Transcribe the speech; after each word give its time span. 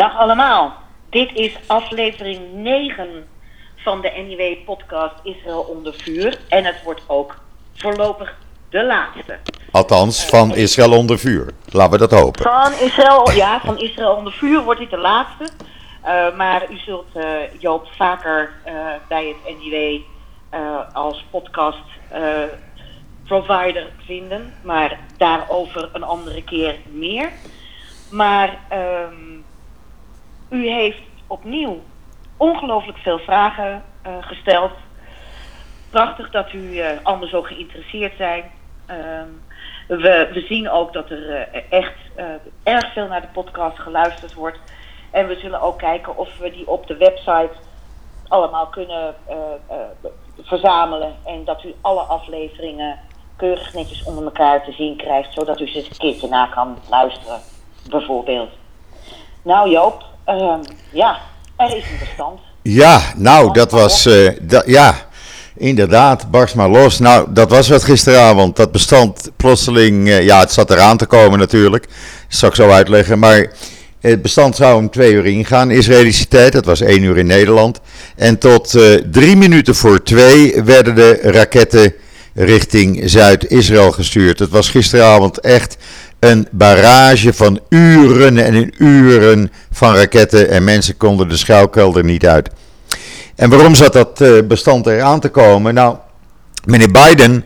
Dag 0.00 0.18
allemaal. 0.18 0.72
Dit 1.10 1.30
is 1.34 1.56
aflevering 1.66 2.52
9 2.52 3.28
van 3.76 4.00
de 4.00 4.10
NIW-podcast 4.10 5.14
Israël 5.22 5.60
onder 5.60 5.94
vuur. 5.94 6.38
En 6.48 6.64
het 6.64 6.82
wordt 6.84 7.02
ook 7.06 7.36
voorlopig 7.74 8.34
de 8.70 8.84
laatste. 8.84 9.38
Althans, 9.70 10.24
van 10.24 10.54
Israël 10.54 10.92
onder 10.92 11.18
vuur. 11.18 11.52
Laten 11.70 11.92
we 11.92 11.98
dat 11.98 12.20
hopen. 12.20 12.42
Van 12.42 12.72
Israël, 12.72 13.30
ja, 13.30 13.60
van 13.60 13.78
Israël 13.78 14.14
onder 14.14 14.32
vuur 14.32 14.62
wordt 14.62 14.80
dit 14.80 14.90
de 14.90 14.98
laatste. 14.98 15.48
Uh, 16.04 16.36
maar 16.36 16.70
u 16.70 16.78
zult 16.78 17.06
uh, 17.16 17.24
Joop 17.58 17.86
vaker 17.96 18.52
uh, 18.66 18.72
bij 19.08 19.34
het 19.44 19.58
NIW 19.58 20.00
als 20.92 21.24
podcast 21.30 21.84
provider 23.24 23.86
vinden. 24.06 24.54
Maar 24.62 24.98
daarover 25.16 25.88
een 25.92 26.04
andere 26.04 26.44
keer 26.44 26.76
meer. 26.90 27.30
Maar 28.10 28.58
um, 28.72 29.29
u 30.50 30.68
heeft 30.68 31.00
opnieuw 31.26 31.80
ongelooflijk 32.36 32.98
veel 32.98 33.18
vragen 33.18 33.82
uh, 34.06 34.12
gesteld. 34.20 34.72
Prachtig 35.90 36.30
dat 36.30 36.52
u 36.52 36.58
uh, 36.58 36.86
allemaal 37.02 37.28
zo 37.28 37.42
geïnteresseerd 37.42 38.16
zijn. 38.16 38.44
Uh, 38.90 38.96
we, 39.88 40.28
we, 40.32 40.44
zien 40.48 40.70
ook 40.70 40.92
dat 40.92 41.10
er 41.10 41.30
uh, 41.30 41.62
echt 41.70 41.94
erg 42.62 42.92
veel 42.92 43.06
naar 43.06 43.20
de 43.20 43.26
podcast 43.32 43.78
geluisterd 43.78 44.34
wordt. 44.34 44.58
En 45.10 45.26
we 45.26 45.34
zullen 45.34 45.60
ook 45.60 45.78
kijken 45.78 46.16
of 46.16 46.38
we 46.38 46.50
die 46.50 46.68
op 46.68 46.86
de 46.86 46.96
website 46.96 47.50
allemaal 48.28 48.66
kunnen 48.66 49.14
verzamelen. 50.42 51.14
En 51.24 51.44
dat 51.44 51.64
u 51.64 51.74
alle 51.80 52.00
afleveringen 52.00 52.98
keurig 53.36 53.74
netjes 53.74 54.04
onder 54.04 54.24
elkaar 54.24 54.64
te 54.64 54.72
zien 54.72 54.96
krijgt. 54.96 55.32
Zodat 55.32 55.60
u 55.60 55.68
ze 55.68 55.78
een 55.78 55.96
keertje 55.96 56.28
na 56.28 56.46
kan 56.46 56.78
luisteren, 56.90 57.40
bijvoorbeeld. 57.90 58.50
Nou 59.42 59.70
Joop, 59.70 60.04
ja, 60.92 61.18
er 61.56 61.76
is 61.76 61.84
een 61.84 61.98
bestand. 61.98 62.40
Ja, 62.62 63.02
nou, 63.16 63.52
dat 63.52 63.70
was. 63.70 64.06
Uh, 64.06 64.30
da, 64.40 64.62
ja, 64.66 64.94
inderdaad, 65.56 66.30
barst 66.30 66.54
maar 66.54 66.68
los. 66.68 66.98
Nou, 66.98 67.26
dat 67.30 67.50
was 67.50 67.68
wat 67.68 67.84
gisteravond. 67.84 68.56
Dat 68.56 68.72
bestand 68.72 69.30
plotseling. 69.36 70.06
Uh, 70.06 70.22
ja, 70.22 70.40
het 70.40 70.52
zat 70.52 70.70
eraan 70.70 70.96
te 70.96 71.06
komen 71.06 71.38
natuurlijk. 71.38 71.82
Dat 72.28 72.38
zal 72.38 72.48
ik 72.48 72.54
zo 72.54 72.70
uitleggen. 72.70 73.18
Maar 73.18 73.52
het 74.00 74.22
bestand 74.22 74.56
zou 74.56 74.76
om 74.76 74.90
twee 74.90 75.12
uur 75.12 75.26
ingaan, 75.26 75.70
Israëlische 75.70 76.28
tijd. 76.28 76.52
Dat 76.52 76.64
was 76.64 76.80
één 76.80 77.02
uur 77.02 77.18
in 77.18 77.26
Nederland. 77.26 77.80
En 78.16 78.38
tot 78.38 78.74
uh, 78.74 78.94
drie 79.10 79.36
minuten 79.36 79.74
voor 79.74 80.02
twee 80.02 80.62
werden 80.62 80.94
de 80.94 81.18
raketten 81.22 81.94
richting 82.34 83.02
Zuid-Israël 83.04 83.92
gestuurd. 83.92 84.38
Het 84.38 84.50
was 84.50 84.68
gisteravond 84.68 85.40
echt 85.40 85.76
een 86.20 86.48
barrage 86.50 87.32
van 87.32 87.60
uren 87.68 88.38
en 88.38 88.74
uren 88.78 89.52
van 89.72 89.94
raketten 89.94 90.50
en 90.50 90.64
mensen 90.64 90.96
konden 90.96 91.28
de 91.28 91.36
schuilkelder 91.36 92.04
niet 92.04 92.26
uit. 92.26 92.48
En 93.36 93.50
waarom 93.50 93.74
zat 93.74 93.92
dat 93.92 94.20
eh, 94.20 94.30
bestand 94.44 94.86
er 94.86 95.02
aan 95.02 95.20
te 95.20 95.28
komen? 95.28 95.74
Nou, 95.74 95.96
meneer 96.64 96.90
Biden 96.90 97.44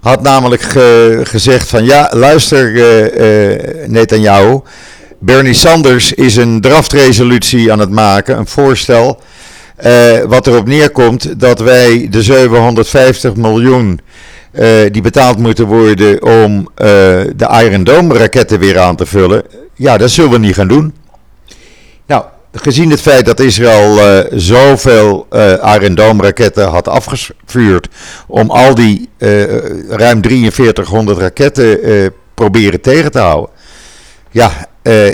had 0.00 0.22
namelijk 0.22 0.62
gezegd 1.22 1.68
van 1.68 1.84
ja, 1.84 2.10
luister 2.12 2.72
uh, 2.72 3.50
uh, 3.50 3.86
Netanyahu, 3.86 4.60
Bernie 5.18 5.54
Sanders 5.54 6.12
is 6.12 6.36
een 6.36 6.60
draftresolutie 6.60 7.72
aan 7.72 7.78
het 7.78 7.90
maken, 7.90 8.38
een 8.38 8.46
voorstel, 8.46 9.20
wat 10.26 10.46
erop 10.46 10.66
neerkomt 10.66 11.40
dat 11.40 11.60
wij 11.60 12.06
de 12.10 12.22
750 12.22 13.34
miljoen 13.34 13.90
uh, 13.90 13.98
die 14.90 15.02
betaald 15.02 15.38
moeten 15.38 15.66
worden 15.66 16.22
om 16.22 16.58
uh, 16.60 16.66
de 17.36 17.64
Iron 17.64 17.84
Dome 17.84 18.18
raketten 18.18 18.58
weer 18.58 18.78
aan 18.78 18.96
te 18.96 19.06
vullen. 19.06 19.42
Ja, 19.74 19.96
dat 19.96 20.10
zullen 20.10 20.30
we 20.30 20.38
niet 20.38 20.54
gaan 20.54 20.68
doen. 20.68 20.94
Nou, 22.06 22.24
gezien 22.52 22.90
het 22.90 23.00
feit 23.00 23.26
dat 23.26 23.40
Israël 23.40 23.96
uh, 23.96 24.24
zoveel 24.30 25.26
Iron 25.80 25.94
Dome 25.94 26.22
raketten 26.22 26.68
had 26.68 26.88
afgevuurd 26.88 27.88
om 28.26 28.50
al 28.50 28.74
die 28.74 29.08
ruim 29.88 30.22
4300 30.22 31.18
raketten 31.18 32.12
proberen 32.34 32.80
tegen 32.80 33.10
te 33.10 33.18
houden. 33.18 33.50
Ja, 34.30 34.50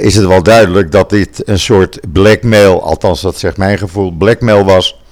is 0.00 0.16
het 0.16 0.26
wel 0.26 0.42
duidelijk 0.42 0.92
dat 0.92 1.10
dit 1.10 1.42
een 1.44 1.58
soort 1.58 1.98
blackmail, 2.12 2.82
althans 2.82 3.20
dat 3.22 3.38
zegt 3.38 3.56
mijn 3.56 3.78
gevoel, 3.78 4.10
blackmail 4.10 4.64
was. 4.64 5.02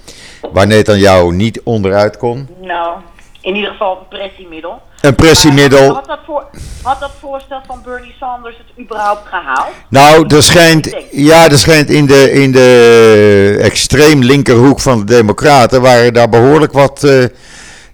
Waar 0.53 0.67
Netanyahu 0.67 1.33
niet 1.33 1.61
onderuit 1.63 2.17
kon. 2.17 2.49
Nou, 2.61 2.97
in 3.43 3.55
ieder 3.55 3.71
geval 3.71 3.99
een 3.99 4.19
pressiemiddel. 4.19 4.83
Een 5.01 5.15
pressiemiddel. 5.15 5.95
Had 5.95 6.07
dat, 6.07 6.19
voor, 6.27 6.47
had 6.83 7.01
dat 7.01 7.11
voorstel 7.21 7.61
van 7.67 7.81
Bernie 7.85 8.15
Sanders 8.21 8.57
het 8.57 8.85
überhaupt 8.85 9.29
gehaald? 9.29 9.73
Nou, 9.89 10.27
er 10.35 10.43
schijnt, 10.43 10.97
ja, 11.11 11.51
er 11.51 11.59
schijnt 11.59 11.91
in 11.91 12.07
de, 12.07 12.33
in 12.33 12.53
de 12.53 13.59
extreem 13.63 14.23
linkerhoek 14.23 14.81
van 14.81 14.99
de 14.99 15.05
Democraten 15.05 15.81
waren 15.81 16.13
daar 16.13 16.29
behoorlijk 16.29 16.73
wat 16.73 17.03
uh, 17.05 17.25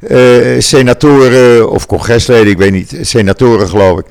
uh, 0.00 0.60
senatoren 0.60 1.70
of 1.70 1.86
congresleden, 1.86 2.52
ik 2.52 2.58
weet 2.58 2.72
niet, 2.72 2.98
senatoren 3.00 3.68
geloof 3.68 3.98
ik, 3.98 4.06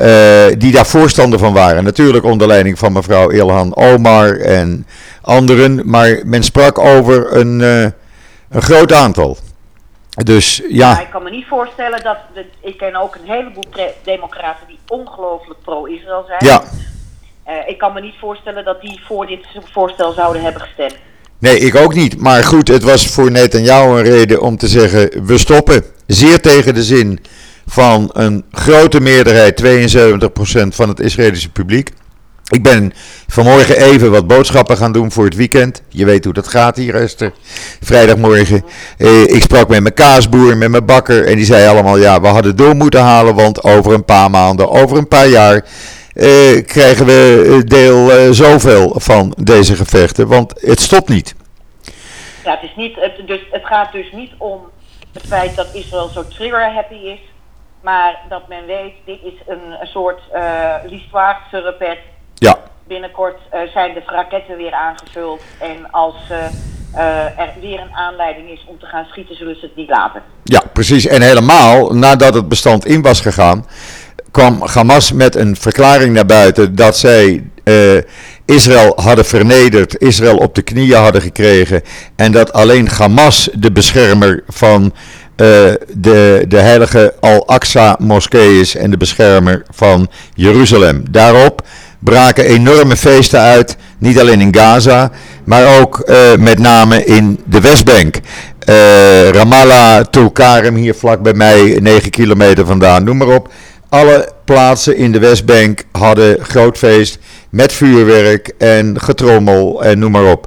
uh, 0.00 0.58
die 0.58 0.72
daar 0.72 0.86
voorstander 0.86 1.38
van 1.38 1.52
waren. 1.52 1.84
Natuurlijk 1.84 2.24
onder 2.24 2.46
leiding 2.46 2.78
van 2.78 2.92
mevrouw 2.92 3.28
Ilhan 3.28 3.76
Omar 3.76 4.36
en 4.36 4.86
anderen, 5.20 5.80
maar 5.84 6.20
men 6.24 6.42
sprak 6.42 6.78
over 6.78 7.36
een, 7.36 7.60
een 7.60 8.62
groot 8.62 8.92
aantal. 8.92 9.36
Dus 10.12 10.62
ja. 10.68 10.92
Maar 10.92 11.02
ik 11.02 11.10
kan 11.10 11.22
me 11.22 11.30
niet 11.30 11.46
voorstellen 11.46 12.02
dat. 12.02 12.16
De, 12.34 12.44
ik 12.60 12.76
ken 12.76 12.96
ook 12.96 13.14
een 13.14 13.30
heleboel 13.30 13.64
democraten 14.04 14.66
die 14.66 14.78
ongelooflijk 14.88 15.60
pro-Israël 15.62 16.24
zijn. 16.26 16.44
Ja. 16.44 16.62
Uh, 17.48 17.68
ik 17.68 17.78
kan 17.78 17.92
me 17.92 18.00
niet 18.00 18.14
voorstellen 18.20 18.64
dat 18.64 18.80
die 18.80 19.00
voor 19.04 19.26
dit 19.26 19.46
voorstel 19.72 20.12
zouden 20.12 20.42
hebben 20.42 20.62
gestemd. 20.62 20.94
Nee, 21.38 21.58
ik 21.58 21.74
ook 21.74 21.94
niet. 21.94 22.20
Maar 22.20 22.44
goed, 22.44 22.68
het 22.68 22.82
was 22.82 23.06
voor 23.06 23.30
Netanyahu 23.30 23.98
een 23.98 24.02
reden 24.02 24.40
om 24.40 24.56
te 24.56 24.68
zeggen: 24.68 25.26
we 25.26 25.38
stoppen. 25.38 25.84
Zeer 26.06 26.40
tegen 26.40 26.74
de 26.74 26.82
zin 26.82 27.20
van 27.66 28.10
een 28.12 28.44
grote 28.50 29.00
meerderheid, 29.00 29.62
72% 29.62 30.68
van 30.68 30.88
het 30.88 31.00
Israëlische 31.00 31.50
publiek. 31.50 31.90
Ik 32.52 32.62
ben 32.62 32.92
vanmorgen 33.28 33.76
even 33.76 34.10
wat 34.10 34.26
boodschappen 34.26 34.76
gaan 34.76 34.92
doen 34.92 35.12
voor 35.12 35.24
het 35.24 35.36
weekend. 35.36 35.82
Je 35.88 36.04
weet 36.04 36.24
hoe 36.24 36.32
dat 36.32 36.48
gaat 36.48 36.76
hier, 36.76 36.94
Esther. 36.94 37.32
Vrijdagmorgen. 37.80 38.64
Eh, 38.98 39.22
ik 39.22 39.42
sprak 39.42 39.68
met 39.68 39.80
mijn 39.80 39.94
kaasboer, 39.94 40.56
met 40.56 40.70
mijn 40.70 40.86
bakker. 40.86 41.26
En 41.26 41.36
die 41.36 41.44
zei 41.44 41.68
allemaal: 41.68 41.98
ja, 41.98 42.20
we 42.20 42.26
hadden 42.26 42.56
door 42.56 42.74
moeten 42.74 43.00
halen. 43.00 43.34
Want 43.34 43.62
over 43.62 43.92
een 43.92 44.04
paar 44.04 44.30
maanden, 44.30 44.70
over 44.70 44.96
een 44.96 45.08
paar 45.08 45.28
jaar. 45.28 45.64
Eh, 46.14 46.64
krijgen 46.66 47.06
we 47.06 47.62
deel 47.66 48.12
eh, 48.12 48.30
zoveel 48.30 48.94
van 48.96 49.34
deze 49.40 49.76
gevechten. 49.76 50.28
Want 50.28 50.52
het 50.60 50.80
stopt 50.80 51.08
niet. 51.08 51.34
Ja, 52.44 52.50
het, 52.50 52.62
is 52.62 52.76
niet 52.76 52.94
dus, 53.26 53.40
het 53.50 53.66
gaat 53.66 53.92
dus 53.92 54.12
niet 54.12 54.32
om 54.38 54.60
het 55.12 55.26
feit 55.26 55.56
dat 55.56 55.68
Israël 55.72 56.08
zo 56.08 56.24
trigger-happy 56.28 56.94
is. 56.94 57.20
Maar 57.80 58.18
dat 58.28 58.48
men 58.48 58.66
weet, 58.66 58.94
dit 59.04 59.18
is 59.22 59.34
een, 59.46 59.86
soort 59.86 60.20
uh, 60.34 60.74
l'histoire 60.86 61.36
se 61.50 61.60
répète 61.60 61.98
ja. 62.42 62.58
Binnenkort 62.86 63.38
uh, 63.54 63.60
zijn 63.72 63.94
de 63.94 64.02
raketten 64.06 64.56
weer 64.56 64.72
aangevuld. 64.72 65.40
En 65.58 65.90
als 65.90 66.14
uh, 66.30 66.38
uh, 66.94 67.38
er 67.38 67.52
weer 67.60 67.80
een 67.80 67.94
aanleiding 67.94 68.50
is 68.50 68.64
om 68.66 68.78
te 68.78 68.86
gaan 68.86 69.04
schieten, 69.04 69.36
zullen 69.36 69.54
ze 69.54 69.66
het 69.66 69.76
niet 69.76 69.88
laten. 69.88 70.22
Ja, 70.42 70.62
precies. 70.72 71.06
En 71.06 71.22
helemaal 71.22 71.94
nadat 71.94 72.34
het 72.34 72.48
bestand 72.48 72.86
in 72.86 73.02
was 73.02 73.20
gegaan, 73.20 73.66
kwam 74.30 74.62
Hamas 74.62 75.12
met 75.12 75.34
een 75.34 75.56
verklaring 75.56 76.14
naar 76.14 76.26
buiten 76.26 76.74
dat 76.74 76.96
zij 76.96 77.50
Israël 78.44 78.92
hadden 78.96 79.24
vernederd, 79.24 79.98
Israël 79.98 80.36
op 80.36 80.54
de 80.54 80.62
knieën 80.62 81.02
hadden 81.02 81.22
gekregen. 81.22 81.82
En 82.16 82.32
dat 82.32 82.52
alleen 82.52 82.88
Hamas 82.88 83.48
de 83.52 83.72
beschermer 83.72 84.42
van 84.48 84.92
de, 85.36 86.44
de 86.48 86.58
heilige 86.58 87.14
Al-Aqsa 87.20 87.96
moskee 87.98 88.60
is 88.60 88.76
en 88.76 88.90
de 88.90 88.96
beschermer 88.96 89.62
van 89.70 90.10
Jeruzalem. 90.34 91.04
Daarop 91.10 91.62
braken 92.04 92.44
enorme 92.44 92.96
feesten 92.96 93.40
uit. 93.40 93.76
Niet 93.98 94.20
alleen 94.20 94.40
in 94.40 94.54
Gaza, 94.54 95.10
maar 95.44 95.80
ook 95.80 96.02
uh, 96.06 96.34
met 96.38 96.58
name 96.58 97.04
in 97.04 97.40
de 97.44 97.60
Westbank. 97.60 98.16
Uh, 98.68 99.28
Ramallah, 99.30 100.04
Tulkarem, 100.04 100.74
hier 100.74 100.94
vlak 100.94 101.22
bij 101.22 101.32
mij, 101.32 101.78
9 101.80 102.10
kilometer 102.10 102.66
vandaan, 102.66 103.04
noem 103.04 103.16
maar 103.16 103.34
op. 103.34 103.48
Alle 103.88 104.32
plaatsen 104.44 104.96
in 104.96 105.12
de 105.12 105.18
Westbank 105.18 105.84
hadden 105.92 106.44
groot 106.44 106.78
feest 106.78 107.18
met 107.50 107.72
vuurwerk 107.72 108.52
en 108.58 109.00
getrommel 109.00 109.84
en 109.84 109.98
noem 109.98 110.10
maar 110.10 110.30
op. 110.30 110.46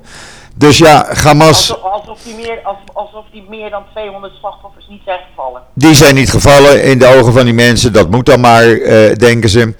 Dus 0.57 0.77
ja, 0.77 1.07
Hamas. 1.23 1.71
Alsof, 1.71 1.91
alsof, 1.91 2.19
die 2.23 2.35
meer, 2.35 2.59
alsof 2.93 3.25
die 3.31 3.45
meer 3.49 3.69
dan 3.69 3.83
200 3.93 4.33
slachtoffers 4.33 4.87
niet 4.89 5.01
zijn 5.05 5.19
gevallen. 5.29 5.61
Die 5.73 5.95
zijn 5.95 6.15
niet 6.15 6.29
gevallen 6.29 6.83
in 6.83 6.99
de 6.99 7.05
ogen 7.05 7.33
van 7.33 7.45
die 7.45 7.53
mensen, 7.53 7.93
dat 7.93 8.11
moet 8.11 8.25
dan 8.25 8.39
maar, 8.39 8.67
uh, 8.67 9.13
denken 9.13 9.49
ze. 9.49 9.73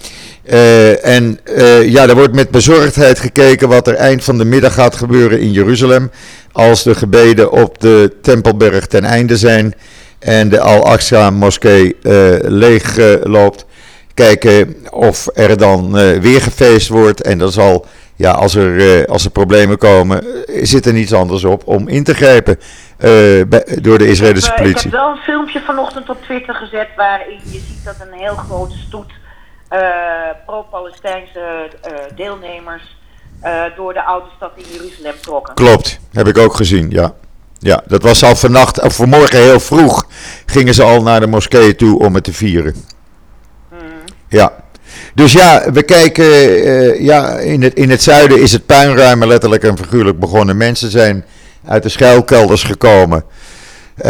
Uh, 0.50 1.06
en 1.06 1.40
uh, 1.46 1.90
ja, 1.90 2.08
er 2.08 2.16
wordt 2.16 2.36
met 2.36 2.50
bezorgdheid 2.50 3.20
gekeken 3.20 3.70
wat 3.70 3.88
er 3.88 3.96
eind 3.96 4.24
van 4.24 4.38
de 4.38 4.46
middag 4.46 4.74
gaat 4.74 4.96
gebeuren 4.96 5.40
in 5.40 5.52
Jeruzalem. 5.52 6.12
Als 6.52 6.84
de 6.84 6.96
gebeden 6.96 7.52
op 7.52 7.80
de 7.80 8.16
Tempelberg 8.22 8.88
ten 8.88 9.04
einde 9.04 9.38
zijn 9.38 9.74
en 10.20 10.50
de 10.50 10.60
Al-Aqsa 10.60 11.30
moskee 11.30 11.96
uh, 12.04 12.36
leeg 12.42 12.98
loopt. 13.24 13.66
Kijken 14.14 14.76
of 14.90 15.28
er 15.34 15.58
dan 15.58 15.92
weer 16.22 16.42
gefeest 16.42 16.88
wordt. 16.88 17.22
En 17.22 17.38
dat 17.38 17.54
zal 17.54 17.86
ja, 18.16 18.32
als 18.32 18.56
er, 18.56 19.06
als 19.08 19.26
er 19.26 19.32
problemen 19.32 19.78
komen, 19.78 20.24
zit 20.62 20.86
er 20.86 20.94
niets 20.94 21.14
anders 21.14 21.44
op 21.44 21.68
om 21.68 21.88
in 21.88 22.04
te 22.04 22.14
grijpen 22.14 22.60
door 23.82 23.98
de 23.98 24.08
Israëlische 24.08 24.54
politie. 24.56 24.76
Ik 24.76 24.82
heb 24.84 24.92
wel 24.92 25.10
een 25.10 25.18
filmpje 25.18 25.62
vanochtend 25.66 26.10
op 26.10 26.24
Twitter 26.24 26.56
gezet 26.56 26.88
waarin 26.96 27.40
je 27.44 27.60
ziet 27.68 27.86
dat 27.86 27.96
een 28.00 28.20
heel 28.20 28.36
grote 28.36 28.78
stoet 28.88 29.12
pro-Palestijnse 30.46 31.70
deelnemers 32.16 32.98
door 33.76 33.94
de 33.94 34.04
oude 34.04 34.28
stad 34.36 34.52
in 34.56 34.64
Jeruzalem 34.72 35.16
trokken. 35.22 35.54
Klopt, 35.54 36.00
heb 36.14 36.28
ik 36.28 36.38
ook 36.38 36.56
gezien, 36.56 36.90
ja. 36.90 37.14
Ja, 37.60 37.82
dat 37.86 38.04
was 38.04 38.24
al 38.24 38.36
vannacht, 38.36 38.82
of 38.82 38.96
vanmorgen 38.96 39.40
heel 39.40 39.60
vroeg, 39.60 40.08
gingen 40.46 40.74
ze 40.74 40.84
al 40.84 41.02
naar 41.02 41.20
de 41.20 41.28
moskee 41.28 41.76
toe 41.76 42.00
om 42.00 42.16
het 42.16 42.24
te 42.24 42.34
vieren. 42.34 42.76
Hmm. 43.70 43.80
Ja. 44.30 44.54
Dus 45.14 45.32
ja, 45.34 45.72
we 45.72 45.84
kijken, 45.84 46.26
uh, 46.26 47.00
ja, 47.02 47.38
in 47.38 47.62
het, 47.62 47.74
in 47.74 47.90
het 47.90 48.04
zuiden 48.04 48.42
is 48.42 48.52
het 48.52 48.66
puinruimen 48.66 49.28
letterlijk 49.28 49.64
en 49.64 49.78
figuurlijk 49.78 50.20
begonnen. 50.20 50.58
Mensen 50.58 50.92
zijn 50.92 51.26
uit 51.68 51.84
de 51.84 51.90
schuilkelders 51.90 52.64
gekomen. 52.64 53.24
Uh, 53.98 54.04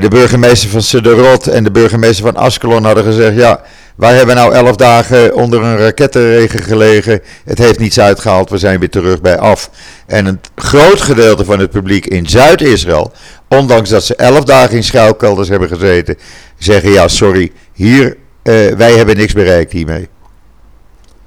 de 0.00 0.06
burgemeester 0.08 0.70
van 0.70 0.82
Sederot 0.82 1.46
en 1.46 1.64
de 1.64 1.70
burgemeester 1.70 2.24
van 2.24 2.36
Askelon 2.36 2.84
hadden 2.84 3.04
gezegd, 3.04 3.36
ja, 3.36 3.60
wij 3.94 4.14
hebben 4.14 4.34
nou 4.34 4.54
elf 4.54 4.76
dagen 4.76 5.34
onder 5.34 5.62
een 5.62 5.76
rakettenregen 5.76 6.62
gelegen. 6.62 7.20
Het 7.44 7.58
heeft 7.58 7.78
niets 7.78 8.00
uitgehaald. 8.00 8.50
We 8.50 8.58
zijn 8.58 8.78
weer 8.78 8.90
terug 8.90 9.20
bij 9.20 9.38
af. 9.38 9.70
En 10.06 10.26
een 10.26 10.40
groot 10.54 11.00
gedeelte 11.00 11.44
van 11.44 11.58
het 11.58 11.70
publiek 11.70 12.06
in 12.06 12.26
Zuid-Israël, 12.26 13.12
ondanks 13.48 13.90
dat 13.90 14.04
ze 14.04 14.16
elf 14.16 14.44
dagen 14.44 14.76
in 14.76 14.84
schuilkelders 14.84 15.48
hebben 15.48 15.68
gezeten, 15.68 16.18
zeggen 16.58 16.90
ja, 16.90 17.08
sorry, 17.08 17.52
hier, 17.72 18.16
uh, 18.42 18.74
wij 18.74 18.92
hebben 18.92 19.16
niks 19.16 19.32
bereikt 19.32 19.72
hiermee. 19.72 20.08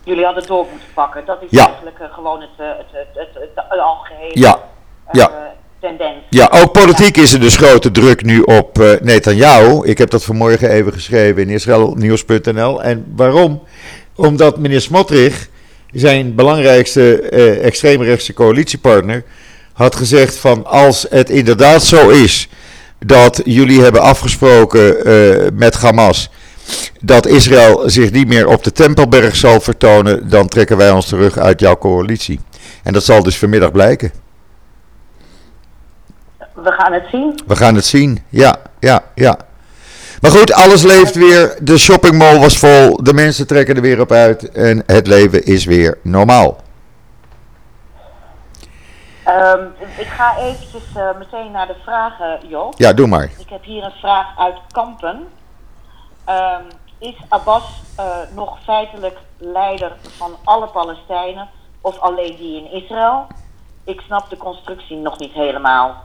Jullie 0.04 0.26
hadden 0.26 0.48
door 0.48 0.66
moeten 0.72 0.88
pakken. 0.94 1.26
Dat 1.26 1.38
is 1.50 1.60
eigenlijk 1.60 2.00
uh, 2.02 2.14
gewoon 2.14 2.42
het, 2.42 2.50
uh, 2.60 2.68
het, 2.68 2.86
het, 2.92 3.30
het, 3.34 3.50
het, 3.70 3.80
algehele. 3.80 4.40
Ja. 4.40 4.60
ja 5.12 5.56
Ja, 6.30 6.52
ook 6.52 6.72
politiek 6.72 7.18
is 7.18 7.34
er 7.34 7.40
dus 7.40 7.56
grote 7.56 7.92
druk 7.92 8.24
nu 8.24 8.42
op 8.42 8.80
uh, 8.80 8.92
Netanyahu. 9.02 9.86
Ik 9.86 9.98
heb 9.98 10.10
dat 10.10 10.24
vanmorgen 10.24 10.70
even 10.70 10.94
geschreven 10.94 11.42
in 11.42 11.50
israelnieuws.nl. 11.50 12.84
En 12.84 13.06
waarom? 13.16 13.64
Omdat 14.16 14.58
meneer 14.58 14.82
Smotrich, 14.82 15.48
zijn 15.92 16.36
belangrijkste 16.36 17.30
uh, 17.32 17.66
extreemrechtse 17.66 18.34
coalitiepartner, 18.34 19.24
had 19.74 19.96
gezegd 19.96 20.38
van 20.38 20.66
als 20.66 21.06
het 21.10 21.30
inderdaad 21.30 21.84
zo 21.84 22.10
is 22.10 22.50
dat 23.06 23.42
jullie 23.44 23.82
hebben 23.82 24.02
afgesproken 24.02 25.08
uh, 25.08 25.48
met 25.54 25.76
Hamas 25.76 26.30
dat 27.02 27.28
Israël 27.28 27.90
zich 27.90 28.12
niet 28.12 28.28
meer 28.28 28.48
op 28.48 28.64
de 28.64 28.72
Tempelberg 28.72 29.36
zal 29.36 29.62
vertonen, 29.62 30.30
dan 30.30 30.48
trekken 30.48 30.78
wij 30.78 30.92
ons 30.92 31.08
terug 31.08 31.38
uit 31.38 31.60
jouw 31.60 31.78
coalitie. 31.78 32.40
En 32.84 32.94
dat 32.94 33.04
zal 33.04 33.24
dus 33.24 33.38
vanmiddag 33.38 33.72
blijken. 33.72 34.12
We 36.64 36.72
gaan 36.72 36.94
het 36.94 37.06
zien. 37.12 37.40
We 37.48 37.56
gaan 37.56 37.76
het 37.76 37.86
zien, 37.86 38.24
ja, 38.30 38.56
ja, 38.80 39.04
ja. 39.16 39.38
Maar 40.22 40.32
goed, 40.32 40.54
alles 40.54 40.84
leeft 40.84 41.16
weer. 41.16 41.58
De 41.62 41.78
shoppingmall 41.78 42.40
was 42.40 42.58
vol. 42.58 43.04
De 43.04 43.14
mensen 43.14 43.48
trekken 43.48 43.76
er 43.76 43.82
weer 43.82 44.00
op 44.00 44.12
uit. 44.12 44.52
En 44.52 44.84
het 44.86 45.08
leven 45.08 45.46
is 45.46 45.66
weer 45.66 45.98
normaal. 46.04 46.58
Um, 49.28 49.74
ik 49.98 50.08
ga 50.08 50.38
eventjes 50.38 50.84
uh, 50.98 51.10
meteen 51.18 51.52
naar 51.52 51.68
de 51.68 51.76
vragen, 51.84 52.40
Joop. 52.48 52.74
Ja, 52.78 52.94
doe 52.94 53.08
maar. 53.08 53.30
Ik 53.38 53.50
heb 53.50 53.64
hier 53.64 53.84
een 53.84 54.00
vraag 54.00 54.38
uit 54.38 54.56
Kampen. 54.72 55.28
Um, 56.30 56.68
is 57.00 57.16
Abbas 57.30 57.84
uh, 58.00 58.06
nog 58.36 58.58
feitelijk 58.64 59.18
leider 59.38 59.92
van 60.18 60.36
alle 60.44 60.68
Palestijnen 60.68 61.50
of 61.82 62.00
alleen 62.00 62.36
die 62.36 62.58
in 62.58 62.84
Israël? 62.84 63.28
Ik 63.84 64.02
snap 64.02 64.30
de 64.30 64.38
constructie 64.38 64.98
nog 64.98 65.20
niet 65.20 65.34
helemaal. 65.34 66.04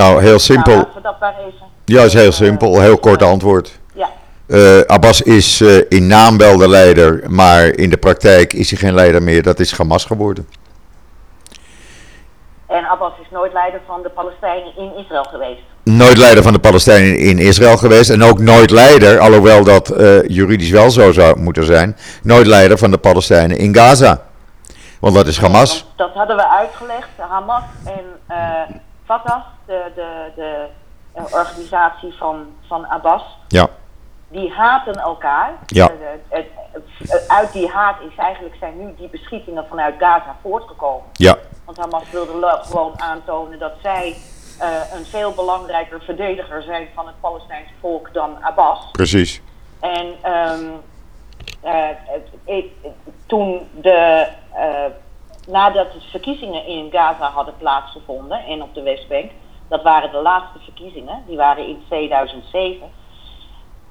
Nou, 0.00 0.22
heel 0.22 0.38
simpel. 0.38 0.88
Nou, 1.02 1.34
ja, 1.84 2.02
is 2.02 2.12
heel 2.12 2.32
simpel. 2.32 2.80
Heel 2.80 2.98
kort 2.98 3.22
antwoord. 3.22 3.78
Ja. 3.92 4.08
Uh, 4.46 4.80
Abbas 4.86 5.22
is 5.22 5.60
uh, 5.60 5.82
in 5.88 6.06
naam 6.06 6.38
wel 6.38 6.56
de 6.56 6.68
leider, 6.68 7.22
maar 7.28 7.64
in 7.64 7.90
de 7.90 7.96
praktijk 7.96 8.52
is 8.52 8.70
hij 8.70 8.78
geen 8.78 8.94
leider 8.94 9.22
meer. 9.22 9.42
Dat 9.42 9.58
is 9.58 9.72
Hamas 9.72 10.04
geworden. 10.04 10.48
En 12.66 12.84
Abbas 12.84 13.12
is 13.20 13.26
nooit 13.30 13.52
leider 13.52 13.80
van 13.86 14.02
de 14.02 14.08
Palestijnen 14.08 14.76
in 14.76 14.96
Israël 14.96 15.24
geweest? 15.24 15.62
Nooit 15.82 16.16
leider 16.16 16.42
van 16.42 16.52
de 16.52 16.58
Palestijnen 16.58 17.18
in 17.18 17.38
Israël 17.38 17.76
geweest. 17.76 18.10
En 18.10 18.22
ook 18.22 18.38
nooit 18.38 18.70
leider, 18.70 19.18
alhoewel 19.18 19.64
dat 19.64 20.00
uh, 20.00 20.22
juridisch 20.28 20.70
wel 20.70 20.90
zo 20.90 21.12
zou 21.12 21.38
moeten 21.38 21.64
zijn, 21.64 21.96
nooit 22.22 22.46
leider 22.46 22.78
van 22.78 22.90
de 22.90 22.98
Palestijnen 22.98 23.58
in 23.58 23.74
Gaza. 23.74 24.22
Want 25.00 25.14
dat 25.14 25.26
is 25.26 25.38
Hamas. 25.38 25.86
dat 25.96 26.10
hadden 26.14 26.36
we 26.36 26.48
uitgelegd. 26.48 27.08
Hamas 27.16 27.62
en 27.84 28.04
Fatah, 29.10 29.44
de, 29.66 29.90
de, 29.94 30.30
de 30.34 30.66
uh, 31.16 31.24
organisatie 31.24 32.12
van, 32.12 32.46
van 32.66 32.86
Abbas, 32.86 33.22
ja. 33.48 33.68
die 34.28 34.52
haten 34.52 34.94
elkaar. 34.94 35.52
Ja. 35.66 35.90
Uh, 36.32 36.38
uit 37.28 37.52
die 37.52 37.68
haat 37.68 37.96
is 38.00 38.16
eigenlijk 38.16 38.54
zijn 38.60 38.78
nu 38.78 38.94
die 38.96 39.08
beschietingen 39.08 39.66
vanuit 39.68 39.94
Gaza 39.98 40.36
voortgekomen. 40.42 41.06
Ja. 41.12 41.36
Want 41.64 41.78
Hamas 41.78 42.10
wilde 42.10 42.58
gewoon 42.62 43.00
aantonen 43.00 43.58
dat 43.58 43.72
zij 43.82 44.16
uh, 44.60 44.94
een 44.94 45.04
veel 45.04 45.32
belangrijker 45.32 46.02
verdediger 46.02 46.62
zijn 46.62 46.88
van 46.94 47.06
het 47.06 47.20
Palestijnse 47.20 47.72
volk 47.80 48.12
dan 48.12 48.44
Abbas. 48.44 48.90
Precies. 48.90 49.42
En 49.80 50.32
um, 50.32 50.82
toen 53.26 53.68
de 53.72 54.28
nadat 55.46 55.92
de 55.92 56.00
verkiezingen 56.00 56.66
in 56.66 56.90
Gaza 56.90 57.30
hadden 57.30 57.56
plaatsgevonden 57.58 58.44
en 58.44 58.62
op 58.62 58.74
de 58.74 58.82
Westbank, 58.82 59.30
dat 59.68 59.82
waren 59.82 60.10
de 60.10 60.22
laatste 60.22 60.58
verkiezingen, 60.58 61.22
die 61.26 61.36
waren 61.36 61.66
in 61.66 61.82
2007, 61.86 62.90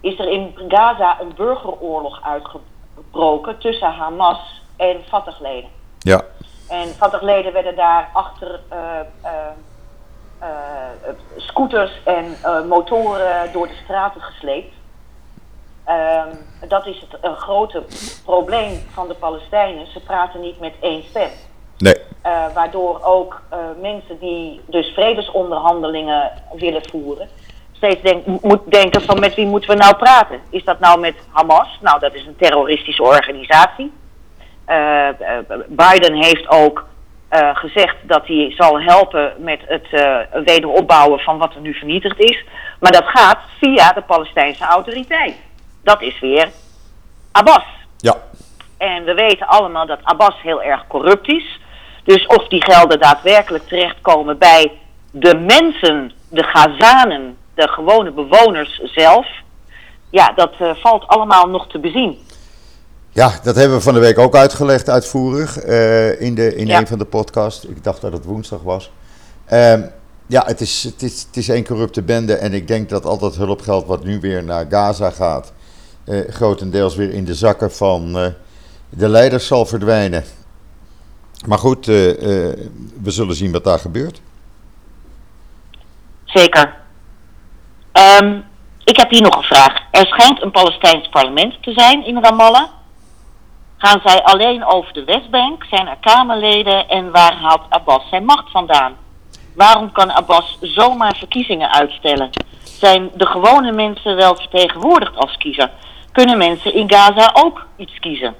is 0.01 0.19
er 0.19 0.27
in 0.27 0.55
Gaza 0.67 1.21
een 1.21 1.33
burgeroorlog 1.35 2.21
uitgebroken 2.23 3.57
tussen 3.57 3.91
Hamas 3.91 4.61
en 4.77 5.03
Fatah-leden. 5.07 5.69
Ja. 5.99 6.21
En 6.69 6.87
Fatah-leden 6.87 7.53
werden 7.53 7.75
daar 7.75 8.09
achter 8.13 8.59
uh, 8.73 8.77
uh, 9.23 9.31
uh, 10.41 10.47
scooters 11.35 11.91
en 12.03 12.37
motoren 12.67 13.51
door 13.53 13.67
de 13.67 13.79
straten 13.83 14.21
gesleept. 14.21 14.73
Ehm, 15.89 16.35
dat 16.67 16.85
is 16.85 17.05
het 17.09 17.19
een 17.21 17.35
grote 17.35 17.83
probleem 18.25 18.79
van 18.93 19.07
de 19.07 19.13
Palestijnen. 19.13 19.87
Ze 19.87 19.99
praten 19.99 20.41
niet 20.41 20.59
met 20.59 20.73
één 20.81 21.03
stem. 21.03 21.29
Nee. 21.77 21.95
Uh, 22.25 22.45
waardoor 22.53 23.03
ook 23.03 23.41
uh, 23.53 23.57
mensen 23.81 24.19
die 24.19 24.61
dus 24.65 24.87
vredesonderhandelingen 24.87 26.31
willen 26.53 26.89
voeren, 26.89 27.29
steeds 27.71 28.01
denk, 28.01 28.25
moet 28.25 28.71
denken 28.71 29.01
van 29.01 29.19
met 29.19 29.35
wie 29.35 29.45
moeten 29.45 29.69
we 29.69 29.75
nou 29.75 29.95
praten? 29.95 30.39
Is 30.49 30.63
dat 30.63 30.79
nou 30.79 30.99
met 30.99 31.15
Hamas? 31.31 31.79
Nou, 31.81 31.99
dat 31.99 32.13
is 32.13 32.25
een 32.25 32.37
terroristische 32.37 33.03
organisatie. 33.03 33.93
Uh, 34.67 35.07
Biden 35.67 36.13
heeft 36.13 36.49
ook 36.49 36.87
gezegd 37.53 37.95
dat 38.01 38.27
hij 38.27 38.53
zal 38.57 38.81
helpen 38.81 39.33
met 39.37 39.59
het 39.65 39.87
wederopbouwen 40.45 41.19
van 41.19 41.37
wat 41.37 41.55
er 41.55 41.61
nu 41.61 41.73
vernietigd 41.73 42.19
is. 42.19 42.45
Maar 42.79 42.91
dat 42.91 43.05
gaat 43.05 43.39
via 43.59 43.93
de 43.93 44.01
Palestijnse 44.01 44.63
autoriteit 44.63 45.35
dat 45.83 46.01
is 46.01 46.19
weer 46.19 46.49
Abbas. 47.31 47.63
Ja. 47.97 48.15
En 48.77 49.03
we 49.03 49.13
weten 49.13 49.47
allemaal 49.47 49.85
dat 49.85 49.99
Abbas 50.03 50.41
heel 50.41 50.61
erg 50.61 50.87
corrupt 50.87 51.27
is. 51.27 51.59
Dus 52.03 52.25
of 52.25 52.47
die 52.47 52.63
gelden 52.63 52.99
daadwerkelijk 52.99 53.67
terechtkomen 53.67 54.37
bij 54.37 54.71
de 55.11 55.35
mensen, 55.35 56.11
de 56.27 56.43
Gazanen, 56.43 57.37
de 57.53 57.67
gewone 57.67 58.11
bewoners 58.11 58.81
zelf, 58.83 59.27
ja, 60.09 60.31
dat 60.35 60.53
uh, 60.61 60.71
valt 60.75 61.07
allemaal 61.07 61.49
nog 61.49 61.67
te 61.67 61.79
bezien. 61.79 62.17
Ja, 63.09 63.31
dat 63.43 63.55
hebben 63.55 63.77
we 63.77 63.83
van 63.83 63.93
de 63.93 63.99
week 63.99 64.17
ook 64.17 64.35
uitgelegd 64.35 64.89
uitvoerig 64.89 65.65
uh, 65.65 66.21
in, 66.21 66.35
de, 66.35 66.55
in 66.55 66.67
ja. 66.67 66.79
een 66.79 66.87
van 66.87 66.97
de 66.97 67.05
podcasts. 67.05 67.65
Ik 67.65 67.83
dacht 67.83 68.01
dat 68.01 68.13
het 68.13 68.25
woensdag 68.25 68.61
was. 68.61 68.91
Uh, 69.53 69.73
ja, 70.27 70.43
het 70.45 70.61
is, 70.61 70.83
het, 70.83 71.01
is, 71.01 71.21
het 71.27 71.37
is 71.37 71.49
één 71.49 71.65
corrupte 71.65 72.01
bende 72.01 72.35
en 72.35 72.53
ik 72.53 72.67
denk 72.67 72.89
dat 72.89 73.05
al 73.05 73.17
dat 73.17 73.35
hulpgeld 73.35 73.85
wat 73.85 74.03
nu 74.03 74.19
weer 74.19 74.43
naar 74.43 74.65
Gaza 74.69 75.09
gaat, 75.09 75.53
grotendeels 76.09 76.95
weer 76.95 77.13
in 77.13 77.25
de 77.25 77.33
zakken 77.33 77.71
van 77.71 78.17
uh, 78.17 78.25
de 78.89 79.09
leiders 79.09 79.47
zal 79.47 79.65
verdwijnen. 79.65 80.23
Maar 81.47 81.57
goed, 81.57 81.87
uh, 81.87 81.95
we 83.01 83.11
zullen 83.11 83.35
zien 83.35 83.51
wat 83.51 83.63
daar 83.63 83.79
gebeurt. 83.79 84.21
Zeker. 86.25 86.75
Um, 88.21 88.45
ik 88.83 88.97
heb 88.97 89.09
hier 89.09 89.21
nog 89.21 89.35
een 89.35 89.43
vraag. 89.43 89.81
Er 89.91 90.05
schijnt 90.05 90.41
een 90.41 90.51
Palestijns 90.51 91.09
parlement 91.09 91.63
te 91.63 91.71
zijn 91.71 92.05
in 92.05 92.23
Ramallah. 92.23 92.67
Gaan 93.77 94.01
zij 94.03 94.23
alleen 94.23 94.65
over 94.65 94.93
de 94.93 95.03
Westbank? 95.03 95.63
Zijn 95.63 95.87
er 95.87 95.97
Kamerleden? 96.01 96.87
En 96.87 97.11
waar 97.11 97.35
haalt 97.35 97.61
Abbas 97.69 98.09
zijn 98.09 98.25
macht 98.25 98.51
vandaan? 98.51 98.95
Waarom 99.55 99.91
kan 99.91 100.11
Abbas 100.11 100.57
zomaar 100.61 101.15
verkiezingen 101.15 101.71
uitstellen? 101.71 102.29
Zijn 102.63 103.09
de 103.13 103.25
gewone 103.25 103.71
mensen 103.71 104.15
wel 104.15 104.35
vertegenwoordigd 104.35 105.15
als 105.15 105.37
kiezer? 105.37 105.71
Kunnen 106.11 106.37
mensen 106.37 106.73
in 106.73 106.91
Gaza 106.91 107.31
ook 107.33 107.65
iets 107.77 107.99
kiezen. 107.99 108.35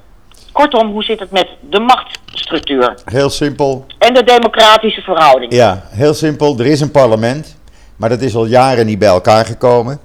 Kortom, 0.52 0.92
hoe 0.92 1.04
zit 1.04 1.20
het 1.20 1.32
met 1.32 1.48
de 1.70 1.80
machtsstructuur? 1.80 2.98
Heel 3.06 3.30
simpel. 3.30 3.86
En 3.98 4.14
de 4.14 4.24
democratische 4.24 5.02
verhouding. 5.02 5.54
Ja, 5.54 5.84
heel 5.90 6.14
simpel. 6.14 6.60
Er 6.60 6.66
is 6.66 6.82
een 6.82 6.92
parlement, 6.92 7.58
maar 7.96 8.10
dat 8.10 8.22
is 8.22 8.36
al 8.36 8.46
jaren 8.46 8.86
niet 8.86 9.00
bij 9.00 9.08
elkaar 9.08 9.46
gekomen. 9.46 10.00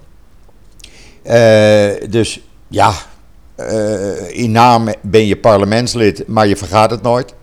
Uh, 1.25 2.11
dus 2.11 2.40
ja, 2.68 2.92
uh, 3.56 4.38
in 4.38 4.50
naam 4.50 4.88
ben 5.00 5.26
je 5.26 5.37
parlementslid, 5.37 6.26
maar 6.26 6.47
je 6.47 6.56
vergaat 6.56 6.90
het 6.90 7.02
nooit. 7.02 7.35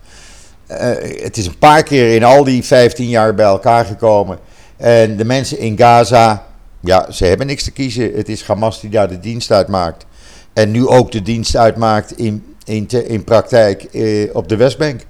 Uh, 0.68 0.78
het 1.22 1.36
is 1.36 1.46
een 1.46 1.58
paar 1.58 1.82
keer 1.82 2.14
in 2.14 2.24
al 2.24 2.44
die 2.44 2.64
15 2.64 3.08
jaar 3.08 3.34
bij 3.34 3.46
elkaar 3.46 3.84
gekomen. 3.84 4.38
En 4.76 5.16
de 5.16 5.24
mensen 5.24 5.58
in 5.58 5.78
Gaza, 5.78 6.46
ja, 6.80 7.10
ze 7.10 7.24
hebben 7.24 7.46
niks 7.46 7.64
te 7.64 7.70
kiezen. 7.70 8.12
Het 8.14 8.28
is 8.28 8.42
Hamas 8.42 8.80
die 8.80 8.90
daar 8.90 9.08
de 9.08 9.20
dienst 9.20 9.50
uitmaakt. 9.50 10.06
En 10.52 10.70
nu 10.70 10.86
ook 10.86 11.12
de 11.12 11.22
dienst 11.22 11.56
uitmaakt 11.56 12.18
in, 12.18 12.56
in, 12.64 12.86
te, 12.86 13.06
in 13.06 13.24
praktijk 13.24 13.82
eh, 13.82 14.34
op 14.34 14.48
de 14.48 14.56
Westbank. 14.56 15.06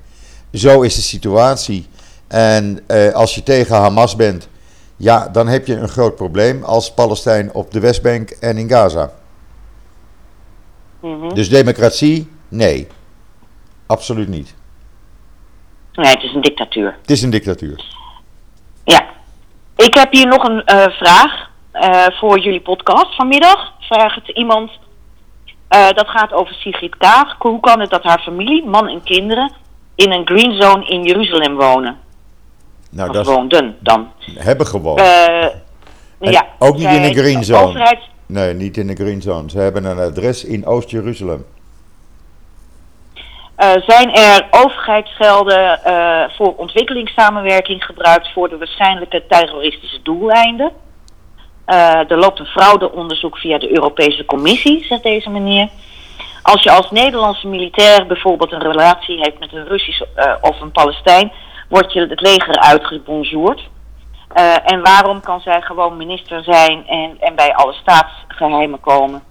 Zo 0.53 0.81
is 0.81 0.95
de 0.95 1.03
situatie. 1.03 1.87
En 2.29 2.81
eh, 2.87 3.13
als 3.13 3.35
je 3.35 3.43
tegen 3.43 3.77
Hamas 3.77 4.17
bent, 4.17 4.49
ja, 4.97 5.29
dan 5.29 5.49
heb 5.49 5.67
je 5.67 5.77
een 5.77 5.89
groot 5.89 6.17
probleem 6.17 6.63
als 6.63 6.95
Palestijn 6.95 7.55
op 7.55 7.71
de 7.71 7.81
Westbank 7.81 8.31
en 8.31 8.57
in 8.57 8.69
Gaza. 8.69 9.13
Mhm. 11.01 11.35
Dus 11.35 11.49
democratie, 11.49 12.31
nee. 12.49 12.87
Absoluut 13.87 14.29
niet. 14.29 14.55
Nee, 15.93 16.11
het 16.11 16.23
is 16.23 16.35
een 16.35 16.41
dictatuur. 16.41 16.97
Het 17.01 17.11
is 17.11 17.23
een 17.23 17.31
dictatuur. 17.31 17.85
Ja. 18.85 19.07
Ik 19.77 19.95
heb 19.95 20.13
hier 20.13 20.27
nog 20.27 20.49
een 20.49 20.63
uh, 20.67 20.87
vraag 20.87 21.51
uh, 21.75 22.07
voor 22.19 22.39
jullie 22.39 22.61
podcast 22.61 23.17
vanmiddag. 23.17 23.73
Vraagt 23.81 24.15
het 24.15 24.37
iemand. 24.37 24.71
Uh, 25.75 25.89
dat 25.91 26.09
gaat 26.09 26.33
over 26.33 26.55
Sigrid 26.55 26.97
Kaag. 26.97 27.37
Hoe 27.39 27.61
kan 27.61 27.81
het 27.81 27.91
dat 27.91 28.03
haar 28.03 28.21
familie, 28.21 28.65
man 28.65 28.89
en 28.89 29.03
kinderen, 29.03 29.53
in 29.95 30.13
een 30.13 30.27
green 30.27 30.63
zone 30.63 30.87
in 30.87 31.03
Jeruzalem 31.03 31.57
wonen? 31.57 31.99
Nou, 32.91 33.09
of 33.09 33.15
dat 33.15 33.27
woonden 33.27 33.77
dan. 33.81 34.11
hebben 34.35 34.67
gewoon. 34.67 34.97
ja. 36.21 36.47
Ook 36.59 36.77
niet 36.77 36.89
in 36.89 37.03
een 37.03 37.15
green 37.15 37.45
zone. 37.45 37.67
overheid- 37.67 38.11
Nee, 38.27 38.55
niet 38.55 38.77
in 38.77 38.87
de 38.87 38.95
green 38.95 39.23
zone. 39.23 39.51
Ze 39.51 39.59
hebben 39.59 39.85
een 39.85 39.99
adres 39.99 40.45
in 40.45 40.67
Oost-Jeruzalem. 40.67 41.45
Uh, 43.59 43.73
zijn 43.87 44.15
er 44.15 44.47
overheidsgelden 44.51 45.81
voor 46.37 46.55
ontwikkelingssamenwerking 46.57 47.85
gebruikt 47.85 48.33
voor 48.33 48.49
de 48.49 48.59
waarschijnlijke 48.59 49.23
terroristische 49.29 50.03
doeleinden? 50.03 50.73
Uh, 51.67 52.11
er 52.11 52.19
loopt 52.19 52.39
een 52.39 52.47
fraudeonderzoek 52.47 53.39
via 53.39 53.59
de 53.59 53.75
Europese 53.75 54.25
Commissie, 54.25 54.85
zegt 54.85 55.03
deze 55.03 55.31
meneer. 55.31 55.69
Als 56.43 56.63
je 56.63 56.71
als 56.71 56.91
Nederlandse 56.91 57.47
militair 57.47 58.07
bijvoorbeeld 58.07 58.53
een 58.53 58.63
relatie 58.63 59.19
heeft 59.19 59.39
met 59.39 59.53
een 59.53 59.67
Russisch 59.67 60.03
of 60.41 60.61
een 60.61 60.73
Palestijn, 60.73 61.33
wordt 61.69 61.93
je 61.93 62.07
het 62.07 62.21
leger 62.21 62.57
uitgebonjourd. 62.59 63.61
en 64.65 64.83
waarom 64.83 65.21
kan 65.21 65.41
zij 65.41 65.61
gewoon 65.61 65.97
minister 65.97 66.43
zijn 66.43 66.87
en, 66.87 67.17
en 67.21 67.35
bij 67.35 67.55
alle 67.55 67.73
staatsgeheimen 67.73 68.81
komen? 68.81 69.23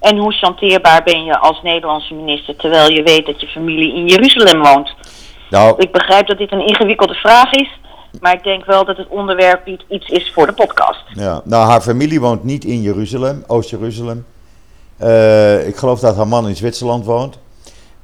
En 0.00 0.16
hoe 0.16 0.32
chanteerbaar 0.32 1.02
ben 1.02 1.24
je 1.24 1.38
als 1.38 1.62
Nederlandse 1.62 2.14
minister 2.14 2.56
terwijl 2.56 2.90
je 2.90 3.02
weet 3.02 3.26
dat 3.26 3.40
je 3.40 3.46
familie 3.46 3.94
in 3.94 4.06
Jeruzalem 4.06 4.62
woont? 4.62 4.94
Nou, 5.50 5.74
Ik 5.78 5.92
begrijp 5.92 6.26
dat 6.26 6.38
dit 6.38 6.52
een 6.52 6.66
ingewikkelde 6.66 7.14
vraag 7.14 7.52
is, 7.52 7.68
maar 8.20 8.34
ik 8.34 8.42
denk 8.42 8.64
wel 8.64 8.84
dat 8.84 8.96
het 8.96 9.08
onderwerp 9.08 9.66
iets- 9.66 10.08
is 10.08 10.32
voor 10.34 10.46
de 10.46 10.52
podcast. 10.52 11.00
ja. 11.14 11.40
nou, 11.44 11.68
haar 11.70 11.80
familie 11.80 12.20
woont 12.20 12.44
niet 12.44 12.64
in 12.64 12.80
Jeruzalem, 12.82 13.44
Oost-Jeruzalem. 13.46 14.24
Eh, 14.96 15.66
ik 15.66 15.76
geloof 15.76 16.00
dat 16.00 16.16
haar 16.16 16.28
man 16.28 16.48
in 16.48 16.56
Zwitserland 16.56 17.04
woont. 17.04 17.38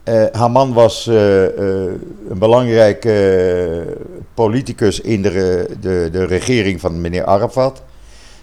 Eh, 0.02 0.24
haar 0.32 0.50
man 0.50 0.72
was 0.72 1.06
eh, 1.06 1.42
een 1.42 2.38
belangrijk 2.38 3.04
eh, 3.04 3.92
politicus 4.34 5.00
in 5.00 5.22
de, 5.22 5.68
de, 5.80 6.08
de 6.12 6.24
regering 6.24 6.80
van 6.80 7.00
meneer 7.00 7.24
Arafat. 7.24 7.82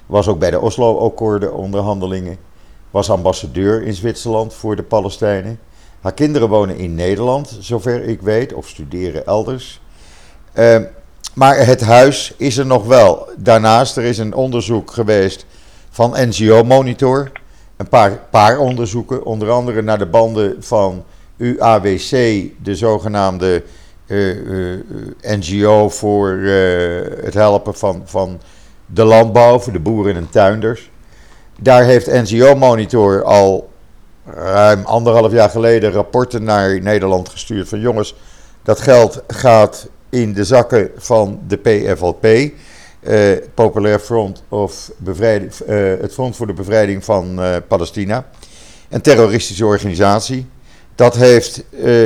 Was 0.06 0.28
ook 0.28 0.40
bij 0.40 0.52
de 0.52 0.60
Oslo-akkoorden 0.60 1.54
onderhandelingen. 1.54 2.38
Was 2.92 3.10
ambassadeur 3.10 3.84
in 3.84 3.94
Zwitserland 3.94 4.54
voor 4.54 4.76
de 4.76 4.84
Palestijnen. 4.84 5.60
Haar 6.02 6.14
kinderen 6.14 6.50
wonen 6.50 6.78
in 6.78 6.96
Nederland, 6.96 7.58
zover 7.60 8.04
ik 8.04 8.22
weet, 8.22 8.54
of 8.54 8.68
studeren 8.68 9.26
elders. 9.26 9.82
Eh, 10.54 10.76
maar 11.34 11.66
het 11.66 11.82
huis 11.82 12.34
is 12.38 12.58
er 12.58 12.66
nog 12.66 12.86
wel. 12.86 13.30
Daarnaast, 13.38 13.98
er 13.98 14.04
is 14.04 14.18
een 14.18 14.34
onderzoek 14.34 14.92
geweest 14.92 15.46
van 15.90 16.14
NGO 16.16 16.64
Monitor. 16.64 17.32
Een 17.78 17.90
paar, 17.90 18.20
paar 18.30 18.58
onderzoeken, 18.58 19.24
onder 19.24 19.50
andere 19.50 19.82
naar 19.82 19.98
de 19.98 20.06
banden 20.06 20.56
van 20.60 21.04
UAWC, 21.38 22.12
de 22.64 22.76
zogenaamde 22.76 23.64
eh, 24.06 24.72
eh, 24.74 24.80
NGO 25.22 25.90
voor 25.90 26.30
eh, 26.30 27.24
het 27.24 27.34
helpen 27.34 27.76
van, 27.76 28.02
van 28.06 28.42
de 28.86 29.04
landbouw, 29.04 29.60
voor 29.60 29.74
de 29.74 29.80
boeren 29.80 30.16
en 30.16 30.30
tuinders. 30.30 30.92
Daar 31.60 31.84
heeft 31.84 32.12
NGO 32.12 32.56
Monitor 32.56 33.24
al 33.24 33.70
ruim 34.26 34.86
anderhalf 34.86 35.32
jaar 35.32 35.50
geleden 35.50 35.92
rapporten 35.92 36.44
naar 36.44 36.82
Nederland 36.82 37.30
gestuurd 37.30 37.70
van 37.70 37.80
jongens, 37.80 38.16
dat 38.64 38.80
geld 38.82 39.24
gaat 39.28 39.88
in 40.12 40.34
de 40.34 40.44
zakken 40.44 40.92
van 40.96 41.40
de 41.48 41.58
PFLP, 41.58 42.26
eh, 43.00 43.32
Populair 43.54 44.00
Front 44.00 44.44
of 44.50 44.92
Bevrijding, 44.98 45.52
eh, 45.52 45.78
het 46.02 46.14
Front 46.14 46.36
voor 46.36 46.48
de 46.48 46.54
Bevrijding 46.54 47.04
van 47.06 47.42
eh, 47.42 47.56
Palestina, 47.68 48.26
een 48.90 49.02
terroristische 49.02 49.66
organisatie. 49.66 50.46
Dat 50.96 51.16
heeft 51.16 51.64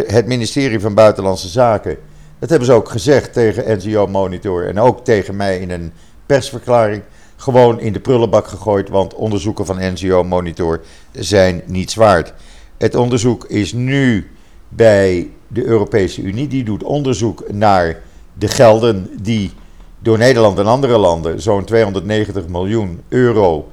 het 0.07 0.25
ministerie 0.25 0.79
van 0.79 0.93
Buitenlandse 0.93 1.47
Zaken, 1.47 1.97
dat 2.39 2.49
hebben 2.49 2.67
ze 2.67 2.73
ook 2.73 2.89
gezegd 2.89 3.33
tegen 3.33 3.77
NGO 3.77 4.07
Monitor 4.07 4.67
en 4.67 4.79
ook 4.79 5.05
tegen 5.05 5.35
mij 5.35 5.59
in 5.59 5.71
een 5.71 5.91
persverklaring, 6.25 7.03
gewoon 7.35 7.79
in 7.79 7.93
de 7.93 7.99
prullenbak 7.99 8.47
gegooid, 8.47 8.89
want 8.89 9.13
onderzoeken 9.13 9.65
van 9.65 9.93
NGO 9.93 10.23
Monitor 10.23 10.81
zijn 11.11 11.61
niets 11.65 11.95
waard. 11.95 12.33
Het 12.77 12.95
onderzoek 12.95 13.45
is 13.45 13.73
nu 13.73 14.31
bij 14.69 15.29
de 15.55 15.65
Europese 15.65 16.21
Unie. 16.21 16.47
Die 16.47 16.63
doet 16.63 16.83
onderzoek 16.83 17.51
naar 17.51 18.01
de 18.33 18.47
gelden 18.47 19.09
die 19.21 19.51
door 19.99 20.17
Nederland 20.17 20.59
en 20.59 20.65
andere 20.65 20.97
landen, 20.97 21.41
zo'n 21.41 21.65
290 21.65 22.47
miljoen 22.47 23.01
euro 23.09 23.67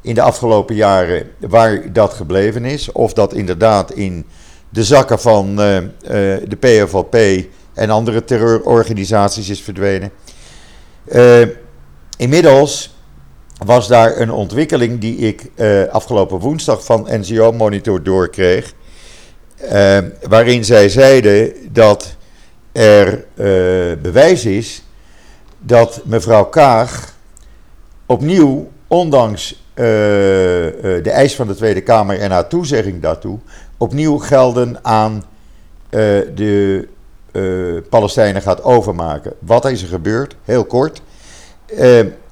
in 0.00 0.14
de 0.14 0.22
afgelopen 0.22 0.74
jaren, 0.74 1.30
waar 1.38 1.92
dat 1.92 2.12
gebleven 2.12 2.64
is. 2.64 2.92
Of 2.92 3.12
dat 3.12 3.34
inderdaad 3.34 3.92
in 3.92 4.26
de 4.68 4.84
zakken 4.84 5.20
van 5.20 5.60
eh, 5.60 5.76
eh, 5.76 5.84
de 6.48 6.56
PFLP 6.60 7.16
en 7.74 7.90
andere 7.90 8.24
terreurorganisaties 8.24 9.48
is 9.48 9.62
verdwenen. 9.62 10.10
Eh, 11.04 11.42
inmiddels 12.16 12.96
was 13.64 13.88
daar 13.88 14.20
een 14.20 14.30
ontwikkeling 14.30 15.00
die 15.00 15.16
ik 15.16 15.50
afgelopen 15.90 16.38
woensdag 16.38 16.84
van 16.84 17.06
NGO 17.10 17.52
Monitor 17.52 18.02
doorkreeg. 18.02 18.74
Eh, 19.58 19.98
waarin 20.28 20.64
zij 20.64 20.88
zeiden 20.88 21.52
dat 21.72 22.16
er 22.72 23.12
eh, 23.12 23.46
bewijs 24.02 24.44
is 24.44 24.82
dat 25.58 26.00
mevrouw 26.04 26.44
Kaag 26.44 27.14
opnieuw, 28.06 28.70
ondanks 28.86 29.64
eh, 29.74 29.84
de 29.84 31.10
eis 31.10 31.34
van 31.34 31.46
de 31.46 31.54
Tweede 31.54 31.80
Kamer 31.80 32.20
en 32.20 32.30
haar 32.30 32.48
toezegging 32.48 33.02
daartoe, 33.02 33.38
opnieuw 33.76 34.18
gelden 34.18 34.78
aan 34.82 35.24
de 36.34 36.88
Palestijnen 37.90 38.42
gaat 38.42 38.62
overmaken. 38.62 39.32
Wat 39.38 39.64
is 39.64 39.82
er 39.82 39.88
gebeurd? 39.88 40.36
Heel 40.44 40.64
kort. 40.64 41.02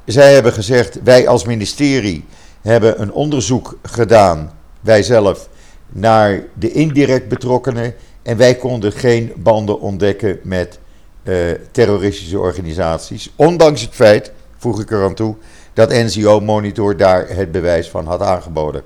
Zij 0.04 0.34
hebben 0.34 0.52
gezegd, 0.52 0.98
wij 1.02 1.28
als 1.28 1.44
ministerie 1.44 2.24
hebben 2.62 3.00
een 3.00 3.12
onderzoek 3.12 3.78
gedaan, 3.82 4.52
wij 4.80 5.02
zelf, 5.02 5.48
naar 5.88 6.42
de 6.54 6.72
indirect 6.72 7.28
betrokkenen. 7.28 7.94
En 8.22 8.36
wij 8.36 8.54
konden 8.54 8.92
geen 8.92 9.32
banden 9.36 9.80
ontdekken 9.80 10.38
met 10.42 10.78
eh, 11.22 11.34
terroristische 11.70 12.38
organisaties. 12.38 13.32
Ondanks 13.36 13.80
het 13.80 13.94
feit, 13.94 14.32
voeg 14.56 14.80
ik 14.80 14.90
eraan 14.90 15.14
toe, 15.14 15.34
dat 15.72 15.90
NCO 15.90 16.40
Monitor 16.40 16.96
daar 16.96 17.28
het 17.28 17.52
bewijs 17.52 17.88
van 17.88 18.06
had 18.06 18.22
aangeboden. 18.22 18.82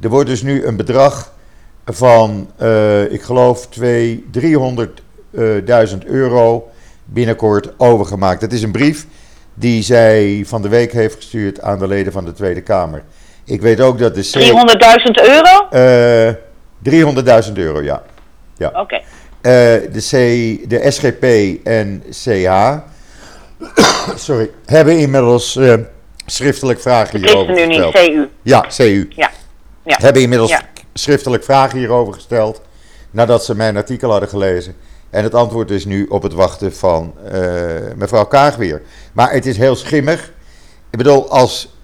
Er 0.00 0.08
wordt 0.08 0.28
dus 0.28 0.42
nu 0.42 0.64
een 0.64 0.76
bedrag 0.76 1.32
van, 1.84 2.50
eh, 2.56 3.12
ik 3.12 3.22
geloof, 3.22 3.68
300.000 4.30 6.04
euro 6.04 6.68
binnenkort 7.04 7.72
overgemaakt. 7.76 8.40
Het 8.40 8.52
is 8.52 8.62
een 8.62 8.72
brief 8.72 9.06
die 9.54 9.82
zij 9.82 10.42
van 10.46 10.62
de 10.62 10.68
week 10.68 10.92
heeft 10.92 11.14
gestuurd 11.14 11.60
aan 11.60 11.78
de 11.78 11.86
leden 11.86 12.12
van 12.12 12.24
de 12.24 12.32
Tweede 12.32 12.60
Kamer. 12.60 13.02
Ik 13.50 13.60
weet 13.60 13.80
ook 13.80 13.98
dat 13.98 14.14
de 14.14 14.20
C... 14.20 14.34
300.000 14.34 15.28
euro? 15.28 15.68
eh 15.70 16.34
300.000 17.48 17.52
euro, 17.54 17.82
ja. 17.82 18.02
Oké. 18.74 18.94
Eh, 19.40 19.52
de, 19.92 20.00
C, 20.10 20.10
de 20.68 20.90
SGP 20.90 21.24
en 21.66 22.02
CH 22.10 22.78
sorry, 24.26 24.50
hebben 24.66 24.98
inmiddels 24.98 25.56
eh, 25.56 25.74
schriftelijk 26.26 26.80
vragen 26.80 27.18
hierover 27.18 27.56
gesteld. 27.56 27.94
CU. 27.94 28.28
Ja, 28.42 28.64
CU. 28.76 29.08
Ja. 29.16 29.30
Ja. 29.84 29.96
Hebben 30.00 30.22
inmiddels 30.22 30.50
Ja. 30.50 30.62
schriftelijk 30.94 31.44
vragen 31.44 31.78
hierover 31.78 32.14
gesteld. 32.14 32.60
Nadat 33.10 33.44
ze 33.44 33.56
mijn 33.56 33.76
artikel 33.76 34.10
hadden 34.10 34.28
gelezen. 34.28 34.74
En 35.10 35.22
het 35.22 35.34
antwoord 35.34 35.70
is 35.70 35.84
nu 35.84 36.06
op 36.06 36.22
het 36.22 36.32
wachten 36.32 36.74
van 36.74 37.14
mevrouw 37.96 38.24
Kaag 38.24 38.56
weer. 38.56 38.82
Maar 39.12 39.32
het 39.32 39.46
is 39.46 39.56
heel 39.56 39.76
schimmig. 39.76 40.32
Ik 40.90 40.98
bedoel, 40.98 41.30
als 41.30 41.74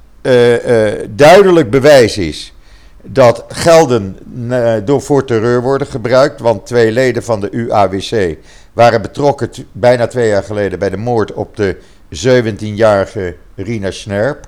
duidelijk 1.09 1.71
bewijs 1.71 2.19
is 2.19 2.55
dat 3.03 3.45
gelden 3.49 4.17
door 4.85 5.03
voor 5.03 5.25
terreur 5.25 5.63
worden 5.63 5.87
gebruikt, 5.87 6.41
want 6.41 6.67
twee 6.67 6.93
leden 6.93 7.23
van 7.23 7.41
de 7.41 7.51
UAWC 7.51 8.37
waren 8.73 9.03
betrokken 9.03 9.51
bijna 9.73 10.07
twee 10.07 10.29
jaar 10.29 10.43
geleden 10.43 10.79
bij 10.79 10.91
de 10.91 10.97
moord 10.97 11.33
op 11.33 11.57
de 11.57 11.77
17-jarige 12.15 13.37
Rina 13.55 13.91
Snerp. 13.91 14.47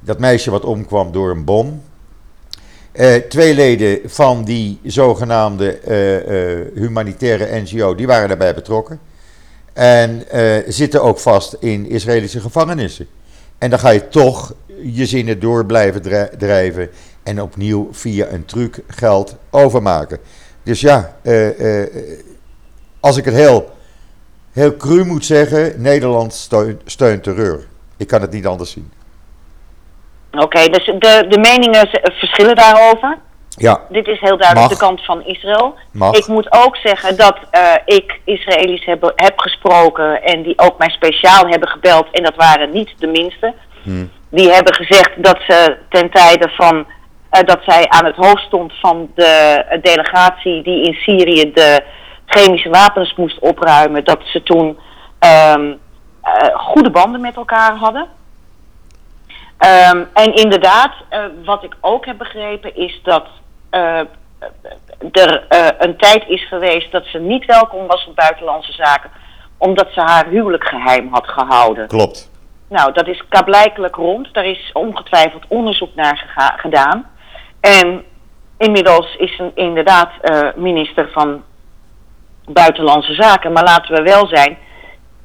Dat 0.00 0.18
meisje 0.18 0.50
wat 0.50 0.64
omkwam 0.64 1.12
door 1.12 1.30
een 1.30 1.44
bom. 1.44 1.82
Twee 3.28 3.54
leden 3.54 4.00
van 4.04 4.44
die 4.44 4.78
zogenaamde 4.82 5.78
humanitaire 6.74 7.60
NGO, 7.60 7.94
die 7.94 8.06
waren 8.06 8.28
daarbij 8.28 8.54
betrokken. 8.54 9.00
En 9.72 10.24
zitten 10.66 11.02
ook 11.02 11.18
vast 11.18 11.56
in 11.60 11.88
Israëlische 11.88 12.40
gevangenissen. 12.40 13.06
En 13.58 13.70
dan 13.70 13.78
ga 13.78 13.90
je 13.90 14.08
toch 14.08 14.54
je 14.82 15.06
zinnen 15.06 15.40
door 15.40 15.66
blijven 15.66 16.02
drijven 16.38 16.90
en 17.22 17.42
opnieuw 17.42 17.88
via 17.92 18.26
een 18.30 18.44
truc 18.44 18.78
geld 18.86 19.36
overmaken. 19.50 20.18
Dus 20.62 20.80
ja, 20.80 21.16
als 23.00 23.16
ik 23.16 23.24
het 23.24 23.34
heel, 23.34 23.70
heel 24.52 24.76
cru 24.76 25.04
moet 25.04 25.24
zeggen, 25.24 25.80
Nederland 25.82 26.34
steunt, 26.34 26.82
steunt 26.84 27.22
terreur. 27.22 27.66
Ik 27.96 28.06
kan 28.06 28.20
het 28.20 28.30
niet 28.30 28.46
anders 28.46 28.70
zien. 28.70 28.92
Oké, 30.30 30.68
dus 30.68 30.84
de, 30.84 31.26
de 31.28 31.38
meningen 31.38 31.88
verschillen 32.02 32.56
daarover. 32.56 33.18
Ja. 33.58 33.80
Dit 33.88 34.06
is 34.06 34.20
heel 34.20 34.36
duidelijk 34.36 34.70
de 34.70 34.76
kant 34.76 35.04
van 35.04 35.24
Israël. 35.24 35.74
Mag. 35.92 36.14
Ik 36.14 36.26
moet 36.26 36.52
ook 36.52 36.76
zeggen 36.76 37.16
dat 37.16 37.36
uh, 37.52 37.74
ik 37.84 38.20
Israëli's 38.24 38.84
heb, 38.84 39.12
heb 39.14 39.38
gesproken 39.38 40.22
en 40.22 40.42
die 40.42 40.58
ook 40.58 40.78
mij 40.78 40.90
speciaal 40.90 41.46
hebben 41.46 41.68
gebeld. 41.68 42.06
En 42.10 42.22
dat 42.22 42.34
waren 42.34 42.70
niet 42.70 42.94
de 42.98 43.06
minste. 43.06 43.54
Hmm. 43.82 44.10
Die 44.30 44.50
hebben 44.50 44.74
gezegd 44.74 45.10
dat 45.16 45.38
ze 45.46 45.76
ten 45.88 46.10
tijde 46.10 46.48
van 46.48 46.76
uh, 46.76 47.42
dat 47.44 47.58
zij 47.66 47.88
aan 47.88 48.04
het 48.04 48.16
hoofd 48.16 48.42
stond 48.42 48.72
van 48.80 49.10
de 49.14 49.64
uh, 49.72 49.82
delegatie 49.82 50.62
die 50.62 50.84
in 50.84 50.94
Syrië 50.94 51.52
de 51.52 51.82
chemische 52.26 52.68
wapens 52.68 53.14
moest 53.14 53.38
opruimen, 53.38 54.04
dat 54.04 54.20
ze 54.24 54.42
toen 54.42 54.78
um, 55.54 55.78
goede 56.54 56.90
banden 56.90 57.20
met 57.20 57.36
elkaar 57.36 57.76
hadden. 57.76 58.06
Um, 59.92 60.08
en 60.14 60.34
inderdaad, 60.34 60.92
uh, 61.10 61.24
wat 61.44 61.64
ik 61.64 61.76
ook 61.80 62.06
heb 62.06 62.18
begrepen 62.18 62.76
is 62.76 63.00
dat 63.02 63.26
er 65.12 65.46
uh, 65.50 65.68
een 65.78 65.96
tijd 65.96 66.24
is 66.28 66.48
geweest 66.48 66.92
dat 66.92 67.04
ze 67.04 67.18
niet 67.18 67.44
welkom 67.44 67.86
was 67.86 68.06
op 68.06 68.16
buitenlandse 68.16 68.72
zaken, 68.72 69.10
omdat 69.58 69.88
ze 69.90 70.00
haar 70.00 70.26
huwelijk 70.26 70.64
geheim 70.64 71.08
had 71.10 71.28
gehouden. 71.28 71.86
Klopt. 71.86 72.30
Nou, 72.68 72.92
dat 72.92 73.06
is 73.06 73.24
kablijkelijk 73.28 73.94
rond. 73.94 74.34
Daar 74.34 74.46
is 74.46 74.70
ongetwijfeld 74.72 75.44
onderzoek 75.48 75.94
naar 75.94 76.54
gedaan. 76.56 77.10
En 77.60 78.04
inmiddels 78.58 79.16
is 79.16 79.36
ze 79.36 79.50
inderdaad 79.54 80.10
minister 80.56 81.08
van 81.12 81.42
Buitenlandse 82.46 83.14
Zaken. 83.14 83.52
Maar 83.52 83.64
laten 83.64 83.94
we 83.94 84.02
wel 84.02 84.26
zijn, 84.26 84.58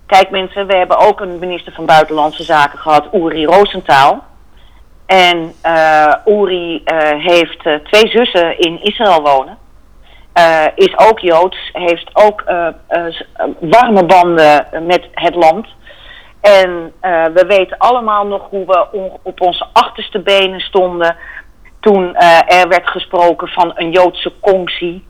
Kijk 0.05 0.29
mensen, 0.29 0.67
we 0.67 0.75
hebben 0.75 0.97
ook 0.97 1.19
een 1.19 1.39
minister 1.39 1.73
van 1.73 1.85
Buitenlandse 1.85 2.43
Zaken 2.43 2.79
gehad, 2.79 3.07
Uri 3.13 3.45
Rosenthal. 3.45 4.23
En 5.13 5.53
uh, 5.65 6.15
Uri 6.25 6.81
uh, 6.85 7.09
heeft 7.25 7.65
uh, 7.65 7.75
twee 7.75 8.11
zussen 8.11 8.59
in 8.59 8.83
Israël 8.83 9.21
wonen. 9.21 9.57
is 10.75 10.97
ook 10.97 11.19
Joods, 11.19 11.69
heeft 11.73 12.09
ook 12.13 12.43
warme 13.59 14.05
banden 14.05 14.67
met 14.81 15.07
het 15.11 15.35
land. 15.35 15.67
En 16.41 16.93
we 17.33 17.43
weten 17.47 17.77
allemaal 17.77 18.25
nog 18.25 18.49
hoe 18.49 18.65
we 18.65 18.87
on 18.91 19.11
op 19.21 19.41
onze 19.41 19.65
achterste 19.73 20.19
benen 20.19 20.59
stonden 20.59 21.15
toen 21.79 22.15
er 22.15 22.67
werd 22.67 22.89
gesproken 22.89 23.47
van 23.47 23.71
een 23.75 23.91
Joodse 23.91 24.31
conctie. 24.39 25.05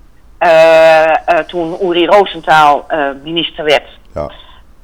toen 1.48 1.78
Uri 1.82 2.06
Rosenthal 2.06 2.86
minister 3.24 3.64
werd. 3.64 3.88
Ja. 4.14 4.30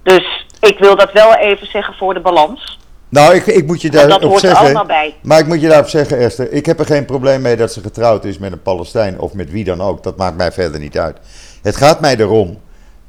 Dus 0.03 0.45
ik 0.61 0.79
wil 0.79 0.95
dat 0.95 1.11
wel 1.11 1.35
even 1.35 1.67
zeggen 1.67 1.93
voor 1.93 2.13
de 2.13 2.19
balans. 2.19 2.79
Nou, 3.09 3.35
ik, 3.35 3.45
ik 3.45 3.67
moet 3.67 3.81
je 3.81 3.89
daarop 3.89 4.11
zeggen. 4.11 4.29
Dat 4.31 4.41
hoort 4.41 4.57
er 4.57 4.63
allemaal 4.63 4.85
bij. 4.85 5.15
Maar 5.21 5.39
ik 5.39 5.47
moet 5.47 5.61
je 5.61 5.67
daarop 5.67 5.89
zeggen, 5.89 6.17
Esther. 6.17 6.51
Ik 6.51 6.65
heb 6.65 6.79
er 6.79 6.85
geen 6.85 7.05
probleem 7.05 7.41
mee 7.41 7.55
dat 7.55 7.73
ze 7.73 7.81
getrouwd 7.81 8.25
is 8.25 8.37
met 8.37 8.51
een 8.51 8.61
Palestijn 8.61 9.19
of 9.19 9.33
met 9.33 9.51
wie 9.51 9.63
dan 9.63 9.81
ook. 9.81 10.03
Dat 10.03 10.17
maakt 10.17 10.37
mij 10.37 10.51
verder 10.51 10.79
niet 10.79 10.97
uit. 10.97 11.17
Het 11.61 11.75
gaat 11.75 12.01
mij 12.01 12.17
erom. 12.17 12.57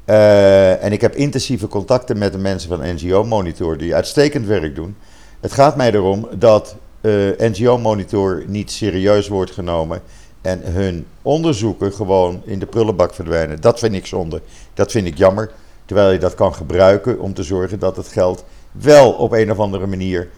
Uh, 0.05 0.83
en 0.83 0.91
ik 0.91 1.01
heb 1.01 1.15
intensieve 1.15 1.67
contacten 1.67 2.17
met 2.17 2.31
de 2.31 2.37
mensen 2.37 2.69
van 2.69 2.95
NGO 2.95 3.23
Monitor 3.23 3.77
die 3.77 3.95
uitstekend 3.95 4.45
werk 4.45 4.75
doen. 4.75 4.95
Het 5.39 5.51
gaat 5.51 5.75
mij 5.75 5.91
erom 5.91 6.27
dat 6.33 6.75
uh, 7.01 7.13
NGO 7.37 7.77
Monitor 7.77 8.43
niet 8.47 8.71
serieus 8.71 9.27
wordt 9.27 9.51
genomen 9.51 10.01
en 10.41 10.61
hun 10.63 11.07
onderzoeken 11.21 11.93
gewoon 11.93 12.41
in 12.45 12.59
de 12.59 12.65
prullenbak 12.65 13.13
verdwijnen. 13.13 13.61
Dat 13.61 13.79
vind 13.79 13.93
ik 13.93 14.05
zonde. 14.05 14.41
Dat 14.73 14.91
vind 14.91 15.07
ik 15.07 15.17
jammer. 15.17 15.51
Terwijl 15.85 16.11
je 16.11 16.19
dat 16.19 16.35
kan 16.35 16.55
gebruiken 16.55 17.19
om 17.19 17.33
te 17.33 17.43
zorgen 17.43 17.79
dat 17.79 17.95
het 17.95 18.07
geld 18.07 18.43
wel 18.71 19.11
op 19.11 19.31
een 19.31 19.51
of 19.51 19.59
andere 19.59 19.87
manier 19.87 20.29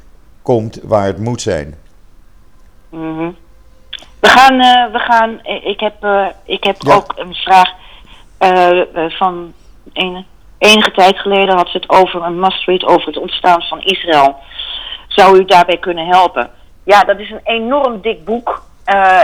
komt 0.42 0.80
waar 0.84 1.06
het 1.06 1.18
moet 1.18 1.42
zijn. 1.42 1.76
Mm 2.90 3.18
-hmm. 3.18 3.36
We 4.20 4.28
gaan, 4.28 4.54
uh, 4.54 4.92
we 4.92 5.00
gaan 5.00 5.40
ik 5.64 5.80
heb, 5.80 6.04
uh, 6.04 6.28
ik 6.44 6.64
heb 6.64 6.76
ja. 6.80 6.96
ook 6.96 7.14
een 7.16 7.34
vraag 7.34 7.72
uh, 8.40 8.82
van 9.10 9.54
een, 9.94 10.26
enige 10.58 10.92
tijd 10.92 11.18
geleden 11.18 11.56
had 11.56 11.70
ze 11.70 11.78
het 11.78 11.90
over 11.90 12.22
een 12.22 12.40
must-read 12.40 12.84
over 12.84 13.08
het 13.08 13.18
ontstaan 13.18 13.62
van 13.62 13.82
Israël. 13.82 14.36
Zou 15.08 15.38
u 15.38 15.46
daarbij 15.46 15.78
kunnen 15.78 16.08
helpen? 16.08 16.50
Ja, 16.84 17.04
dat 17.04 17.20
is 17.20 17.30
een 17.30 17.42
enorm 17.44 18.02
dik 18.02 18.26
boek. 18.26 18.64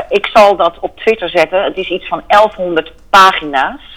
ik 0.10 0.30
zal 0.34 0.56
dat 0.56 0.80
op 0.80 0.98
Twitter 1.00 1.30
zetten. 1.30 1.64
Het 1.64 1.78
is 1.78 1.90
iets 1.90 2.08
van 2.08 2.24
1100 2.28 2.94
pagina's. 3.10 3.89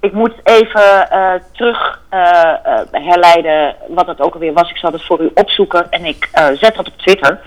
Ik 0.00 0.12
moet 0.12 0.34
even 0.42 1.08
uh, 1.12 1.32
terug 1.52 2.02
uh, 2.10 2.20
uh, 2.66 2.80
herleiden 2.90 3.76
wat 3.88 4.06
het 4.06 4.20
ook 4.20 4.34
alweer 4.34 4.52
was. 4.52 4.70
Ik 4.70 4.76
zal 4.76 4.92
het 4.92 5.04
voor 5.04 5.20
u 5.20 5.30
opzoeken 5.34 5.90
en 5.90 6.04
ik 6.04 6.28
zet 6.52 6.74
dat 6.74 6.88
op 6.88 6.96
Twitter. 6.96 7.40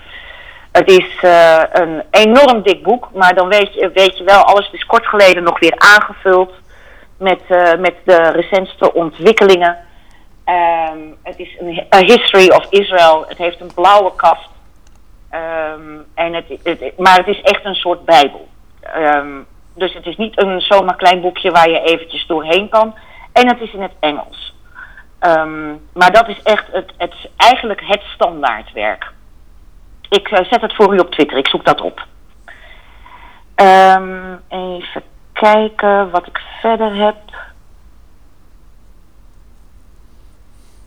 Het 0.72 0.90
is 0.90 1.18
een 1.72 2.02
enorm 2.10 2.62
dik 2.62 2.82
boek, 2.82 3.08
maar 3.14 3.34
dan 3.34 3.48
weet 3.48 3.74
je, 3.74 3.90
weet 3.94 4.18
je 4.18 4.24
wel, 4.24 4.42
alles 4.42 4.70
is 4.72 4.84
kort 4.84 5.06
geleden 5.06 5.42
nog 5.42 5.58
weer 5.58 5.74
aangevuld 5.76 6.52
met, 7.18 7.40
met 7.78 7.94
de 8.04 8.30
recentste 8.30 8.94
ontwikkelingen. 8.94 9.76
Um, 10.92 11.16
het 11.22 11.38
is 11.38 11.56
een 11.90 12.04
history 12.04 12.50
of 12.50 12.66
Israel. 12.70 13.24
Het 13.28 13.38
heeft 13.38 13.60
een 13.60 13.74
blauwe 13.74 14.14
kaft. 14.16 14.48
Um, 15.32 16.06
en 16.14 16.34
het, 16.34 16.44
het, 16.62 16.98
maar 16.98 17.16
het 17.16 17.26
is 17.26 17.40
echt 17.40 17.64
een 17.64 17.74
soort 17.74 18.04
bijbel. 18.04 18.48
Um, 18.96 19.46
dus 19.74 19.94
het 19.94 20.06
is 20.06 20.16
niet 20.16 20.42
een 20.42 20.60
zomaar 20.60 20.96
klein 20.96 21.20
boekje 21.20 21.50
waar 21.50 21.70
je 21.70 21.80
eventjes 21.80 22.26
doorheen 22.26 22.68
kan. 22.68 22.94
En 23.32 23.48
het 23.48 23.60
is 23.60 23.72
in 23.72 23.82
het 23.82 23.92
Engels. 24.00 24.54
Um, 25.20 25.88
maar 25.92 26.12
dat 26.12 26.28
is 26.28 26.42
echt 26.42 26.66
het, 26.72 26.92
het, 26.96 27.14
eigenlijk 27.36 27.80
het 27.84 28.02
standaardwerk. 28.02 29.12
Ik 30.08 30.30
uh, 30.30 30.38
zet 30.50 30.60
het 30.60 30.74
voor 30.74 30.94
u 30.94 30.98
op 30.98 31.10
Twitter, 31.10 31.38
ik 31.38 31.48
zoek 31.48 31.64
dat 31.64 31.80
op. 31.80 32.06
Um, 33.56 34.40
even 34.48 35.02
kijken 35.32 36.10
wat 36.10 36.26
ik 36.26 36.40
verder 36.60 36.94
heb. 36.94 37.16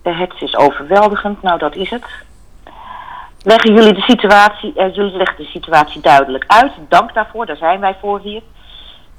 De 0.03 0.13
hets 0.13 0.41
is 0.41 0.55
overweldigend, 0.55 1.41
nou 1.41 1.59
dat 1.59 1.75
is 1.75 1.89
het. 1.89 2.05
Leggen 3.43 3.73
jullie 3.73 3.93
de 3.93 4.01
situatie, 4.01 4.73
uh, 4.75 4.95
jullie 4.95 5.17
leggen 5.17 5.37
de 5.37 5.49
situatie 5.49 6.01
duidelijk 6.01 6.43
uit. 6.47 6.71
Dank 6.89 7.13
daarvoor, 7.13 7.45
daar 7.45 7.57
zijn 7.57 7.79
wij 7.79 7.95
voor 8.01 8.19
hier 8.19 8.41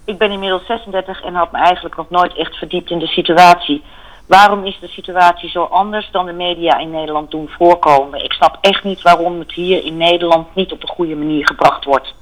ik 0.05 0.19
ben 0.19 0.31
inmiddels 0.31 0.67
36 0.67 1.23
en 1.23 1.35
had 1.35 1.53
me 1.53 1.59
eigenlijk 1.59 1.97
nog 1.97 2.11
nooit 2.11 2.37
echt 2.37 2.57
verdiept 2.57 2.90
in 2.90 2.99
de 2.99 3.07
situatie. 3.07 3.85
Waarom 4.27 4.64
is 4.64 4.79
de 4.81 4.88
situatie 4.88 5.51
zo 5.51 5.62
anders 5.62 6.11
dan 6.11 6.27
de 6.27 6.33
media 6.33 6.79
in 6.79 6.90
Nederland 6.90 7.31
doen 7.31 7.49
voorkomen? 7.59 8.25
Ik 8.25 8.33
snap 8.33 8.59
echt 8.61 8.85
niet 8.85 9.03
waarom 9.03 9.38
het 9.38 9.53
hier 9.53 9.85
in 9.85 9.97
Nederland 9.97 10.55
niet 10.55 10.73
op 10.73 10.81
de 10.81 10.87
goede 10.87 11.17
manier 11.17 11.47
gebracht 11.47 11.85
wordt. 11.85 12.14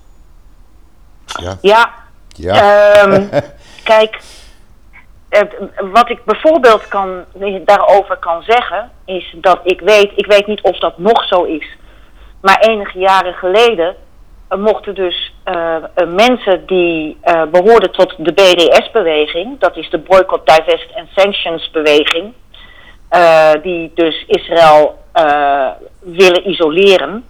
Ja. 1.27 1.59
Ja. 1.61 1.93
ja. 2.29 3.03
Um, 3.05 3.31
kijk, 3.85 4.23
wat 5.93 6.11
ik 6.11 6.25
bijvoorbeeld 6.25 6.89
kan, 6.89 7.25
daarover 7.65 8.17
kan 8.17 8.43
zeggen, 8.43 8.91
is 9.05 9.35
dat 9.37 9.61
ik 9.63 9.81
weet, 9.81 10.13
ik 10.15 10.27
weet 10.27 10.47
niet 10.47 10.63
of 10.63 10.79
dat 10.79 10.99
nog 10.99 11.25
zo 11.25 11.43
is, 11.43 11.77
maar 12.41 12.61
enige 12.61 12.99
jaren 12.99 13.35
geleden 13.35 13.97
mochten 14.57 14.95
dus 14.95 15.33
uh, 15.45 15.77
mensen 16.07 16.67
die 16.67 17.19
behoorden 17.51 17.93
tot 17.93 18.15
de 18.19 18.33
BDS-beweging, 18.33 19.59
dat 19.59 19.77
is 19.77 19.91
de 19.91 19.99
Boycott, 19.99 20.47
Divest 20.47 20.87
and 20.95 21.09
Sanctions-beweging, 21.17 22.33
die 23.63 23.91
dus 23.95 24.25
Israël 24.27 24.99
willen 26.01 26.49
isoleren. 26.49 27.25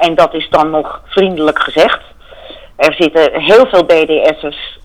en 0.00 0.14
dat 0.14 0.34
is 0.34 0.48
dan 0.50 0.70
nog 0.70 1.00
vriendelijk 1.04 1.58
gezegd. 1.58 2.00
Er 2.76 2.94
zitten 2.98 3.40
heel 3.40 3.66
veel 3.66 3.84
BDS'ers 3.84 4.78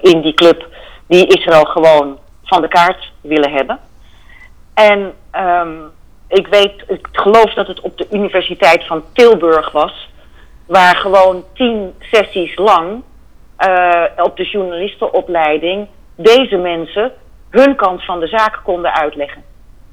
in 0.00 0.20
die 0.20 0.34
club 0.34 0.66
die 1.06 1.26
Israël 1.26 1.64
gewoon 1.64 2.18
van 2.44 2.60
de 2.60 2.68
kaart 2.68 3.12
willen 3.20 3.52
hebben. 3.52 3.78
En 4.74 5.12
ehm, 5.30 5.76
ik 6.28 6.46
weet, 6.46 6.84
ik 6.88 7.08
geloof 7.12 7.54
dat 7.54 7.66
het 7.66 7.80
op 7.80 7.98
de 7.98 8.06
Universiteit 8.10 8.86
van 8.86 9.04
Tilburg 9.12 9.72
was, 9.72 10.08
waar 10.66 10.96
gewoon 10.96 11.44
tien 11.54 11.94
sessies 12.00 12.56
lang 12.56 13.02
uh, 13.58 14.04
op 14.16 14.36
de 14.36 14.44
journalistenopleiding 14.44 15.88
deze 16.16 16.56
mensen 16.56 17.12
hun 17.50 17.76
kant 17.76 18.04
van 18.04 18.20
de 18.20 18.26
zaak 18.26 18.60
konden 18.64 18.94
uitleggen. 18.94 19.42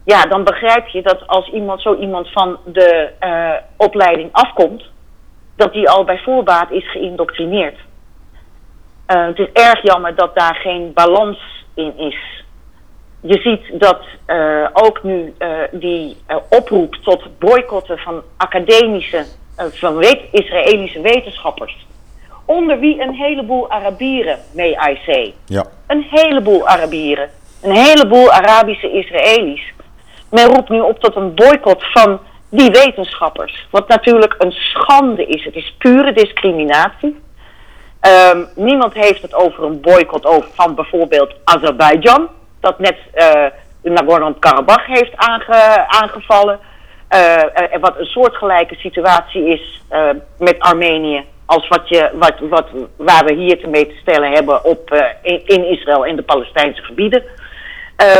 Ja, 0.06 0.22
dan 0.22 0.44
begrijp 0.44 0.88
je 0.88 1.02
dat 1.02 1.28
als 1.28 1.50
iemand, 1.50 1.82
zo 1.82 1.96
iemand 1.96 2.32
van 2.32 2.58
de 2.66 3.10
uh, 3.20 3.54
opleiding 3.78 4.30
afkomt, 4.32 4.84
dat 5.56 5.74
die 5.74 5.90
al 5.90 6.04
bij 6.04 6.18
voorbaat 6.18 6.72
is 6.72 6.92
geïndoctrineerd. 6.92 7.78
Uh, 9.08 9.26
het 9.26 9.40
is 9.40 9.52
erg 9.52 9.82
jammer 9.82 10.16
dat 10.16 10.36
daar 10.36 10.56
geen 10.56 10.94
balans 10.94 11.66
in 11.74 11.98
is. 11.98 12.44
Je 13.22 13.42
ziet 13.42 13.80
dat 13.80 14.00
ook 14.74 15.04
nu 15.04 15.34
die 15.72 16.18
oproep 16.50 16.96
tot 16.96 17.40
boycotten 17.40 17.98
van 17.98 18.22
academische, 18.38 19.26
van 19.56 19.96
weet, 19.96 20.22
Israëlische 20.32 21.02
wetenschappers 21.02 21.86
onder 22.46 22.80
wie 22.80 23.02
een 23.02 23.14
heleboel 23.14 23.70
Arabieren, 23.70 24.40
may 24.52 24.78
I 24.90 25.00
say. 25.06 25.34
Ja. 25.46 25.66
Een 25.88 26.06
heleboel 26.10 26.68
Arabieren. 26.68 27.30
Een 27.62 27.76
heleboel 27.76 28.32
Arabische 28.32 28.92
Israëli's. 28.92 29.74
Men 30.30 30.46
roept 30.46 30.70
nu 30.70 30.80
op 30.80 31.00
tot 31.00 31.16
een 31.16 31.34
boycott 31.34 31.84
van 31.92 32.20
die 32.50 32.72
wetenschappers. 32.72 33.68
Wat 33.72 33.88
natuurlijk 33.88 34.36
een 34.38 34.52
schande 34.52 35.26
is. 35.26 35.44
Het 35.44 35.56
is 35.56 35.76
pure 35.78 36.14
discriminatie. 36.14 37.22
Um, 38.34 38.48
niemand 38.56 38.94
heeft 38.94 39.22
het 39.22 39.34
over 39.34 39.64
een 39.64 39.82
boycott 39.82 40.26
over 40.26 40.50
van 40.54 40.76
bijvoorbeeld 40.76 41.34
Azerbeidzjan. 41.44 42.28
Dat 42.60 42.80
net 42.80 42.98
uh, 43.16 43.46
Nagorno-Karabakh 43.82 44.86
heeft 44.86 45.16
aange, 45.16 45.88
aangevallen. 45.88 46.60
Uh, 47.14 47.44
uh, 47.74 47.80
wat 47.80 48.00
een 48.00 48.06
soortgelijke 48.06 48.76
situatie 48.76 49.48
is 49.48 49.82
met 50.38 50.60
Armenië 50.60 51.26
als 51.46 51.68
wat 51.68 51.90
je, 51.90 52.10
wat, 52.14 52.40
wat, 52.40 52.68
waar 52.98 53.26
we 53.26 53.34
hier 53.34 53.60
te 53.60 53.68
mee 53.68 53.88
te 53.88 53.98
stellen 54.02 54.32
hebben 54.32 54.64
op, 54.64 54.94
uh, 54.94 55.06
in, 55.22 55.42
in, 55.46 55.66
Israël 55.66 56.06
en 56.06 56.16
de 56.16 56.22
Palestijnse 56.22 56.82
gebieden. 56.82 57.24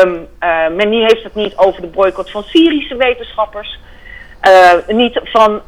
Um, 0.04 0.28
uh, 0.40 0.68
men 0.76 0.92
heeft 0.92 1.24
het 1.24 1.36
niet 1.36 1.58
over 1.58 1.82
de 1.82 1.88
boycott 1.88 2.32
van 2.32 2.44
Syrische 2.44 2.96
wetenschappers. 2.96 3.80
Uh, 4.48 4.96
niet 4.96 5.20
van 5.24 5.62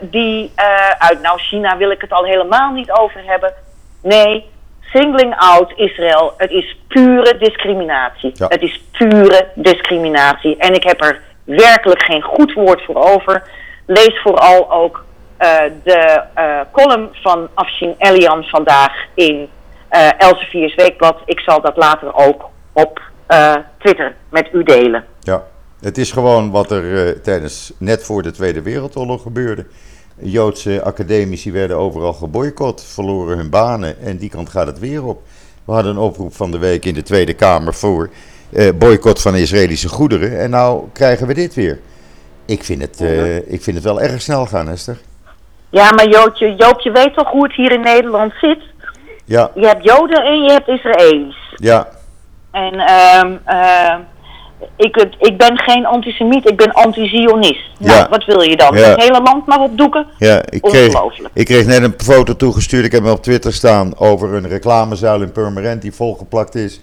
die 0.00 0.52
uit 0.98 1.22
nou 1.22 1.38
China 1.38 1.76
wil 1.76 1.90
ik 1.90 2.00
het 2.00 2.12
al 2.12 2.24
helemaal 2.24 2.72
niet 2.72 2.90
over 2.90 3.20
hebben. 3.24 3.52
Nee, 4.02 4.46
singling 4.80 5.34
out 5.36 5.72
Israël. 5.76 6.34
Het 6.36 6.50
is 6.50 6.76
pure 6.88 7.36
discriminatie. 7.38 8.30
Ja. 8.34 8.46
Het 8.48 8.62
is 8.62 8.82
pure 8.90 9.48
discriminatie. 9.54 10.56
En 10.56 10.74
ik 10.74 10.82
heb 10.82 11.02
er 11.02 11.22
werkelijk 11.44 12.02
geen 12.02 12.22
goed 12.22 12.52
woord 12.52 12.84
voor 12.84 12.96
over. 12.96 13.42
Lees 13.86 14.20
vooral 14.22 14.72
ook 14.72 15.04
uh, 15.38 15.58
de 15.84 16.22
uh, 16.38 16.60
column 16.72 17.08
van 17.12 17.48
Afshin 17.54 17.94
Elian 17.98 18.44
vandaag 18.44 18.92
in 19.14 19.48
uh, 19.90 20.08
Elsevier's 20.18 20.74
Weekblad. 20.74 21.16
Ik 21.24 21.40
zal 21.40 21.60
dat 21.60 21.76
later 21.76 22.14
ook 22.14 22.44
op 22.72 23.00
Twitter 23.78 24.14
met 24.28 24.48
u 24.52 24.62
delen. 24.62 25.04
Ja, 25.20 25.42
het 25.80 25.98
is 25.98 26.12
gewoon 26.12 26.50
wat 26.50 26.70
er 26.70 27.22
tijdens, 27.22 27.72
net 27.78 28.04
voor 28.04 28.22
de 28.22 28.30
Tweede 28.30 28.62
Wereldoorlog 28.62 29.22
gebeurde. 29.22 29.66
Joodse 30.16 30.82
academici 30.82 31.52
werden 31.52 31.76
overal 31.76 32.12
geboycott, 32.12 32.84
verloren 32.84 33.36
hun 33.36 33.50
banen 33.50 34.00
en 34.00 34.16
die 34.16 34.30
kant 34.30 34.48
gaat 34.48 34.66
het 34.66 34.78
weer 34.78 35.04
op. 35.04 35.22
We 35.64 35.72
hadden 35.72 35.92
een 35.92 36.02
oproep 36.02 36.34
van 36.34 36.50
de 36.50 36.58
week 36.58 36.84
in 36.84 36.94
de 36.94 37.02
Tweede 37.02 37.34
Kamer 37.34 37.74
voor 37.74 38.10
boycott 38.78 39.20
van 39.22 39.34
Israëlische 39.34 39.88
goederen 39.88 40.40
en 40.40 40.50
nou 40.50 40.84
krijgen 40.92 41.26
we 41.26 41.34
dit 41.34 41.54
weer. 41.54 41.80
Ik 42.46 42.64
vind 42.64 42.80
het, 42.82 43.00
ik 43.46 43.62
vind 43.62 43.76
het 43.76 43.84
wel 43.84 44.00
erg 44.00 44.22
snel 44.22 44.46
gaan, 44.46 44.68
Esther. 44.68 44.98
Ja, 45.70 45.90
maar 45.92 46.08
Joodje, 46.08 46.54
Joop, 46.54 46.80
je 46.80 46.90
weet 46.90 47.14
toch 47.14 47.30
hoe 47.30 47.42
het 47.42 47.54
hier 47.54 47.72
in 47.72 47.80
Nederland 47.80 48.32
zit? 48.40 48.58
Ja. 49.24 49.50
Je 49.54 49.66
hebt 49.66 49.84
Joden 49.84 50.24
en 50.24 50.42
je 50.42 50.50
hebt 50.50 50.68
Israëli's. 50.68 51.36
Ja. 51.56 51.88
En 52.50 52.80
um, 53.24 53.40
uh, 53.48 53.94
ik, 54.76 55.06
ik 55.18 55.36
ben 55.38 55.58
geen 55.58 55.86
antisemiet, 55.86 56.48
ik 56.48 56.56
ben 56.56 56.72
anti-Zionist. 56.72 57.70
Nou, 57.78 57.98
Ja. 57.98 58.08
wat 58.08 58.24
wil 58.24 58.40
je 58.40 58.56
dan? 58.56 58.76
Ja. 58.76 58.88
Het 58.88 59.00
hele 59.02 59.22
land 59.22 59.46
maar 59.46 59.60
opdoeken? 59.60 60.06
Ja, 60.18 60.42
ik 60.48 60.62
kreeg, 60.62 60.86
Ongelooflijk. 60.94 61.30
ik 61.34 61.46
kreeg 61.46 61.66
net 61.66 61.82
een 61.82 61.94
foto 61.96 62.36
toegestuurd. 62.36 62.84
Ik 62.84 62.92
heb 62.92 63.02
hem 63.02 63.12
op 63.12 63.22
Twitter 63.22 63.52
staan 63.52 63.98
over 63.98 64.34
een 64.34 64.48
reclamezuil 64.48 65.22
in 65.22 65.32
Purmerend 65.32 65.82
die 65.82 65.92
volgeplakt 65.92 66.54
is. 66.54 66.80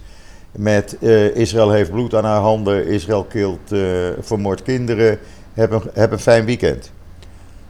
Met 0.51 0.97
eh, 1.01 1.35
Israël 1.35 1.71
heeft 1.71 1.91
bloed 1.91 2.15
aan 2.15 2.25
haar 2.25 2.39
handen, 2.39 2.88
Israël 2.88 3.23
kilt, 3.23 3.71
eh 3.71 3.79
vermoord 4.19 4.63
kinderen. 4.63 5.19
Heb 5.53 5.71
een, 5.71 5.81
heb 5.93 6.12
een 6.12 6.19
fijn 6.19 6.45
weekend. 6.45 6.91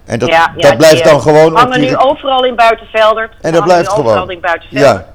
En 0.05 0.19
dat, 0.19 0.29
ja, 0.29 0.53
ja, 0.55 0.69
dat 0.69 0.77
blijft 0.77 0.95
die, 0.95 1.03
dan 1.03 1.15
eh, 1.15 1.21
gewoon 1.21 1.55
hangen 1.55 1.79
die... 1.79 1.89
nu 1.89 1.97
overal 1.97 2.45
in 2.45 2.55
Buitenveldert. 2.55 3.33
En 3.41 3.53
dat 3.53 3.63
blijft 3.63 3.89
gewoon. 3.89 4.31
in. 4.31 4.39
Ja. 4.69 5.13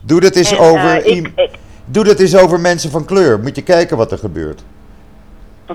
Doe 0.00 0.20
dat 0.20 0.34
eens 0.34 0.52
En, 0.52 0.58
over... 0.58 0.96
ik, 0.96 1.04
iem- 1.04 1.32
ik, 1.36 1.50
Doe 1.84 2.04
dat 2.04 2.18
eens 2.18 2.36
over 2.36 2.60
mensen 2.60 2.90
van 2.90 3.04
kleur. 3.04 3.40
Moet 3.40 3.56
je 3.56 3.62
kijken 3.62 3.96
wat 3.96 4.12
er 4.12 4.18
gebeurt. 4.18 4.62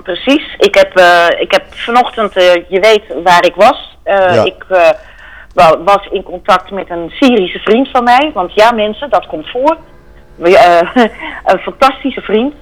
Precies. 0.04 0.56
Ik 0.58 0.76
heb, 0.76 1.00
ik 1.40 1.52
heb 1.52 1.64
vanochtend, 1.70 2.34
je 2.34 2.80
weet 2.82 3.24
waar 3.24 3.46
ik 3.46 3.56
was. 3.56 3.98
Ja. 4.04 4.44
Ik 4.44 4.66
wa- 5.54 5.84
was 5.84 6.08
in 6.12 6.24
contact 6.24 6.72
met 6.72 6.90
een 6.90 7.10
Syrische 7.10 7.60
vriend 7.60 7.90
van 7.90 8.04
mij. 8.04 8.32
Want 8.34 8.54
ja, 8.54 8.72
mensen, 8.72 9.10
dat 9.10 9.26
komt 9.28 9.50
voor. 9.50 9.78
Eh, 10.44 10.82
een 11.52 11.60
fantastische 11.60 12.22
vriend. 12.22 12.54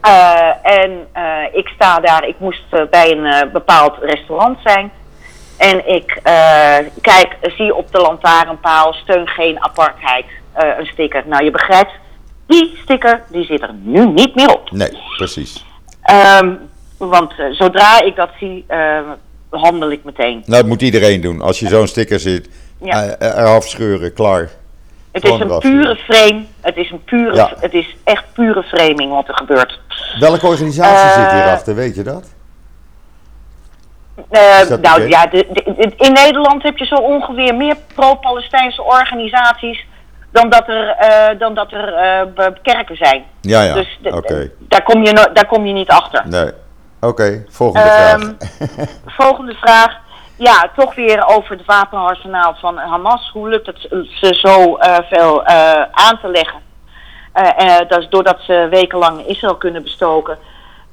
Eh, 0.00 0.50
en 0.62 1.06
eh, 1.12 1.22
ik 1.52 1.68
sta 1.68 2.00
daar, 2.00 2.28
ik 2.28 2.34
moest 2.38 2.90
bij 2.90 3.16
een 3.16 3.50
bepaald 3.52 3.96
restaurant 4.00 4.58
zijn. 4.64 4.90
En 5.56 5.88
ik 5.88 6.20
kijk, 7.00 7.36
zie 7.56 7.74
op 7.74 7.92
de 7.92 7.98
lantaarnpaal 7.98 8.92
steun 8.92 9.28
geen 9.28 9.64
apartheid 9.64 10.24
een 10.54 10.86
sticker. 10.86 11.22
Nou, 11.26 11.44
je 11.44 11.50
begrijpt, 11.50 11.92
die 12.46 12.78
sticker 12.82 13.22
die 13.28 13.44
zit 13.44 13.62
er 13.62 13.74
nu 13.82 14.06
niet 14.06 14.34
meer 14.34 14.52
op. 14.52 14.70
Nee, 14.70 14.98
precies. 15.16 15.64
Ehm, 16.02 16.54
want 16.96 17.32
zodra 17.50 18.02
ik 18.02 18.16
dat 18.16 18.30
zie, 18.38 18.66
handel 19.50 19.90
ik 19.90 20.04
meteen. 20.04 20.42
Nou, 20.46 20.60
dat 20.60 20.66
moet 20.66 20.82
iedereen 20.82 21.20
doen. 21.20 21.40
Als 21.40 21.60
je 21.60 21.68
zo'n 21.68 21.86
sticker 21.86 22.20
ziet, 22.20 22.48
Ja. 22.80 23.16
eraf 23.18 23.68
scheuren, 23.68 24.12
klaar. 24.12 24.50
Het 25.12 25.22
Gewoon 25.22 25.36
is 25.38 25.44
een 25.44 25.50
eraf 25.50 25.60
pure 25.62 25.96
frame. 25.96 26.44
Het 26.60 26.76
is, 26.76 26.90
een 26.90 27.04
pure, 27.04 27.34
Ja. 27.34 27.52
het 27.60 27.74
is 27.74 27.96
echt 28.04 28.24
pure 28.32 28.62
framing 28.62 29.10
wat 29.12 29.28
er 29.28 29.34
gebeurt. 29.36 29.80
Welke 30.20 30.46
organisatie 30.46 31.08
Eh, 31.08 31.22
zit 31.22 31.32
hierachter, 31.32 31.74
weet 31.74 31.94
je 31.94 32.02
dat? 32.02 32.34
Eh, 34.30 34.68
dat 34.68 34.80
nou 34.80 35.08
ja, 35.08 35.26
de, 35.26 35.46
de- 35.52 35.74
de- 35.76 35.92
in 35.96 36.12
Nederland 36.12 36.62
heb 36.62 36.76
je 36.78 36.84
zo 36.86 36.94
ongeveer 36.94 37.54
meer 37.54 37.76
pro-Palestijnse 37.94 38.82
organisaties 38.82 39.84
dan 40.30 40.48
dat 40.50 40.68
er, 40.68 40.88
eh, 40.88 41.38
dan 41.38 41.54
dat 41.54 41.72
er 41.72 41.94
eh, 41.94 42.46
kerken 42.62 42.96
zijn. 42.96 43.24
Ja, 43.40 43.62
ja. 43.62 43.74
Dus 43.74 43.98
de- 44.02 44.50
daar, 44.58 44.82
kom 44.82 45.04
je 45.04 45.30
daar 45.32 45.46
kom 45.46 45.66
je 45.66 45.72
niet 45.72 45.88
achter. 45.88 46.22
Nee. 46.28 46.50
Oké, 47.00 47.44
volgende 47.48 47.88
Ehm, 47.88 48.20
vraag. 48.20 48.88
Volgende 49.06 49.54
vraag. 49.54 49.98
Ja, 50.36 50.70
toch 50.76 50.94
weer 50.94 51.26
over 51.26 51.56
het 51.56 51.64
wapenarsenaal 51.66 52.54
van 52.60 52.76
Hamas. 52.78 53.30
Hoe 53.32 53.48
lukt 53.48 53.66
het 53.66 53.78
ze 54.10 54.34
zo 54.34 54.76
eh, 54.76 54.98
veel 55.10 55.44
eh, 55.44 55.82
aan 55.92 56.18
te 56.20 56.28
leggen? 56.28 56.60
Eh, 57.32 57.78
dat 57.88 57.98
is 57.98 58.08
doordat 58.08 58.38
ze 58.40 58.66
wekenlang 58.70 59.26
Israël 59.26 59.56
kunnen 59.56 59.82
bestoken. 59.82 60.38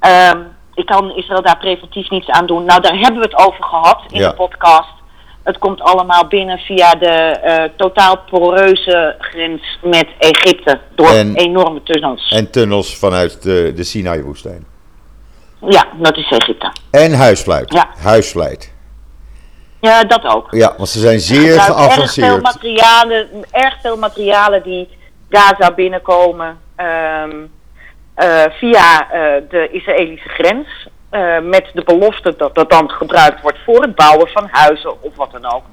Ehm, 0.00 0.38
ik 0.74 0.86
kan 0.86 1.16
Israël 1.16 1.42
daar 1.42 1.58
preventief 1.58 2.10
niets 2.10 2.28
aan 2.28 2.46
doen. 2.46 2.64
Nou, 2.64 2.80
daar 2.80 2.96
hebben 2.98 3.20
we 3.20 3.28
het 3.30 3.46
over 3.46 3.64
gehad 3.64 4.00
in 4.08 4.20
Ja. 4.20 4.28
de 4.28 4.34
podcast. 4.34 4.88
Het 5.42 5.58
komt 5.58 5.80
allemaal 5.80 6.26
binnen 6.26 6.58
via 6.58 6.90
de 6.94 7.70
totaal 7.76 8.18
poreuze 8.30 9.14
grens 9.18 9.78
met 9.82 10.06
Egypte. 10.18 10.80
Door 10.94 11.08
En- 11.08 11.34
enorme 11.36 11.82
tunnels. 11.82 12.28
En 12.28 12.50
tunnels 12.50 12.96
vanuit 12.98 13.42
de, 13.42 13.72
de 13.76 13.84
Sinai-woestijn. 13.84 14.66
Ja, 15.68 15.84
dat 15.96 16.16
is 16.16 16.30
Egypte. 16.30 16.72
En 16.90 17.12
huisvleit. 17.12 17.72
Ja. 17.72 17.88
Huisvleit. 18.02 18.74
Ja, 19.80 20.04
dat 20.04 20.24
ook. 20.24 20.46
Ja, 20.50 20.74
want 20.76 20.88
ze 20.88 20.98
zijn 20.98 21.20
zeer 21.20 21.52
gebruikt 21.52 21.56
Erg 21.60 21.64
veel, 21.64 21.74
geavanceerd. 21.74 22.42
materialen, 22.42 23.28
erg 23.50 23.80
veel 23.82 23.96
materialen 23.96 24.62
die 24.62 24.88
Gaza 25.28 25.70
binnenkomen 25.70 26.58
ehm, 26.76 27.36
eh, 28.14 28.44
via 28.50 29.10
eh, 29.10 29.42
de 29.48 29.68
Israëlische 29.70 30.28
grens. 30.28 30.88
eh, 31.10 31.38
met 31.38 31.70
de 31.74 31.82
belofte 31.84 32.34
dat 32.36 32.54
dat 32.54 32.70
dan 32.70 32.90
gebruikt 32.90 33.40
wordt 33.40 33.58
voor 33.64 33.82
het 33.82 33.94
bouwen 33.94 34.28
van 34.28 34.48
huizen 34.50 35.02
of 35.02 35.16
wat 35.16 35.32
dan 35.32 35.52
ook. 35.54 35.64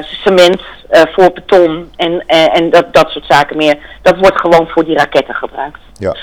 Cement 0.00 0.62
voor 0.90 1.32
beton 1.32 1.92
en, 1.96 2.26
en 2.26 2.70
dat, 2.70 2.94
dat 2.94 3.10
soort 3.10 3.24
zaken 3.28 3.56
meer. 3.56 3.78
Dat 4.02 4.18
wordt 4.18 4.40
gewoon 4.40 4.68
voor 4.68 4.84
die 4.84 4.96
raketten 4.96 5.34
gebruikt. 5.34 5.78
Ja. 5.94 6.14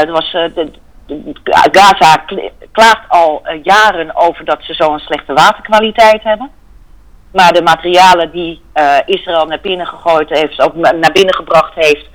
Er 0.00 0.12
was, 0.12 0.30
de, 0.32 0.70
Gaza 1.72 2.24
klaagt 2.76 3.08
al 3.08 3.40
eh, 3.42 3.62
jaren 3.62 4.16
over 4.16 4.44
dat 4.44 4.58
ze 4.60 4.74
zo'n 4.74 4.98
slechte 4.98 5.32
waterkwaliteit 5.32 6.22
hebben. 6.22 6.50
Maar 7.32 7.52
de 7.52 7.62
materialen 7.62 8.30
die 8.30 8.62
Israël 9.06 9.46
naar 9.46 9.60
binnen 9.62 9.86
gegooid 9.86 10.28
heeft, 10.28 10.60
ook 10.60 10.74
naar 10.74 11.12
binnen 11.12 11.34
gebracht 11.34 11.74
heeft 11.74 12.08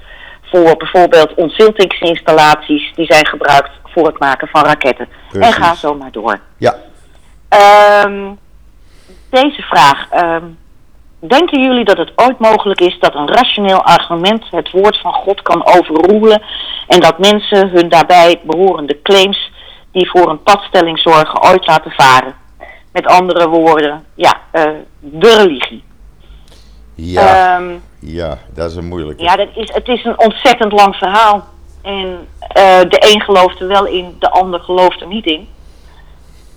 voor 0.51 0.77
bijvoorbeeld 0.77 1.33
ontziltingsinstallaties, 1.33 2.93
die 2.95 3.05
zijn 3.05 3.27
gebruikt 3.27 3.71
voor 3.83 4.05
het 4.05 4.19
maken 4.19 4.47
van 4.47 4.63
raketten. 4.63 5.07
En 5.31 5.53
ga 5.53 5.75
zo 5.75 5.95
maar 5.95 6.11
door. 6.11 6.39
Ja. 6.57 6.75
Um, 8.05 8.39
deze 9.29 9.61
vraag. 9.61 10.23
Um, 10.23 10.57
denken 11.19 11.61
jullie 11.61 11.85
dat 11.85 11.97
het 11.97 12.11
ooit 12.15 12.39
mogelijk 12.39 12.79
is 12.79 12.99
dat 12.99 13.15
een 13.15 13.33
rationeel 13.33 13.83
argument 13.83 14.45
het 14.51 14.71
woord 14.71 14.97
van 14.97 15.13
God 15.13 15.41
kan 15.41 15.65
overroelen 15.65 16.41
en 16.87 16.99
dat 16.99 17.19
mensen 17.19 17.69
hun 17.69 17.89
daarbij 17.89 18.39
behorende 18.43 19.01
claims 19.01 19.50
die 19.91 20.09
voor 20.09 20.29
een 20.29 20.43
padstelling 20.43 20.99
zorgen 20.99 21.43
ooit 21.43 21.67
laten 21.67 21.91
varen? 21.91 22.35
Met 22.91 23.05
andere 23.05 23.47
woorden, 23.47 24.05
ja, 24.15 24.41
uh, 24.53 24.63
de 24.99 25.35
religie. 25.35 25.83
Ja, 26.95 27.57
um, 27.57 27.83
ja, 27.99 28.37
dat 28.53 28.69
is 28.69 28.75
een 28.75 28.87
moeilijke. 28.87 29.23
Ja, 29.23 29.35
dat 29.35 29.47
is, 29.53 29.73
het 29.73 29.87
is 29.87 30.03
een 30.03 30.19
ontzettend 30.19 30.71
lang 30.71 30.95
verhaal. 30.95 31.47
En 31.81 32.27
uh, 32.57 32.79
de 32.79 33.13
een 33.13 33.21
gelooft 33.21 33.59
er 33.59 33.67
wel 33.67 33.85
in, 33.85 34.15
de 34.19 34.29
ander 34.29 34.59
gelooft 34.59 35.01
er 35.01 35.07
niet 35.07 35.25
in. 35.25 35.47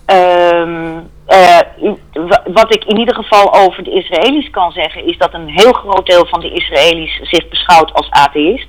Um, 0.05 1.09
uh, 1.27 1.59
wat 2.53 2.73
ik 2.73 2.83
in 2.85 2.97
ieder 2.97 3.15
geval 3.15 3.53
over 3.53 3.83
de 3.83 3.91
Israëli's 3.91 4.49
kan 4.49 4.71
zeggen, 4.71 5.07
is 5.07 5.17
dat 5.17 5.33
een 5.33 5.49
heel 5.49 5.73
groot 5.73 6.05
deel 6.05 6.25
van 6.25 6.39
de 6.39 6.49
Israëli's 6.49 7.19
zich 7.21 7.49
beschouwt 7.49 7.93
als 7.93 8.09
atheïst. 8.09 8.67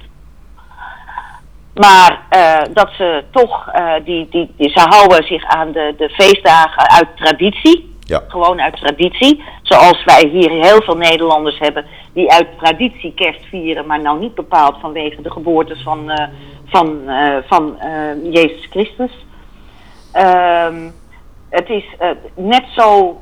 Maar 1.80 2.26
uh, 2.30 2.74
dat 2.74 2.90
ze 2.96 3.24
toch, 3.30 3.72
uh, 3.74 3.92
die, 4.04 4.28
die, 4.30 4.54
die, 4.56 4.70
ze 4.70 4.80
houden 4.80 5.26
zich 5.26 5.44
aan 5.44 5.72
de, 5.72 5.94
de 5.98 6.08
feestdagen 6.08 6.90
uit 6.90 7.08
traditie. 7.16 7.94
Ja. 8.00 8.22
Gewoon 8.28 8.60
uit 8.60 8.76
traditie. 8.76 9.44
Zoals 9.62 10.04
wij 10.04 10.28
hier 10.32 10.50
heel 10.50 10.82
veel 10.82 10.96
Nederlanders 10.96 11.58
hebben 11.58 11.84
die 12.12 12.32
uit 12.32 12.46
traditie 12.58 13.14
kerst 13.14 13.44
vieren, 13.44 13.86
maar 13.86 14.00
nou 14.00 14.18
niet 14.18 14.34
bepaald 14.34 14.76
vanwege 14.80 15.22
de 15.22 15.30
geboorte 15.30 15.76
van, 15.76 16.10
uh, 16.10 16.26
van, 16.66 17.00
van 17.46 17.76
Jezus 18.30 18.66
Christus. 18.70 19.26
Um, 20.14 20.94
het 21.50 21.68
is 21.68 21.84
net 22.34 22.64
zo, 22.76 23.16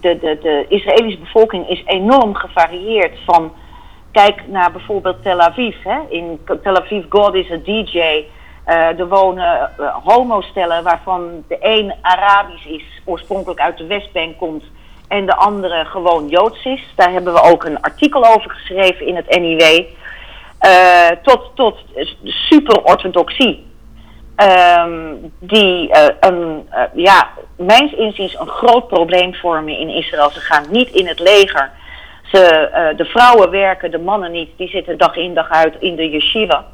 de, 0.00 0.18
de, 0.18 0.38
de 0.42 0.64
Israëlische 0.68 1.18
bevolking 1.18 1.68
is 1.68 1.82
enorm 1.86 2.34
gevarieerd 2.34 3.18
van, 3.24 3.52
kijk 4.12 4.48
naar 4.48 4.72
bijvoorbeeld 4.72 5.22
Tel 5.22 5.40
Aviv. 5.40 5.76
Hè? 5.84 5.98
In 6.08 6.40
Tel 6.62 6.76
Aviv, 6.76 7.04
God 7.08 7.34
is 7.34 7.50
a 7.50 7.56
DJ. 7.56 8.24
Uh, 8.66 8.98
er 8.98 9.08
wonen 9.08 9.70
uh, 9.80 9.96
homostellen 10.04 10.82
waarvan 10.82 11.44
de 11.48 11.56
een 11.60 11.94
Arabisch 12.00 12.66
is, 12.66 13.02
oorspronkelijk 13.04 13.60
uit 13.60 13.78
de 13.78 13.86
Westbank 13.86 14.38
komt, 14.38 14.64
en 15.08 15.26
de 15.26 15.34
andere 15.34 15.84
gewoon 15.84 16.28
Joods 16.28 16.64
is. 16.64 16.82
Daar 16.96 17.12
hebben 17.12 17.32
we 17.32 17.42
ook 17.42 17.64
een 17.64 17.80
artikel 17.80 18.24
over 18.24 18.50
geschreven 18.50 19.06
in 19.06 19.16
het 19.16 19.38
NIW. 19.40 19.84
Uh, 20.66 21.08
tot, 21.22 21.50
tot 21.54 21.78
super-orthodoxie. 22.24 23.70
Um, 24.36 25.32
die 25.38 25.90
een, 26.20 26.68
ja, 26.94 27.28
mijns 27.56 27.92
inziens 27.92 28.38
een 28.38 28.48
groot 28.48 28.88
probleem 28.88 29.34
vormen 29.34 29.78
in 29.78 29.88
Israël. 29.88 30.30
Ze 30.30 30.40
gaan 30.40 30.64
niet 30.70 30.88
in 30.88 31.06
het 31.06 31.18
leger. 31.18 31.70
Ze, 32.32 32.92
de 32.96 33.04
vrouwen 33.04 33.50
werken, 33.50 33.90
de 33.90 33.98
mannen 33.98 34.32
niet. 34.32 34.50
Die 34.56 34.68
zitten 34.68 34.98
dag 34.98 35.16
in 35.16 35.34
dag 35.34 35.50
uit 35.50 35.74
in 35.78 35.96
de 35.96 36.10
yeshiva. 36.10 36.64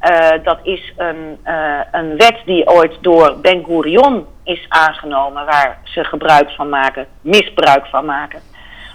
Uh, 0.00 0.28
dat 0.42 0.58
is 0.62 0.92
een, 0.96 1.38
uh, 1.46 1.80
een 1.92 2.16
wet 2.16 2.42
die 2.44 2.68
ooit 2.68 2.96
door 3.00 3.38
Ben 3.40 3.64
Gurion 3.64 4.26
is 4.42 4.66
aangenomen, 4.68 5.44
waar 5.44 5.80
ze 5.84 6.04
gebruik 6.04 6.50
van 6.50 6.68
maken, 6.68 7.06
misbruik 7.20 7.86
van 7.86 8.04
maken. 8.04 8.40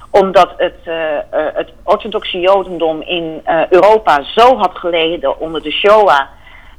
Omdat 0.10 0.54
het, 0.58 0.80
het 1.54 1.72
orthodoxe 1.84 2.40
Jodendom 2.40 3.02
in 3.02 3.42
Europa 3.70 4.24
zo 4.24 4.58
had 4.58 4.78
geleden 4.78 5.40
onder 5.40 5.64
de 5.64 5.72
Shoah, 5.72 6.22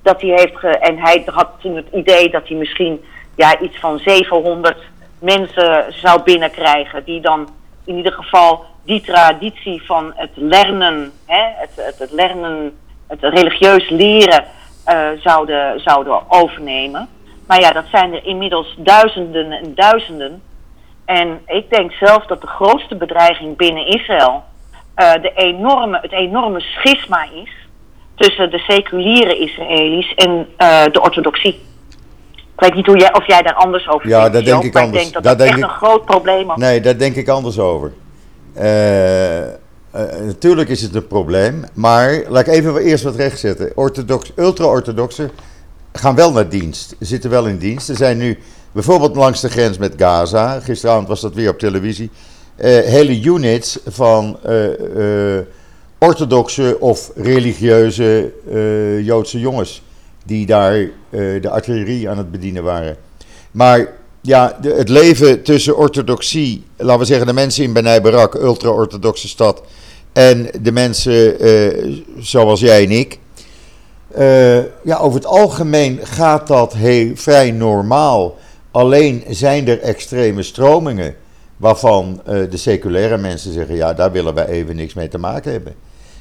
dat 0.02 0.20
hij 0.20 0.30
heeft 0.30 0.78
en 0.78 0.98
hij 0.98 1.22
had 1.26 1.48
toen 1.60 1.76
het 1.76 1.88
idee 1.92 2.30
dat 2.30 2.48
hij 2.48 2.56
misschien 2.56 3.04
ja, 3.36 3.58
iets 3.58 3.78
van 3.78 3.98
700 3.98 4.76
mensen 5.18 5.84
zou 5.88 6.22
binnenkrijgen, 6.22 7.04
die 7.04 7.20
dan 7.20 7.48
in 7.84 7.96
ieder 7.96 8.12
geval 8.12 8.64
die 8.84 9.00
traditie 9.00 9.82
van 9.82 10.12
het 10.14 10.30
lernen, 10.34 11.12
hè, 11.26 11.42
het, 11.56 11.70
het, 11.74 11.98
het 11.98 12.12
lernen 12.12 12.78
het 13.06 13.22
religieus 13.22 13.88
leren 13.88 14.44
uh, 14.88 15.08
zouden, 15.18 15.80
zouden 15.80 16.20
overnemen. 16.28 17.08
Maar 17.46 17.60
ja, 17.60 17.70
dat 17.70 17.84
zijn 17.90 18.12
er 18.12 18.26
inmiddels 18.26 18.74
duizenden 18.78 19.52
en 19.52 19.74
duizenden. 19.74 20.42
En 21.04 21.40
ik 21.46 21.70
denk 21.70 21.92
zelf 21.92 22.26
dat 22.26 22.40
de 22.40 22.46
grootste 22.46 22.96
bedreiging 22.96 23.56
binnen 23.56 23.86
Israël 23.86 24.42
uh, 24.96 25.12
de 25.12 25.32
enorme, 25.34 25.98
het 26.02 26.12
enorme 26.12 26.60
schisma 26.60 27.24
is 27.24 27.50
tussen 28.14 28.50
de 28.50 28.58
seculiere 28.58 29.38
Israëli's 29.38 30.14
en 30.14 30.46
uh, 30.58 30.84
de 30.92 31.00
orthodoxie. 31.00 31.60
Ik 32.34 32.66
weet 32.66 32.74
niet 32.74 32.86
hoe 32.86 32.98
jij, 32.98 33.14
of 33.14 33.26
jij 33.26 33.42
daar 33.42 33.54
anders 33.54 33.88
over 33.88 34.08
ja, 34.08 34.20
denkt. 34.20 34.26
Ja, 34.26 34.42
daar 34.42 34.60
denk 34.60 34.74
ik 34.74 34.76
anders. 34.82 35.04
Ik 35.04 35.12
denk 35.12 35.24
dat 35.24 35.38
dat 35.38 35.46
echt 35.46 35.56
ik... 35.56 35.62
een 35.62 35.70
groot 35.70 36.04
probleem 36.04 36.50
is. 36.50 36.56
Nee, 36.56 36.80
daar 36.80 36.98
denk 36.98 37.16
ik 37.16 37.28
anders 37.28 37.58
over. 37.58 37.92
Uh, 38.56 39.58
Uh, 39.94 40.02
natuurlijk 40.26 40.68
is 40.68 40.82
het 40.82 40.94
een 40.94 41.06
probleem, 41.06 41.64
maar 41.74 42.22
laat 42.28 42.46
ik 42.46 42.52
even 42.52 42.76
eerst 42.76 43.04
wat 43.04 43.16
rechtzetten. 43.16 43.72
Orthodox, 43.74 44.32
ultra-orthodoxen 44.36 45.30
gaan 45.92 46.14
wel 46.14 46.32
naar 46.32 46.48
dienst, 46.48 46.96
zitten 46.98 47.30
wel 47.30 47.46
in 47.46 47.58
dienst. 47.58 47.88
Er 47.88 47.96
zijn 47.96 48.18
nu 48.18 48.38
bijvoorbeeld 48.72 49.16
langs 49.16 49.40
de 49.40 49.50
grens 49.50 49.78
met 49.78 49.94
Gaza, 49.96 50.60
gisteravond 50.60 51.08
was 51.08 51.20
dat 51.20 51.34
weer 51.34 51.50
op 51.50 51.58
televisie, 51.58 52.10
uh, 52.56 52.64
hele 52.80 53.20
units 53.22 53.78
van 53.86 54.38
uh, 54.46 55.38
orthodoxe 55.98 56.76
of 56.80 57.10
religieuze 57.14 58.32
Joodse 59.02 59.40
jongens 59.40 59.82
die 60.24 60.46
daar 60.46 60.88
de 61.10 61.50
artillerie 61.50 62.08
aan 62.08 62.18
het 62.18 62.30
bedienen 62.30 62.62
waren. 62.62 62.96
Maar 63.50 63.88
ja, 64.20 64.58
het 64.62 64.88
leven 64.88 65.42
tussen 65.42 65.76
orthodoxie, 65.76 66.64
laten 66.76 66.98
we 66.98 67.04
zeggen 67.04 67.26
de 67.26 67.32
mensen 67.32 67.64
in 67.64 67.72
Benai 67.72 68.00
Barak, 68.00 68.34
ultra-orthodoxe 68.34 69.28
stad, 69.28 69.62
en 70.12 70.48
de 70.62 70.72
mensen 70.72 71.46
uh, 71.46 72.02
zoals 72.18 72.60
jij 72.60 72.84
en 72.84 72.90
ik. 72.90 73.18
Uh, 74.18 74.56
ja, 74.84 74.96
over 74.98 75.18
het 75.18 75.28
algemeen 75.28 75.98
gaat 76.02 76.46
dat 76.46 76.74
heel, 76.74 77.10
vrij 77.14 77.50
normaal. 77.50 78.36
Alleen 78.70 79.24
zijn 79.28 79.68
er 79.68 79.80
extreme 79.80 80.42
stromingen 80.42 81.14
waarvan 81.56 82.20
uh, 82.28 82.50
de 82.50 82.56
seculaire 82.56 83.16
mensen 83.16 83.52
zeggen: 83.52 83.74
ja, 83.74 83.94
daar 83.94 84.12
willen 84.12 84.34
wij 84.34 84.46
even 84.46 84.76
niks 84.76 84.94
mee 84.94 85.08
te 85.08 85.18
maken 85.18 85.52
hebben. 85.52 85.74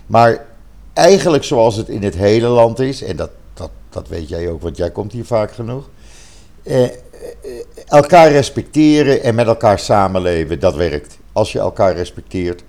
Maar 0.05 0.45
eigenlijk 0.93 1.43
zoals 1.43 1.75
het 1.75 1.89
in 1.89 2.03
het 2.03 2.15
hele 2.15 2.47
land 2.47 2.79
is, 2.79 3.03
en 3.03 3.15
dat, 3.15 3.29
dat, 3.53 3.69
dat 3.89 4.07
weet 4.07 4.29
jij 4.29 4.49
ook, 4.49 4.61
want 4.61 4.77
jij 4.77 4.91
komt 4.91 5.11
hier 5.11 5.25
vaak 5.25 5.51
genoeg. 5.51 5.89
Elkaar 7.87 8.31
respecteren 8.31 9.23
en 9.23 9.35
met 9.35 9.47
elkaar 9.47 9.79
samenleven, 9.79 10.59
dat 10.59 10.75
werkt. 10.75 11.17
Als 11.33 11.51
je 11.51 11.59
elkaar 11.59 11.95
respecteert 11.95 12.63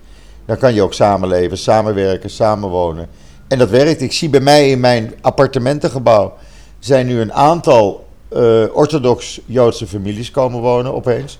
dan 0.45 0.57
kan 0.57 0.73
je 0.73 0.81
ook 0.81 0.93
samenleven, 0.93 1.57
samenwerken, 1.57 2.29
samenwonen. 2.29 3.09
En 3.47 3.57
dat 3.57 3.69
werkt. 3.69 4.01
Ik 4.01 4.11
zie 4.11 4.29
bij 4.29 4.39
mij 4.39 4.69
in 4.69 4.79
mijn 4.79 5.13
appartementengebouw 5.21 6.33
zijn 6.79 7.07
nu 7.07 7.19
een 7.19 7.33
aantal 7.33 8.07
uh, 8.33 8.75
orthodox-Joodse 8.75 9.87
families 9.87 10.31
komen 10.31 10.59
wonen 10.59 10.93
opeens. 10.93 11.39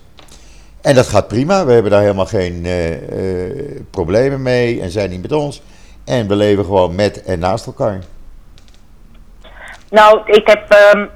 En 0.82 0.96
dat 0.96 1.08
gaat 1.08 1.28
prima. 1.28 1.66
We 1.66 1.72
hebben 1.74 1.92
daar 1.92 2.02
helemaal 2.02 2.26
geen 2.26 2.66
uh, 2.66 3.82
problemen 3.90 4.42
mee 4.42 4.82
en 4.82 4.90
zijn 4.90 5.10
niet 5.10 5.22
met 5.22 5.32
ons. 5.32 5.62
En 6.04 6.28
we 6.28 6.36
leven 6.36 6.66
gewoon 6.66 6.96
met 6.96 7.24
en 7.24 7.40
naast 7.40 7.66
elkaar. 7.66 8.00
Nou, 9.90 10.22
ik 10.26 10.48
heb. 10.48 10.94
Um, 10.96 11.10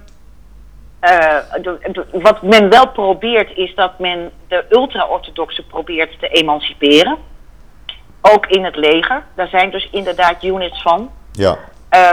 wat 2.11 2.41
men 2.41 2.69
wel 2.69 2.87
probeert, 2.87 3.57
is 3.57 3.75
dat 3.75 3.99
men 3.99 4.31
de 4.47 4.65
ultra-orthodoxen 4.69 5.67
probeert 5.67 6.19
te 6.19 6.27
emanciperen. 6.27 7.17
Ook 8.21 8.45
in 8.45 8.63
het 8.63 8.75
leger. 8.75 9.23
Daar 9.35 9.47
zijn 9.47 9.71
dus 9.71 9.89
inderdaad 9.91 10.43
units 10.43 10.81
van. 10.81 11.11
Ja. 11.31 11.57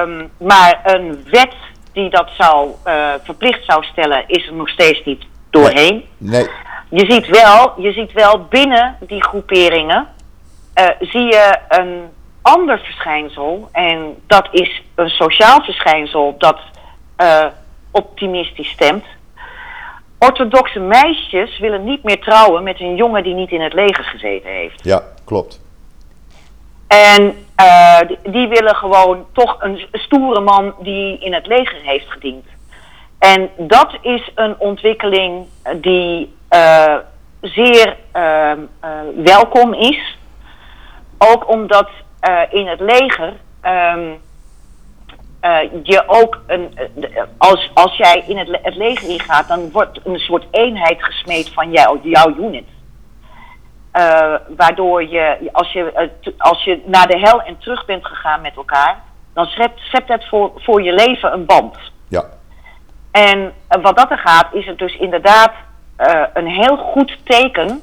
Um, 0.01 0.31
maar 0.39 0.81
een 0.85 1.25
wet 1.31 1.55
die 1.93 2.11
dat 2.11 2.31
zou 2.39 2.71
uh, 2.87 3.13
verplicht 3.23 3.65
zou 3.65 3.85
stellen, 3.85 4.25
is 4.27 4.47
er 4.47 4.55
nog 4.55 4.69
steeds 4.69 5.05
niet 5.05 5.25
doorheen. 5.51 6.05
Nee. 6.19 6.49
Je 6.89 7.11
ziet 7.11 7.27
wel, 7.27 7.75
je 7.77 7.93
ziet 7.93 8.13
wel 8.13 8.47
binnen 8.49 8.97
die 9.01 9.25
groeperingen 9.25 10.09
uh, 10.75 10.87
zie 11.01 11.23
je 11.23 11.59
een 11.69 12.11
ander 12.43 12.79
verschijnsel. 12.79 13.69
En 13.73 14.17
dat 14.27 14.49
is 14.51 14.83
een 14.95 15.09
sociaal 15.09 15.63
verschijnsel 15.63 16.35
dat 16.39 16.59
uh, 17.19 17.47
optimistisch 17.93 18.69
stemt. 18.69 19.05
Orthodoxe 20.19 20.81
meisjes 20.81 21.59
willen 21.59 21.85
niet 21.85 22.03
meer 22.03 22.21
trouwen 22.21 22.63
met 22.63 22.81
een 22.81 22.97
jongen 22.97 23.23
die 23.23 23.35
niet 23.35 23.51
in 23.51 23.61
het 23.61 23.73
leger 23.73 24.05
gezeten 24.05 24.51
heeft. 24.51 24.85
Ja, 24.85 25.03
klopt. 25.25 25.61
En 26.87 27.47
uh, 27.61 27.99
die, 28.23 28.49
willen 28.49 28.75
gewoon 28.75 29.27
toch 29.33 29.57
een 29.61 29.87
stoere 29.93 30.41
man 30.41 30.75
die 30.79 31.19
in 31.19 31.35
het 31.35 31.47
leger 31.47 31.81
heeft 31.83 32.11
gediend. 32.11 32.45
En 33.19 33.51
dat 33.57 33.99
is 34.01 34.31
een 34.35 34.59
ontwikkeling 34.59 35.47
die 35.77 36.35
uh, 36.51 36.97
zeer 37.41 37.97
ehm, 38.13 38.59
eh, 38.81 38.91
welkom 39.17 39.75
is. 39.75 40.19
Ook 41.19 41.49
omdat 41.49 41.89
eh, 42.21 42.41
in 42.51 42.67
het 42.67 42.81
leger 42.81 43.33
ehm, 43.61 44.11
eh, 45.43 45.59
je 45.83 46.03
ook 46.07 46.41
een. 46.47 46.79
eh, 47.01 47.23
als, 47.39 47.71
als 47.75 47.97
jij 47.97 48.25
in 48.27 48.39
het, 48.39 48.59
het 48.63 48.77
leger 48.77 49.09
ingaat, 49.09 49.49
dan 49.49 49.71
wordt 49.71 50.01
een 50.05 50.19
soort 50.19 50.47
eenheid 50.51 51.05
gesmeed 51.05 51.53
van 51.53 51.71
jou, 51.71 51.99
jouw 52.03 52.35
unit. 52.37 52.65
Eh, 53.93 54.35
waardoor 54.57 55.09
je, 55.09 55.51
als 55.53 55.73
je, 55.73 55.93
eh, 55.93 56.33
als 56.39 56.65
je 56.65 56.83
naar 56.87 57.07
de 57.07 57.19
hel 57.19 57.43
en 57.43 57.59
terug 57.59 57.85
bent 57.85 58.07
gegaan 58.07 58.41
met 58.41 58.57
elkaar, 58.57 59.03
dan 59.35 59.47
schept, 59.47 60.09
het 60.09 60.29
voor, 60.29 60.53
voor 60.57 60.83
je 60.83 60.93
leven 60.93 61.33
een 61.33 61.47
band. 61.47 61.77
Ja. 62.09 62.25
En 63.11 63.53
eh, 63.69 63.83
wat 63.83 63.97
dat 63.97 64.11
er 64.11 64.19
gaat, 64.19 64.55
is 64.55 64.67
het 64.67 64.79
dus 64.79 64.97
inderdaad 64.97 65.53
eh, 65.97 66.23
een 66.35 66.47
heel 66.47 66.77
goed 66.77 67.19
teken 67.25 67.81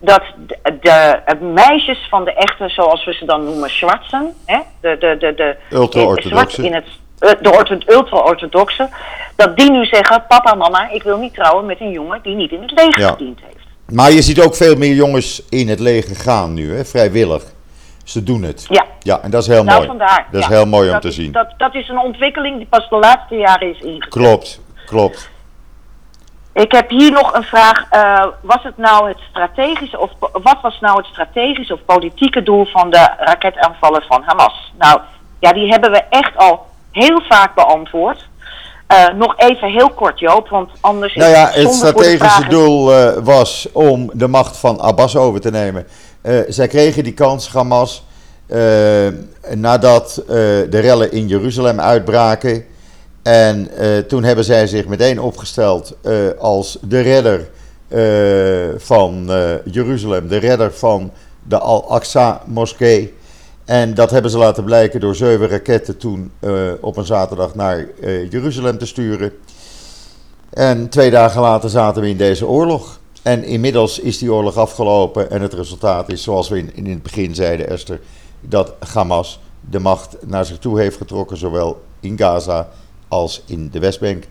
dat 0.00 0.22
de, 0.38 0.56
de, 0.80 1.36
meisjes 1.54 2.06
van 2.10 2.24
de 2.24 2.34
echte, 2.34 2.68
zoals 2.68 3.04
we 3.04 3.12
ze 3.12 3.24
dan 3.24 3.44
noemen, 3.44 3.70
Schwarzen, 3.70 4.34
hè, 4.46 4.58
de, 4.80 4.96
de, 4.98 5.16
de, 5.18 5.34
de, 5.34 5.56
Ultra-orthodoxe. 5.76 6.62
in 6.64 6.74
het, 6.74 6.84
eh, 7.18 7.30
de 7.42 7.50
ortho- 7.52 7.78
ultra-orthodoxe, 7.86 8.88
dat 9.36 9.56
die 9.56 9.70
nu 9.70 9.84
zeggen, 9.84 10.24
papa, 10.28 10.54
mama, 10.54 10.90
ik 10.90 11.02
wil 11.02 11.18
niet 11.18 11.34
trouwen 11.34 11.66
met 11.66 11.80
een 11.80 11.90
jongen 11.90 12.20
die 12.22 12.34
niet 12.34 12.50
in 12.52 12.62
het 12.62 12.70
leger 12.72 13.00
Ja. 13.00 13.10
gediend 13.10 13.38
heeft. 13.42 13.66
Maar 13.92 14.10
je 14.10 14.22
ziet 14.22 14.40
ook 14.42 14.54
veel 14.56 14.76
meer 14.76 14.94
jongens 14.94 15.42
in 15.48 15.68
het 15.68 15.80
leger 15.80 16.16
gaan 16.16 16.54
nu, 16.54 16.74
hè? 16.76 16.84
vrijwillig. 16.84 17.42
Ze 18.04 18.22
doen 18.22 18.42
het. 18.42 18.66
Ja. 18.68 18.84
Ja, 19.02 19.20
en 19.22 19.30
dat 19.30 19.42
is 19.42 19.48
heel 19.48 19.64
Nou, 19.64 19.76
mooi. 19.76 19.86
vandaar. 19.88 20.26
Dat 20.30 20.40
is 20.40 20.46
ja. 20.48 20.52
heel 20.54 20.66
mooi 20.66 20.86
om 20.86 20.92
Dat 20.92 21.02
te 21.02 21.10
zien. 21.12 21.32
Dat, 21.32 21.54
dat 21.56 21.74
is 21.74 21.88
een 21.88 21.98
ontwikkeling 21.98 22.56
die 22.56 22.66
pas 22.66 22.88
de 22.88 22.96
laatste 22.96 23.34
jaren 23.36 23.68
is 23.70 23.80
ingezet. 23.80 24.08
Klopt, 24.08 24.60
klopt. 24.86 25.30
Ik 26.52 26.72
heb 26.72 26.90
hier 26.90 27.12
nog 27.12 27.34
een 27.34 27.42
vraag. 27.42 27.84
Eh, 27.90 28.26
was 28.40 28.62
het 28.62 28.76
nou 28.76 29.08
het 29.08 29.18
strategische, 29.30 29.98
of 29.98 30.10
wat 30.18 30.58
was 30.62 30.80
nou 30.80 30.96
het 30.96 31.06
strategische 31.06 31.74
of 31.74 31.84
politieke 31.84 32.42
doel 32.42 32.64
van 32.64 32.90
de 32.90 33.08
raketaanvallen 33.18 34.02
van 34.02 34.22
Hamas? 34.22 34.72
Nou, 34.78 35.00
ja, 35.38 35.52
die 35.52 35.70
hebben 35.70 35.90
we 35.90 36.02
echt 36.10 36.36
al 36.36 36.66
heel 36.90 37.20
vaak 37.28 37.54
beantwoord. 37.54 38.28
Eh, 38.86 39.08
nog 39.08 39.34
even 39.36 39.68
heel 39.68 39.90
kort, 39.90 40.18
Joop, 40.18 40.48
want 40.48 40.70
anders 40.80 41.14
Nou 41.14 41.30
is 41.30 41.36
ja, 41.36 41.50
het 41.50 41.74
strategische 41.74 42.48
doel 42.48 42.94
eh, 42.94 43.12
was 43.22 43.68
om 43.72 44.10
de 44.12 44.28
macht 44.28 44.56
van 44.56 44.80
Abbas 44.80 45.16
over 45.16 45.40
te 45.40 45.50
nemen. 45.50 45.86
Zij 46.48 46.66
kregen 46.66 47.04
die 47.04 47.14
kans, 47.14 47.48
Hamas, 47.52 48.04
nadat 49.54 50.22
de 50.26 50.78
rellen 50.80 51.12
in 51.12 51.28
Jeruzalem 51.28 51.80
uitbraken. 51.80 52.64
En 53.22 53.70
eh, 53.76 53.98
toen 53.98 54.24
hebben 54.24 54.44
zij 54.44 54.66
zich 54.66 54.86
meteen 54.86 55.20
opgesteld 55.20 55.96
eh, 56.00 56.14
als 56.38 56.78
de 56.82 57.00
redder 57.00 57.50
eh, 57.88 58.80
van 58.80 59.30
Jeruzalem, 59.64 60.28
de 60.28 60.36
redder 60.36 60.72
van 60.72 61.10
de 61.48 61.58
Al-Aqsa-moskee. 61.58 63.14
En 63.64 63.94
dat 63.94 64.10
hebben 64.10 64.30
ze 64.30 64.38
laten 64.38 64.64
blijken 64.64 65.00
door 65.00 65.14
zeven 65.14 65.48
raketten 65.48 65.96
toen 65.96 66.32
op 66.80 66.96
een 66.96 67.04
zaterdag 67.04 67.54
naar 67.54 67.86
Jeruzalem 68.30 68.78
te 68.78 68.86
sturen. 68.86 69.32
En 70.50 70.88
twee 70.88 71.10
dagen 71.10 71.40
later 71.40 71.70
zaten 71.70 72.02
we 72.02 72.08
in 72.08 72.16
deze 72.16 72.46
oorlog. 72.46 73.00
En 73.22 73.44
inmiddels 73.44 73.98
is 73.98 74.18
die 74.18 74.32
oorlog 74.32 74.56
afgelopen 74.56 75.30
en 75.30 75.42
het 75.42 75.54
resultaat 75.54 76.08
is, 76.08 76.22
zoals 76.22 76.48
we 76.48 76.58
in, 76.58 76.70
in 76.74 76.86
het 76.86 77.02
begin 77.02 77.34
zeiden, 77.34 77.68
Esther, 77.68 78.00
dat 78.40 78.74
Hamas 78.92 79.40
de 79.70 79.78
macht 79.78 80.16
naar 80.26 80.44
zich 80.44 80.58
toe 80.58 80.80
heeft 80.80 80.96
getrokken, 80.96 81.36
zowel 81.36 81.80
in 82.00 82.18
Gaza 82.18 82.68
als 83.10 83.44
in 83.46 83.70
de 83.70 83.80
Westbank. 83.80 84.24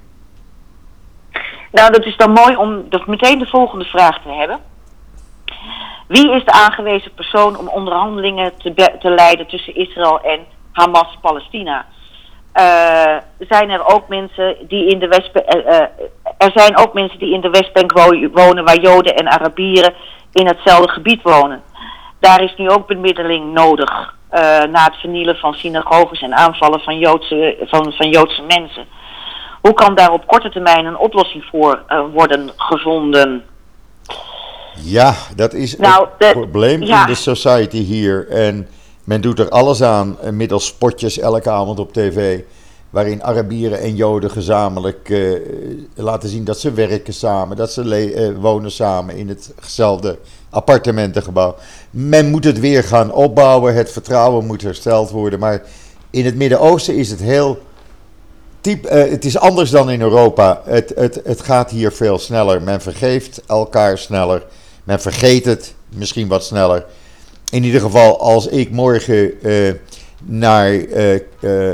Nou, 1.72 1.92
dat 1.92 2.06
is 2.06 2.18
dan 2.18 2.32
mooi 2.32 2.56
om 2.56 2.90
dus 2.90 3.06
meteen 3.06 3.40
de 3.40 3.46
volgende 3.46 3.86
vraag 3.86 4.22
te 4.22 4.30
hebben. 4.30 4.60
Wie 6.08 6.32
is 6.32 6.46
de 6.46 6.52
aangewezen 6.52 7.14
persoon 7.14 7.58
om 7.58 7.68
onderhandelingen 7.68 8.58
te, 8.58 8.74
te 9.00 9.10
leiden 9.10 9.48
tussen 9.48 9.76
Israël 9.76 10.22
en 10.22 10.40
Hamas-Palestina? 10.72 11.86
Eh, 12.52 13.18
zijn 13.40 13.70
er 13.70 13.86
ook 13.94 14.08
mensen 14.08 14.56
die 14.68 14.88
in 14.88 15.00
de 15.00 15.08
Westbank. 15.08 15.46
er 16.38 16.52
zijn 16.54 16.78
ook 16.78 16.94
mensen 16.94 17.20
die 17.20 17.34
in 17.34 17.42
de 17.42 17.50
Westbank 17.50 17.92
wo- 17.92 18.30
wonen 18.30 18.64
waar 18.66 18.80
Joden 18.80 19.16
en 19.16 19.28
Arabieren 19.28 19.94
in 20.34 20.48
hetzelfde 20.48 20.90
gebied 20.90 21.22
wonen. 21.22 21.62
Daar 22.20 22.44
is 22.44 22.54
nu 22.58 22.70
ook 22.70 22.88
bemiddeling 22.88 23.54
nodig 23.54 24.16
eh, 24.30 24.42
na 24.64 24.84
het 24.84 24.96
vernielen 24.96 25.36
van 25.36 25.54
synagoges 25.54 26.22
en 26.22 26.36
aanvallen 26.36 26.80
van 26.80 26.98
Joodse, 26.98 27.58
van, 27.62 27.94
van 27.94 28.10
Joodse 28.10 28.42
mensen. 28.42 28.86
Hoe 29.62 29.74
kan 29.74 29.96
daar 29.96 30.12
op 30.12 30.28
korte 30.28 30.50
termijn 30.50 30.86
een 30.86 30.98
oplossing 30.98 31.44
voor 31.52 31.84
eh, 31.88 32.02
worden 32.14 32.52
gevonden? 32.56 33.44
Ja, 34.84 35.14
dat 35.36 35.54
is 35.54 35.78
Nou, 35.78 36.08
het 36.18 36.32
probleem 36.32 36.84
ja. 36.84 37.02
in 37.02 37.08
de 37.08 37.16
society 37.16 37.84
hier. 37.84 38.28
En 38.30 38.68
men 39.04 39.22
doet 39.22 39.40
er 39.40 39.50
alles 39.50 39.84
aan, 39.84 40.20
eh, 40.20 40.30
middels 40.30 40.66
spotjes 40.66 41.20
elke 41.20 41.50
avond 41.50 41.80
op 41.80 41.94
tv. 41.94 42.40
Waarin 42.90 43.24
Arabieren 43.24 43.80
en 43.80 43.96
Joden 43.96 44.32
gezamenlijk 44.32 45.10
eh, 45.10 45.32
laten 45.96 46.30
zien 46.30 46.44
dat 46.44 46.60
ze 46.60 46.72
werken 46.72 47.14
samen. 47.14 47.58
Dat 47.58 47.72
ze 47.72 47.96
eh, 47.96 48.38
wonen 48.42 48.72
samen 48.72 49.16
in 49.16 49.28
hetzelfde 49.28 50.18
appartementengebouw. 50.50 51.56
Men 51.90 52.30
moet 52.30 52.44
het 52.44 52.60
weer 52.60 52.84
gaan 52.84 53.14
opbouwen. 53.14 53.74
Het 53.76 53.92
vertrouwen 53.92 54.46
moet 54.46 54.62
hersteld 54.62 55.10
worden. 55.10 55.40
Maar 55.40 55.62
in 56.10 56.26
het 56.26 56.36
Midden-Oosten 56.36 56.96
is 56.96 57.10
het 57.10 57.20
heel 57.20 57.60
Typ, 58.62 58.86
eh, 58.86 59.10
het 59.10 59.26
is 59.26 59.38
anders 59.38 59.70
dan 59.70 59.92
in 59.92 60.02
Europa. 60.02 60.62
Het, 60.66 60.92
het, 60.96 61.22
het 61.24 61.42
gaat 61.42 61.72
hier 61.72 61.92
veel 61.92 62.18
sneller. 62.18 62.62
Men 62.62 62.82
vergeeft 62.82 63.42
elkaar 63.48 63.98
sneller. 63.98 64.46
Men 64.84 65.00
vergeet 65.00 65.46
het 65.46 65.74
misschien 65.90 66.28
wat 66.28 66.44
sneller. 66.44 66.86
In 67.52 67.64
ieder 67.64 67.82
geval, 67.82 68.20
als 68.20 68.48
ik 68.48 68.72
morgen 68.72 69.34
naar 70.24 70.72
eh, 70.74 71.16
eh, 71.16 71.22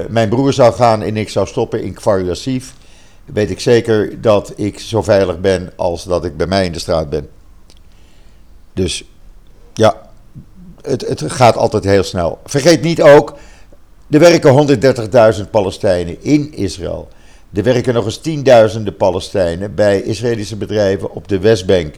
mijn 0.10 0.30
broer 0.30 0.54
zou 0.54 0.74
gaan 0.74 1.02
en 1.02 1.18
ik 1.18 1.30
zou 1.30 1.48
stoppen 1.48 1.84
in 1.84 1.94
Kfar 1.94 2.24
Yassif, 2.24 2.74
weet 3.26 3.50
ik 3.50 3.60
zeker 3.60 4.22
dat 4.22 4.54
ik 4.56 4.80
zo 4.80 5.02
veilig 5.02 5.40
ben 5.40 5.72
als 5.76 6.04
dat 6.04 6.26
ik 6.26 6.38
bij 6.38 6.48
mij 6.48 6.66
in 6.66 6.72
de 6.72 6.80
straat 6.80 7.10
ben. 7.10 7.30
Dus 8.74 9.04
ja, 9.74 10.10
het, 10.82 11.08
het 11.08 11.32
gaat 11.32 11.58
altijd 11.58 11.84
heel 11.84 12.04
snel. 12.04 12.40
Vergeet 12.46 12.82
niet 12.82 13.02
ook, 13.02 13.36
er 14.10 14.20
werken 14.20 14.78
130.000 15.44 15.50
Palestijnen 15.50 16.24
in 16.24 16.54
Israël. 16.54 17.08
Er 17.54 17.64
werken 17.64 17.94
nog 17.94 18.06
eens 18.06 18.18
tienduizenden 18.18 18.96
Palestijnen 18.96 19.76
bij 19.76 20.02
Israëlische 20.02 20.56
bedrijven 20.56 21.12
op 21.12 21.28
de 21.28 21.40
Westbank. 21.40 21.96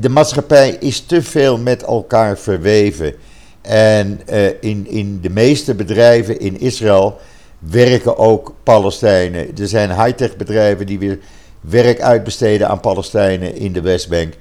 De 0.00 0.08
maatschappij 0.08 0.70
is 0.80 1.00
te 1.00 1.22
veel 1.22 1.58
met 1.58 1.82
elkaar 1.82 2.38
verweven. 2.38 3.14
En 3.62 4.20
eh, 4.26 4.46
in, 4.62 4.86
in 4.86 5.20
de 5.20 5.30
meeste 5.30 5.74
bedrijven 5.74 6.40
in 6.40 6.60
Israël 6.60 7.20
werken 7.58 8.18
ook 8.18 8.54
Palestijnen. 8.62 9.56
Er 9.58 9.68
zijn 9.68 9.90
high-tech 9.90 10.36
bedrijven 10.36 10.86
die 10.86 10.98
weer 10.98 11.18
werk 11.60 12.00
uitbesteden 12.00 12.68
aan 12.68 12.80
Palestijnen 12.80 13.56
in 13.56 13.72
de 13.72 13.80
Westbank. 13.80 14.34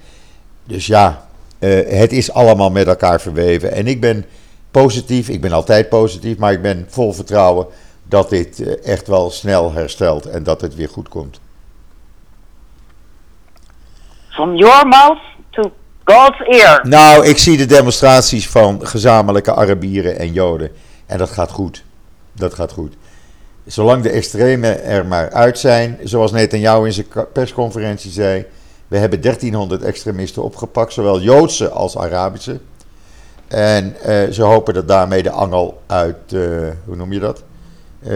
Dus 0.63 0.87
ja, 0.87 1.25
eh, 1.59 1.99
het 1.99 2.11
is 2.11 2.31
allemaal 2.31 2.69
met 2.69 2.87
elkaar 2.87 3.21
verweven. 3.21 3.71
En 3.71 3.87
ik 3.87 4.01
ben 4.01 4.25
positief, 4.71 5.29
ik 5.29 5.41
ben 5.41 5.51
altijd 5.51 5.89
positief, 5.89 6.37
maar 6.37 6.51
ik 6.51 6.61
ben 6.61 6.85
vol 6.89 7.13
vertrouwen 7.13 7.67
dat 8.03 8.29
dit 8.29 8.59
eh, 8.59 8.85
echt 8.85 9.07
wel 9.07 9.29
snel 9.29 9.71
herstelt 9.71 10.25
en 10.25 10.43
dat 10.43 10.61
het 10.61 10.75
weer 10.75 10.89
goed 10.89 11.09
komt. 11.09 11.39
From 14.29 14.55
your 14.55 14.87
mouth 14.87 15.19
to 15.49 15.71
God's. 16.11 16.79
Nou, 16.83 17.25
ik 17.25 17.37
zie 17.37 17.57
de 17.57 17.65
demonstraties 17.65 18.49
van 18.49 18.87
gezamenlijke 18.87 19.53
Arabieren 19.53 20.19
en 20.19 20.33
Joden. 20.33 20.71
En 21.05 21.17
dat 21.17 21.29
gaat 21.29 21.51
goed. 21.51 21.83
Dat 22.33 22.53
gaat 22.53 22.71
goed. 22.71 22.93
Zolang 23.65 24.03
de 24.03 24.09
extremen 24.09 24.83
er 24.83 25.05
maar 25.05 25.31
uit 25.31 25.59
zijn, 25.59 25.97
zoals 26.03 26.31
Netanyahu 26.31 26.85
in 26.85 26.93
zijn 26.93 27.07
persconferentie 27.33 28.11
zei. 28.11 28.45
We 28.87 28.97
hebben 28.97 29.21
1300 29.21 29.83
extremisten 29.83 30.43
opgepakt, 30.43 30.93
zowel 30.93 31.21
Joodse 31.21 31.69
als 31.69 31.97
Arabische. 31.97 32.59
En 33.47 33.95
eh, 34.03 34.29
ze 34.31 34.43
hopen 34.43 34.73
dat 34.73 34.87
daarmee 34.87 35.23
de 35.23 35.31
angel 35.31 35.81
uit, 35.87 36.33
eh, 36.33 36.41
hoe 36.85 36.95
noem 36.95 37.13
je 37.13 37.19
dat? 37.19 37.43
Eh, 38.03 38.09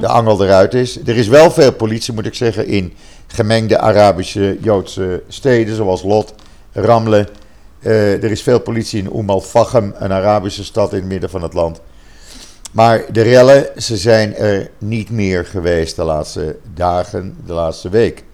De 0.00 0.08
angel 0.08 0.44
eruit 0.44 0.74
is. 0.74 0.98
Er 1.06 1.16
is 1.16 1.28
wel 1.28 1.50
veel 1.50 1.72
politie, 1.72 2.14
moet 2.14 2.26
ik 2.26 2.34
zeggen, 2.34 2.66
in 2.66 2.94
gemengde 3.26 3.78
Arabische 3.78 4.58
Joodse 4.60 5.22
steden, 5.28 5.76
zoals 5.76 6.02
Lot, 6.02 6.34
Ramle. 6.74 7.28
Eh, 7.82 8.22
er 8.22 8.30
is 8.30 8.42
veel 8.42 8.60
politie 8.60 9.02
in 9.02 9.18
Umm 9.18 9.30
al-Fachem, 9.30 9.94
een 9.98 10.12
Arabische 10.12 10.64
stad 10.64 10.92
in 10.92 10.98
het 10.98 11.08
midden 11.08 11.30
van 11.30 11.42
het 11.42 11.54
land. 11.54 11.80
Maar 12.72 13.02
de 13.12 13.22
rellen, 13.22 13.82
ze 13.82 13.96
zijn 13.96 14.34
er 14.34 14.70
niet 14.78 15.10
meer 15.10 15.44
geweest 15.44 15.96
de 15.96 16.04
laatste 16.04 16.56
dagen, 16.74 17.36
de 17.46 17.52
laatste 17.52 17.88
week. 17.88 18.24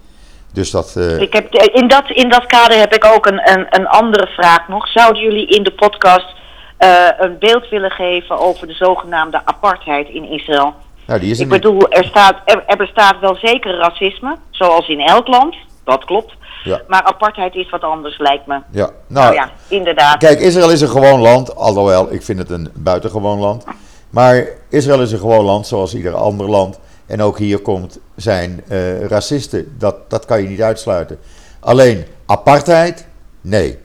Dus 0.52 0.70
dat, 0.70 0.96
eh, 0.96 1.20
Ik 1.20 1.32
heb, 1.32 1.54
in, 1.54 1.88
dat, 1.88 2.10
in 2.10 2.28
dat 2.28 2.46
kader 2.46 2.78
heb 2.78 2.94
ik 2.94 3.04
ook 3.04 3.26
een, 3.26 3.50
een, 3.50 3.66
een 3.70 3.86
andere 3.86 4.26
vraag 4.26 4.68
nog. 4.68 4.88
Zouden 4.88 5.22
jullie 5.22 5.46
in 5.46 5.62
de 5.62 5.72
podcast 5.72 6.34
eh, 6.76 7.08
een 7.18 7.38
beeld 7.38 7.68
willen 7.68 7.90
geven 7.90 8.38
over 8.38 8.66
de 8.66 8.74
zogenaamde 8.74 9.40
apartheid 9.44 10.08
in 10.08 10.30
Israël? 10.30 10.74
nou, 11.06 11.20
die 11.20 11.30
is 11.30 11.40
Ik 11.40 11.48
bedoel, 11.48 11.90
er, 11.90 12.04
staat, 12.04 12.36
er, 12.44 12.62
er 12.66 12.76
bestaat 12.76 13.20
wel 13.20 13.36
zeker 13.36 13.76
racisme, 13.76 14.36
zoals 14.50 14.88
in 14.88 15.00
elk 15.00 15.28
land. 15.28 15.56
Dat 15.90 16.04
klopt. 16.04 16.32
Ja. 16.64 16.82
Maar 16.88 17.02
apartheid 17.02 17.54
is 17.54 17.70
wat 17.70 17.82
anders, 17.82 18.18
lijkt 18.18 18.46
me. 18.46 18.54
Ja, 18.70 18.90
Nou, 18.90 18.92
nou, 19.06 19.34
ja, 19.34 19.50
inderdaad. 19.68 20.18
kijk, 20.18 20.40
Israël 20.40 20.70
is 20.70 20.80
een 20.80 20.88
gewoon 20.88 21.20
land, 21.20 21.56
alhoewel 21.56 22.12
ik 22.12 22.22
vind 22.22 22.38
het 22.38 22.50
een 22.50 22.68
buitengewoon 22.74 23.38
land. 23.38 23.64
Maar 24.10 24.46
Israël 24.68 25.02
is 25.02 25.12
een 25.12 25.18
gewoon 25.18 25.44
land, 25.44 25.66
zoals 25.66 25.94
ieder 25.94 26.14
ander 26.14 26.50
land. 26.50 26.78
En 27.06 27.22
ook 27.22 27.38
hier 27.38 27.58
komt 27.58 27.98
zijn 28.16 28.62
eh, 28.68 29.04
racisten. 29.06 29.74
Dat, 29.78 30.10
dat 30.10 30.24
kan 30.24 30.42
je 30.42 30.48
niet 30.48 30.62
uitsluiten. 30.62 31.18
Alleen 31.60 32.04
apartheid? 32.26 33.06
Nee. 33.40 33.78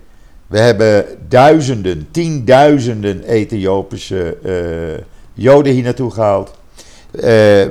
We 0.47 0.59
hebben 0.59 1.05
duizenden, 1.27 2.07
tienduizenden 2.11 3.23
Ethiopische 3.23 4.37
eh, 4.43 5.03
Joden 5.33 5.73
hier 5.73 5.83
naartoe 5.83 6.11
gehaald. 6.11 6.51
Eh, 7.11 7.21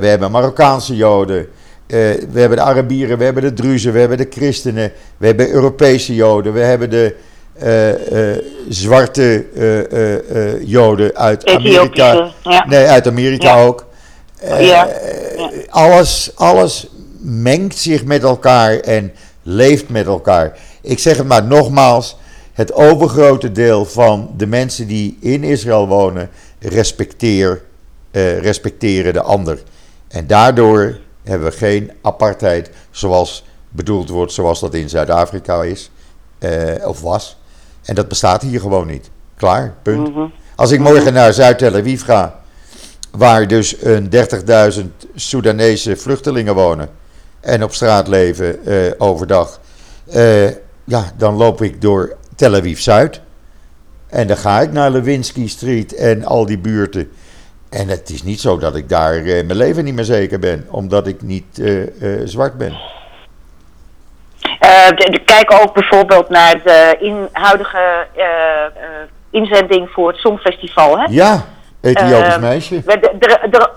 we 0.01 0.07
hebben 0.07 0.31
Marokkaanse 0.31 0.97
Joden. 0.97 1.49
Eh, 1.87 1.99
we 2.31 2.41
hebben 2.41 2.59
de 2.59 2.65
Arabieren, 2.65 3.19
we 3.19 3.25
hebben 3.25 3.43
de 3.43 3.53
Druzen, 3.53 3.93
we 3.93 3.99
hebben 3.99 4.19
de 4.19 4.27
Christenen. 4.31 4.93
We 5.17 5.27
hebben 5.27 5.51
Europese 5.51 6.15
Joden. 6.15 6.53
We 6.53 6.61
hebben 6.61 6.91
de 6.91 7.15
eh, 7.53 8.33
eh, 8.33 8.43
zwarte 8.69 9.47
Joden 10.65 11.17
uit 11.17 11.47
Amerika. 11.47 12.33
Ja. 12.43 12.67
Nee, 12.67 12.87
uit 12.87 13.07
Amerika 13.07 13.57
Ja. 13.57 13.63
ook. 13.65 13.87
Ja, 14.43 14.59
ja. 14.59 14.89
Alles, 15.69 16.33
alles 16.35 16.89
mengt 17.21 17.77
zich 17.77 18.05
met 18.05 18.23
elkaar 18.23 18.79
en 18.79 19.13
leeft 19.43 19.89
met 19.89 20.07
elkaar. 20.07 20.59
Ik 20.83 20.99
zeg 20.99 21.17
het 21.17 21.27
maar 21.27 21.45
nogmaals: 21.45 22.17
het 22.53 22.73
overgrote 22.73 23.53
deel 23.53 23.85
van 23.85 24.31
de 24.37 24.47
mensen 24.47 24.87
die 24.87 25.17
in 25.21 25.45
Israël 25.45 25.89
wonen, 25.89 26.31
respecteer, 26.59 27.63
eh, 28.11 28.39
respecteren 28.39 29.13
de 29.13 29.23
ander. 29.23 29.59
En 30.09 30.27
daardoor 30.27 30.97
hebben 31.25 31.49
we 31.49 31.57
geen 31.57 31.93
apartheid 32.03 32.71
zoals 32.91 33.45
bedoeld 33.69 34.09
wordt, 34.09 34.33
zoals 34.33 34.61
dat 34.61 34.75
in 34.75 34.89
Zuid-Afrika 34.89 35.63
is 35.63 35.91
eh, 36.39 36.89
of 36.89 37.01
was. 37.01 37.37
En 37.83 37.95
dat 37.95 38.09
bestaat 38.09 38.43
hier 38.43 38.61
gewoon 38.61 38.87
niet. 38.87 39.11
Klaar, 39.37 39.75
punt. 39.83 40.15
Mhm. 40.15 40.27
Als 40.57 40.71
ik 40.71 40.81
morgen 40.81 41.13
naar 41.13 41.33
Zuid-Tel 41.33 41.75
Aviv 41.75 42.05
ga, 42.05 42.41
waar 43.11 43.49
dus 43.49 43.83
een 43.83 44.11
30.000 44.11 44.81
Soedanese 45.15 45.97
vluchtelingen 45.97 46.55
wonen 46.55 46.89
en 47.41 47.63
op 47.63 47.75
straat 47.75 48.09
leven 48.09 48.67
eh, 48.67 48.93
overdag, 48.99 49.61
eh, 50.11 50.49
ja, 50.85 51.13
dan 51.17 51.35
loop 51.35 51.63
ik 51.63 51.81
door 51.81 52.17
Tel 52.37 52.55
Aviv 52.55 52.79
Zuid. 52.79 53.21
En 54.07 54.27
dan 54.27 54.37
ga 54.37 54.61
ik 54.61 54.73
naar 54.73 54.91
Lewinsky 54.91 55.49
Street 55.49 55.95
en 55.95 56.25
al 56.25 56.47
die 56.47 56.59
buurten. 56.59 57.11
En 57.71 57.89
het 57.89 58.11
is 58.11 58.23
niet 58.23 58.41
zo 58.41 58.59
dat 58.59 58.77
ik 58.77 58.89
daar 58.89 59.15
eh, 59.15 59.25
mijn 59.25 59.57
leven 59.57 59.85
niet 59.85 59.95
meer 59.95 60.05
zeker 60.05 60.39
ben, 60.39 60.67
omdat 60.71 61.07
ik 61.07 61.23
niet 61.23 61.59
eh, 61.59 61.83
eh, 61.83 62.21
zwart 62.25 62.59
ben. 62.59 62.77
De- 64.97 65.09
de- 65.11 65.23
kijk 65.25 65.53
ook 65.63 65.75
bijvoorbeeld 65.75 66.29
naar 66.29 66.61
de 66.65 66.97
in, 67.01 67.29
huidige 67.33 68.07
eh, 68.17 68.27
inzending 69.31 69.91
voor 69.91 70.09
het 70.09 70.17
Songfestival. 70.17 70.99
Hè? 70.99 71.05
Ja, 71.11 71.45
Ethiopisch 71.81 72.39
meisje. 72.39 72.83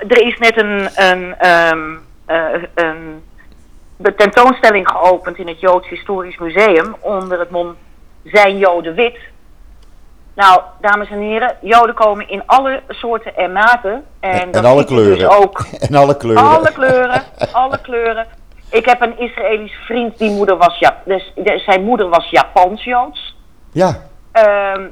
Er 0.07 0.21
is 0.21 0.37
net 0.37 0.61
een, 0.61 0.89
een, 0.95 1.35
eh, 1.37 2.61
een 2.75 3.23
de 3.97 4.15
tentoonstelling 4.15 4.89
geopend 4.89 5.37
in 5.37 5.47
het 5.47 5.59
Joods 5.59 5.89
Historisch 5.89 6.37
Museum 6.37 6.95
onder 6.99 7.39
het 7.39 7.49
mom 7.49 7.75
Zijn 8.23 8.57
Joden 8.57 8.95
wit? 8.95 9.17
Nou, 10.37 10.61
dames 10.81 11.09
en 11.09 11.19
heren, 11.19 11.55
Joden 11.61 11.95
komen 11.95 12.29
in 12.29 12.43
alle 12.45 12.81
soorten 12.87 13.35
en 13.35 13.51
maten. 13.51 14.05
En, 14.19 14.51
alle 14.65 14.75
dus 14.75 14.85
kleuren. 14.85 15.29
ook 15.41 15.59
En 15.89 15.95
alle 15.95 16.17
kleuren. 16.17 16.43
alle 16.43 16.71
kleuren, 16.71 17.23
alle 17.51 17.81
kleuren. 17.81 18.25
Ik 18.69 18.85
heb 18.85 19.01
een 19.01 19.19
Israëlische 19.19 19.77
vriend, 19.85 20.17
die 20.17 20.29
moeder 20.31 20.57
was 20.57 20.79
ja, 20.79 20.97
dus, 21.05 21.31
de- 21.35 21.59
zijn 21.65 21.83
moeder 21.83 22.09
was 22.09 22.29
Japans-Joods. 22.29 23.35
Ja, 23.71 23.95
Ehm, 24.31 24.85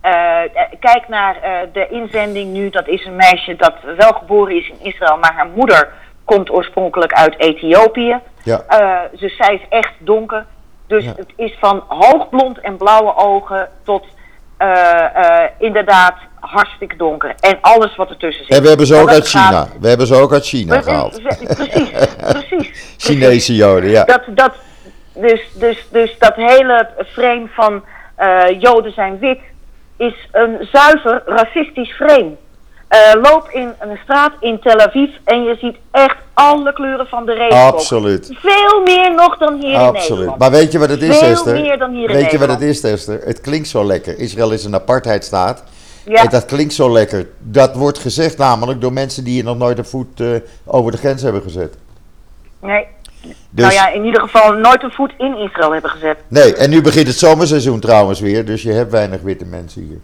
eh, 0.00 0.42
eh, 0.44 0.48
kijk 0.80 1.08
naar 1.08 1.36
eh, 1.42 1.52
de 1.72 1.88
inzending 1.88 2.52
nu. 2.52 2.70
Dat 2.70 2.88
is 2.88 3.04
een 3.06 3.16
meisje 3.16 3.56
dat 3.56 3.74
wel 3.96 4.12
geboren 4.12 4.56
is 4.56 4.68
in 4.68 4.78
Israël, 4.92 5.16
maar 5.18 5.32
haar 5.34 5.48
moeder 5.54 5.92
komt 6.24 6.50
oorspronkelijk 6.50 7.12
uit 7.12 7.38
Ethiopië. 7.38 8.18
ja. 8.42 8.60
Dus 9.20 9.36
zij 9.36 9.54
is 9.54 9.62
echt 9.68 9.92
donker. 9.98 10.46
Dus 10.86 11.04
Ja. 11.04 11.12
het 11.16 11.32
is 11.36 11.56
van 11.60 11.84
hoogblond 11.88 12.60
en 12.60 12.76
blauwe 12.76 13.16
ogen 13.16 13.68
tot 13.84 14.06
inderdaad 15.58 16.14
hartstikke 16.40 16.96
donker. 16.96 17.34
En 17.40 17.58
alles 17.60 17.96
wat 17.96 18.10
ertussen 18.10 18.44
zit. 18.44 18.56
En 18.56 18.62
we 18.62 18.68
hebben 18.68 18.86
ze 18.86 18.94
ook 18.96 19.08
uit 19.08 19.28
gaat- 19.28 19.46
China. 19.46 19.66
We 19.80 19.88
hebben 19.88 20.06
ze 20.06 20.14
ook 20.14 20.32
uit 20.32 20.46
China 20.46 20.76
we- 20.76 20.82
gehaald. 20.82 21.22
precies. 22.32 22.94
Chinese 22.98 23.54
Joden, 23.54 23.90
ja. 23.90 24.04
Dat, 24.04 24.22
dat, 24.28 24.52
dus, 25.14 25.40
dus, 25.54 25.86
dus 25.90 26.18
dat 26.18 26.34
hele 26.34 26.88
frame 27.12 27.46
van 27.54 27.84
eh, 28.16 28.60
Joden 28.60 28.92
zijn 28.92 29.18
wit 29.18 29.40
is 29.96 30.28
een 30.32 30.68
zuiver 30.72 31.22
racistisch 31.26 31.92
frame. 31.92 32.30
Eh, 32.90 32.98
loop 33.22 33.48
in 33.50 33.72
een 33.78 33.98
straat 34.02 34.32
in 34.40 34.60
Tel 34.60 34.78
Aviv 34.78 35.10
en 35.24 35.42
je 35.42 35.56
ziet 35.60 35.76
echt 35.90 36.16
alle 36.34 36.72
kleuren 36.72 37.06
van 37.06 37.26
de 37.26 37.32
regenboog. 37.32 37.72
Absoluut. 37.72 38.30
Veel 38.34 38.80
meer 38.84 39.14
nog 39.14 39.38
dan 39.38 39.60
hier 39.60 39.70
in 39.70 39.76
Absoluut. 39.76 40.08
Nederland. 40.10 40.38
Maar 40.38 40.50
weet 40.50 40.72
je 40.72 40.78
wat 40.78 40.88
het 40.88 41.02
is, 41.02 41.18
Veel 41.18 41.28
Esther? 41.28 41.60
meer 41.60 41.78
dan 41.78 41.90
hier 41.90 42.08
in 42.10 42.16
weet 42.16 42.30
je 42.30 42.38
wat 42.38 42.48
het 42.48 42.58
Nederland. 42.58 42.84
is, 42.84 42.90
Esther? 42.92 43.20
Het 43.24 43.40
klinkt 43.40 43.68
zo 43.68 43.84
lekker. 43.84 44.18
Israël 44.18 44.50
is 44.52 44.64
een 44.64 44.74
apartheidstaat. 44.74 45.64
Ja. 46.04 46.22
En 46.22 46.28
dat 46.28 46.44
klinkt 46.44 46.72
zo 46.72 46.92
lekker. 46.92 47.26
Dat 47.38 47.74
wordt 47.76 47.98
gezegd 47.98 48.38
namelijk 48.38 48.80
door 48.80 48.92
mensen 48.92 49.24
die 49.24 49.32
hier 49.32 49.44
nog 49.44 49.56
nooit 49.58 49.78
een 49.78 49.84
voet 49.84 50.20
eh, 50.20 50.26
over 50.64 50.92
de 50.92 50.98
grens 50.98 51.22
hebben 51.22 51.42
gezet. 51.42 51.74
Nee. 52.60 52.86
Dus, 53.50 53.64
Nou 53.64 53.72
ja, 53.72 53.88
in 53.88 54.04
ieder 54.04 54.20
geval 54.20 54.52
nooit 54.52 54.82
een 54.82 54.90
voet 54.92 55.12
in 55.18 55.36
Israël 55.36 55.72
hebben 55.72 55.90
gezet. 55.90 56.18
Nee, 56.28 56.54
en 56.54 56.70
nu 56.70 56.82
begint 56.82 57.06
het 57.06 57.16
zomerseizoen 57.18 57.80
trouwens 57.80 58.20
weer. 58.20 58.44
Dus 58.44 58.62
je 58.62 58.72
hebt 58.72 58.90
weinig 58.90 59.20
witte 59.20 59.44
mensen 59.44 59.82
hier. 59.82 59.98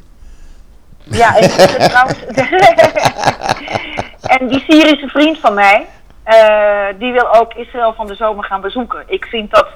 Ja, 1.11 1.37
en, 1.39 1.49
trouwens, 1.89 2.19
en 4.39 4.49
die 4.49 4.65
Syrische 4.69 5.09
vriend 5.09 5.39
van 5.39 5.55
mij, 5.55 5.87
eh, 6.23 6.99
die 6.99 7.13
wil 7.13 7.35
ook 7.35 7.55
Israël 7.55 7.93
van 7.97 8.07
de 8.07 8.15
zomer 8.15 8.45
gaan 8.45 8.61
bezoeken. 8.61 9.03
Ik 9.07 9.25
vind 9.25 9.51
dat 9.51 9.67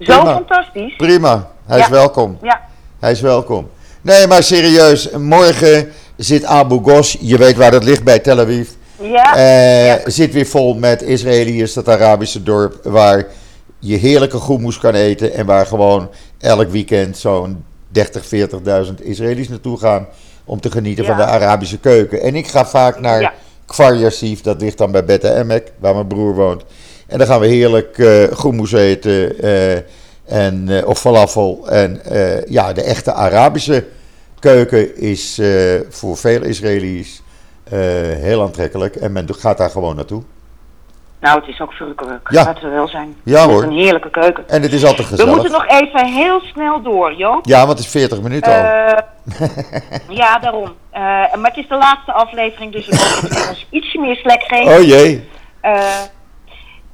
zo 0.00 0.12
fantastisch. 0.24 0.96
Prima, 0.96 1.48
hij 1.66 1.78
is 1.80 1.88
welkom. 1.88 2.38
Ja, 2.42 2.60
Hij 3.00 3.10
is 3.10 3.20
welkom. 3.20 3.70
Nee, 4.00 4.26
maar 4.26 4.42
serieus, 4.42 5.10
morgen 5.10 5.92
zit 6.16 6.44
Abu 6.44 6.78
Ghosh, 6.82 7.14
je 7.20 7.36
weet 7.38 7.56
waar 7.56 7.70
dat 7.70 7.84
ligt 7.84 8.04
bij 8.04 8.18
Tel 8.18 8.38
Aviv. 8.40 8.68
ja, 9.00 9.34
Eh, 9.36 9.86
ja. 9.86 9.98
Zit 10.04 10.32
weer 10.32 10.46
vol 10.46 10.74
met 10.74 11.02
Israëliërs, 11.02 11.72
dat 11.72 11.88
Arabische 11.88 12.42
dorp, 12.42 12.74
waar 12.82 13.24
je 13.78 13.96
heerlijke 13.96 14.38
groenmoes 14.38 14.78
kan 14.78 14.94
eten 14.94 15.32
en 15.32 15.46
waar 15.46 15.66
gewoon 15.66 16.10
elk 16.40 16.70
weekend 16.70 17.18
zo'n 17.18 17.64
30, 17.88 18.24
40.000 18.86 18.94
Israëli's 19.02 19.48
naartoe 19.48 19.78
gaan 19.78 20.06
om 20.44 20.60
te 20.60 20.70
genieten 20.70 21.04
van 21.04 21.16
de. 21.16 21.24
Arabische 21.24 21.78
keuken. 21.78 22.20
En 22.20 22.34
ik 22.34 22.46
ga 22.46 22.66
vaak 22.66 23.00
naar 23.00 23.20
Ja. 23.20 23.32
Kfar 23.66 23.96
Yassif, 23.96 24.40
dat 24.40 24.60
ligt 24.60 24.78
dan 24.78 24.90
bij 24.90 25.04
Bette 25.04 25.34
Emek, 25.34 25.72
waar 25.78 25.94
mijn 25.94 26.06
broer 26.06 26.34
woont. 26.34 26.64
En 27.06 27.18
dan 27.18 27.26
gaan 27.26 27.40
we 27.40 27.46
heerlijk 27.46 27.98
eh 27.98 28.24
groenmoes 28.24 28.72
eten 28.72 29.38
eh, 29.38 29.76
en, 30.24 30.64
eh, 30.68 30.86
of 30.86 30.98
falafel. 31.00 31.68
En 31.68 32.00
ja, 32.48 32.72
de 32.72 32.82
echte 32.82 33.12
Arabische 33.12 33.84
keuken 34.38 34.96
is 34.96 35.40
voor 35.88 36.16
veel 36.16 36.42
Israëli's 36.42 37.22
heel 38.18 38.42
aantrekkelijk. 38.42 38.96
En 38.96 39.12
men 39.12 39.34
gaat 39.34 39.58
daar 39.58 39.70
gewoon 39.70 39.96
naartoe. 39.96 40.22
Nou 41.22 41.38
het 41.40 41.48
is 41.48 41.60
ook 41.60 41.72
verrukkelijk. 41.72 42.28
Ja. 42.30 42.44
Laten 42.44 42.62
we 42.68 42.74
wel 42.74 42.88
zijn. 42.88 43.16
Ja, 43.24 43.40
Het 43.40 43.48
is 43.48 43.54
hoor. 43.54 43.62
een 43.62 43.72
heerlijke 43.72 44.10
keuken. 44.10 44.48
En 44.48 44.62
het 44.62 44.72
is 44.72 44.84
altijd 44.84 45.08
We 45.08 45.14
gezellig. 45.16 45.32
moeten 45.34 45.52
nog 45.52 45.66
even 45.66 46.06
heel 46.06 46.40
snel 46.40 46.82
door, 46.82 47.14
Joop. 47.14 47.46
Ja, 47.46 47.58
want 47.58 47.70
het 47.70 47.78
is 47.78 47.88
40 47.88 48.20
minuten 48.20 48.52
al. 48.52 48.58
Eh, 48.58 48.98
ja, 50.08 50.38
daarom. 50.38 50.72
Eh, 50.90 51.00
maar 51.00 51.50
het 51.50 51.56
is 51.56 51.68
de 51.68 51.76
laatste 51.76 52.12
aflevering, 52.12 52.72
dus 52.72 52.86
we 52.86 53.46
ons 53.48 53.66
ietsje 53.70 53.98
meer 53.98 54.16
slek 54.16 54.42
geven. 54.42 54.72
Oh 54.74 54.82
jee. 54.82 55.28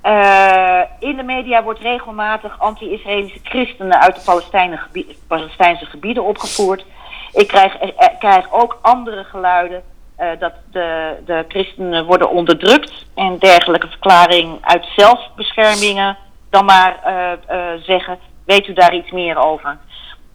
Eh, 0.02 0.80
in 0.98 1.16
de 1.16 1.22
media 1.22 1.62
wordt 1.62 1.80
regelmatig 1.80 2.60
anti-Israëlische 2.60 3.38
christenen 3.42 4.00
uit 4.00 4.14
de 4.14 4.20
Palestijnen 4.24 4.78
gebie- 4.78 5.16
Palestijnse 5.26 5.84
gebieden 5.86 6.24
opgevoerd. 6.24 6.84
Ik 7.32 7.48
krijg, 7.48 7.72
krijg 8.18 8.46
ook 8.52 8.78
andere 8.82 9.24
geluiden 9.24 9.82
eh, 10.18 10.28
dat 10.38 10.52
de, 10.70 11.16
de 11.26 11.44
christenen 11.48 12.04
worden 12.04 12.30
onderdrukt 12.30 13.06
en 13.14 13.38
dergelijke 13.38 13.88
verklaring 13.88 14.58
uit 14.60 14.86
zelfbeschermingen 14.96 16.16
dan 16.50 16.64
maar 16.64 17.00
eh, 17.04 17.32
eh, 17.32 17.80
zeggen. 17.82 18.18
Weet 18.46 18.66
u 18.66 18.72
daar 18.72 18.94
iets 18.94 19.10
meer 19.10 19.36
over? 19.36 19.78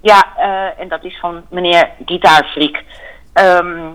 Ja, 0.02 0.38
en 0.78 0.88
dat 0.88 1.04
is 1.04 1.20
van 1.20 1.42
meneer 1.50 1.90
Gitaarfriek. 2.06 2.84
Ehm, 3.34 3.92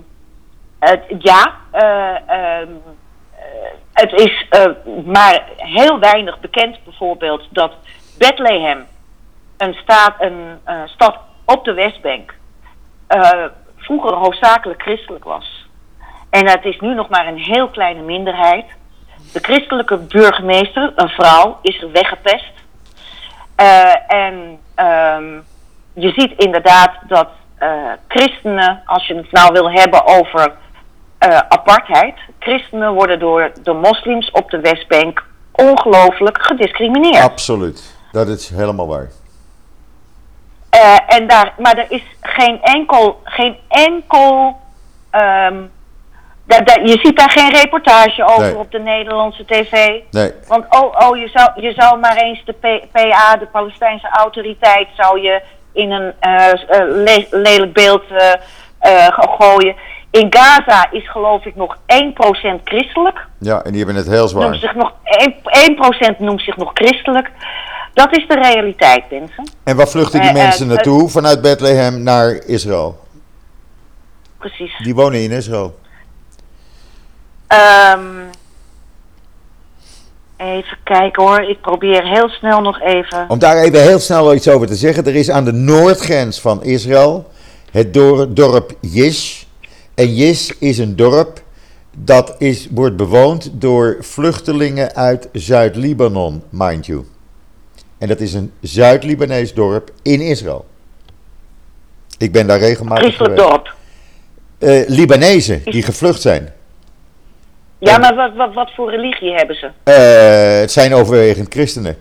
het- 0.78 1.04
ja, 1.18 1.54
eh, 1.70 2.16
ehm, 2.26 2.68
eh, 3.34 3.70
het 3.92 4.12
is 4.12 4.46
maar 5.04 5.42
heel 5.56 5.98
weinig 5.98 6.40
bekend 6.40 6.84
bijvoorbeeld 6.84 7.46
dat 7.50 7.72
Bethlehem, 8.18 8.86
een, 9.56 9.74
staat, 9.74 10.14
een 10.18 10.58
stad 10.84 11.18
op 11.44 11.64
de 11.64 11.72
Westbank, 11.72 12.34
vroeger 13.76 14.14
hoofdzakelijk 14.14 14.82
christelijk 14.82 15.24
was. 15.24 15.67
En 16.30 16.48
het 16.48 16.64
is 16.64 16.80
nu 16.80 16.94
nog 16.94 17.08
maar 17.08 17.26
een 17.26 17.38
heel 17.38 17.68
kleine 17.68 18.02
minderheid. 18.02 18.66
De 19.32 19.40
christelijke 19.40 19.96
burgemeester, 19.96 20.92
een 20.96 21.08
vrouw, 21.08 21.58
is 21.62 21.82
er 21.82 21.92
weggepest. 21.92 22.52
en 24.06 24.58
ehm, 24.74 25.38
je 25.92 26.12
ziet 26.16 26.32
inderdaad 26.36 26.90
dat 27.06 27.28
christenen, 28.08 28.82
als 28.86 29.06
je 29.06 29.14
het 29.14 29.32
nou 29.32 29.52
wil 29.52 29.70
hebben 29.70 30.06
over 30.06 30.52
apartheid, 31.48 32.14
christenen 32.38 32.92
worden 32.92 33.18
door 33.18 33.52
de 33.62 33.72
moslims 33.72 34.30
op 34.30 34.50
de 34.50 34.60
Westbank 34.60 35.24
ongelooflijk 35.52 36.42
gediscrimineerd. 36.42 37.24
Absoluut, 37.24 37.96
dat 38.12 38.28
is 38.28 38.48
helemaal 38.48 38.86
waar. 38.86 39.08
en 41.06 41.26
daar, 41.26 41.54
maar 41.58 41.78
er 41.78 41.90
is 41.90 42.02
geen 42.20 42.62
enkel, 42.62 43.20
geen 43.24 43.56
enkel 43.68 44.60
um, 45.12 45.70
je 46.84 46.98
ziet 47.02 47.16
daar 47.16 47.30
geen 47.30 47.52
reportage 47.52 48.24
over 48.24 48.58
op 48.58 48.70
de 48.70 48.78
Nederlandse 48.78 49.44
tv. 49.44 49.90
Nee. 50.10 50.32
Want 50.46 50.64
oh, 50.68 51.08
oh 51.08 51.16
je, 51.16 51.28
zou, 51.28 51.60
je 51.60 51.72
zou 51.76 51.98
maar 51.98 52.16
eens 52.16 52.42
de 52.44 52.52
PA, 52.92 53.36
de 53.36 53.46
Palestijnse 53.52 54.08
autoriteit, 54.08 54.88
zou 54.96 55.20
je 55.20 55.42
in 55.72 55.90
een 55.90 56.12
uh, 56.20 57.22
lelijk 57.30 57.72
beeld 57.72 58.02
uh, 58.10 59.08
gooien. 59.38 59.74
In 60.10 60.26
Gaza 60.30 60.90
is 60.90 61.10
geloof 61.10 61.44
ik 61.44 61.56
nog 61.56 61.76
1% 61.76 61.80
christelijk. 62.64 63.26
Ja, 63.38 63.62
en 63.62 63.70
die 63.70 63.84
hebben 63.84 64.02
het 64.02 64.08
heel 64.08 64.28
zwaar. 64.28 64.42
Noemt 64.42 64.60
zich 64.60 64.74
nog 64.74 64.92
1%, 66.12 66.14
1% 66.14 66.18
noemt 66.18 66.40
zich 66.40 66.56
nog 66.56 66.70
christelijk. 66.74 67.30
Dat 67.94 68.16
is 68.16 68.26
de 68.28 68.34
realiteit, 68.34 69.10
mensen. 69.10 69.50
En 69.64 69.76
waar 69.76 69.88
vluchten 69.88 70.20
die 70.20 70.32
mensen 70.32 70.66
naartoe 70.66 71.08
vanuit 71.08 71.42
Bethlehem 71.42 72.02
naar 72.02 72.30
Israël? 72.46 72.98
Precies. 74.38 74.78
Die 74.78 74.94
wonen 74.94 75.22
in 75.22 75.30
Israël. 75.30 75.74
Um, 77.52 78.30
even 80.36 80.78
kijken 80.84 81.22
hoor, 81.22 81.40
ik 81.40 81.60
probeer 81.60 82.04
heel 82.04 82.28
snel 82.28 82.60
nog 82.60 82.80
even. 82.80 83.24
Om 83.28 83.38
daar 83.38 83.56
even 83.56 83.82
heel 83.82 83.98
snel 83.98 84.34
iets 84.34 84.48
over 84.48 84.66
te 84.66 84.74
zeggen. 84.74 85.06
Er 85.06 85.14
is 85.14 85.30
aan 85.30 85.44
de 85.44 85.52
noordgrens 85.52 86.40
van 86.40 86.62
Israël 86.62 87.30
het 87.70 87.94
dorp 88.36 88.72
Jish. 88.80 89.42
En 89.94 90.14
Jish 90.14 90.50
is 90.58 90.78
een 90.78 90.96
dorp 90.96 91.42
dat 92.04 92.34
is, 92.38 92.68
wordt 92.70 92.96
bewoond 92.96 93.50
door 93.52 93.96
vluchtelingen 94.00 94.94
uit 94.94 95.28
Zuid-Libanon, 95.32 96.42
mind 96.48 96.86
you. 96.86 97.04
En 97.98 98.08
dat 98.08 98.20
is 98.20 98.34
een 98.34 98.52
Zuid-Libanees 98.60 99.54
dorp 99.54 99.90
in 100.02 100.20
Israël. 100.20 100.66
Ik 102.18 102.32
ben 102.32 102.46
daar 102.46 102.58
regelmatig 102.58 103.04
Christelijk 103.04 103.36
dorp? 103.36 103.74
Uh, 104.58 104.88
Libanezen 104.88 105.62
die 105.64 105.82
gevlucht 105.82 106.20
zijn. 106.20 106.52
Ja, 107.78 107.98
maar 107.98 108.14
wat, 108.14 108.34
wat, 108.34 108.54
wat 108.54 108.70
voor 108.74 108.90
religie 108.90 109.34
hebben 109.34 109.56
ze? 109.56 109.66
Uh, 109.66 110.60
het 110.60 110.72
zijn 110.72 110.94
overwegend 110.94 111.52
christenen. 111.52 111.96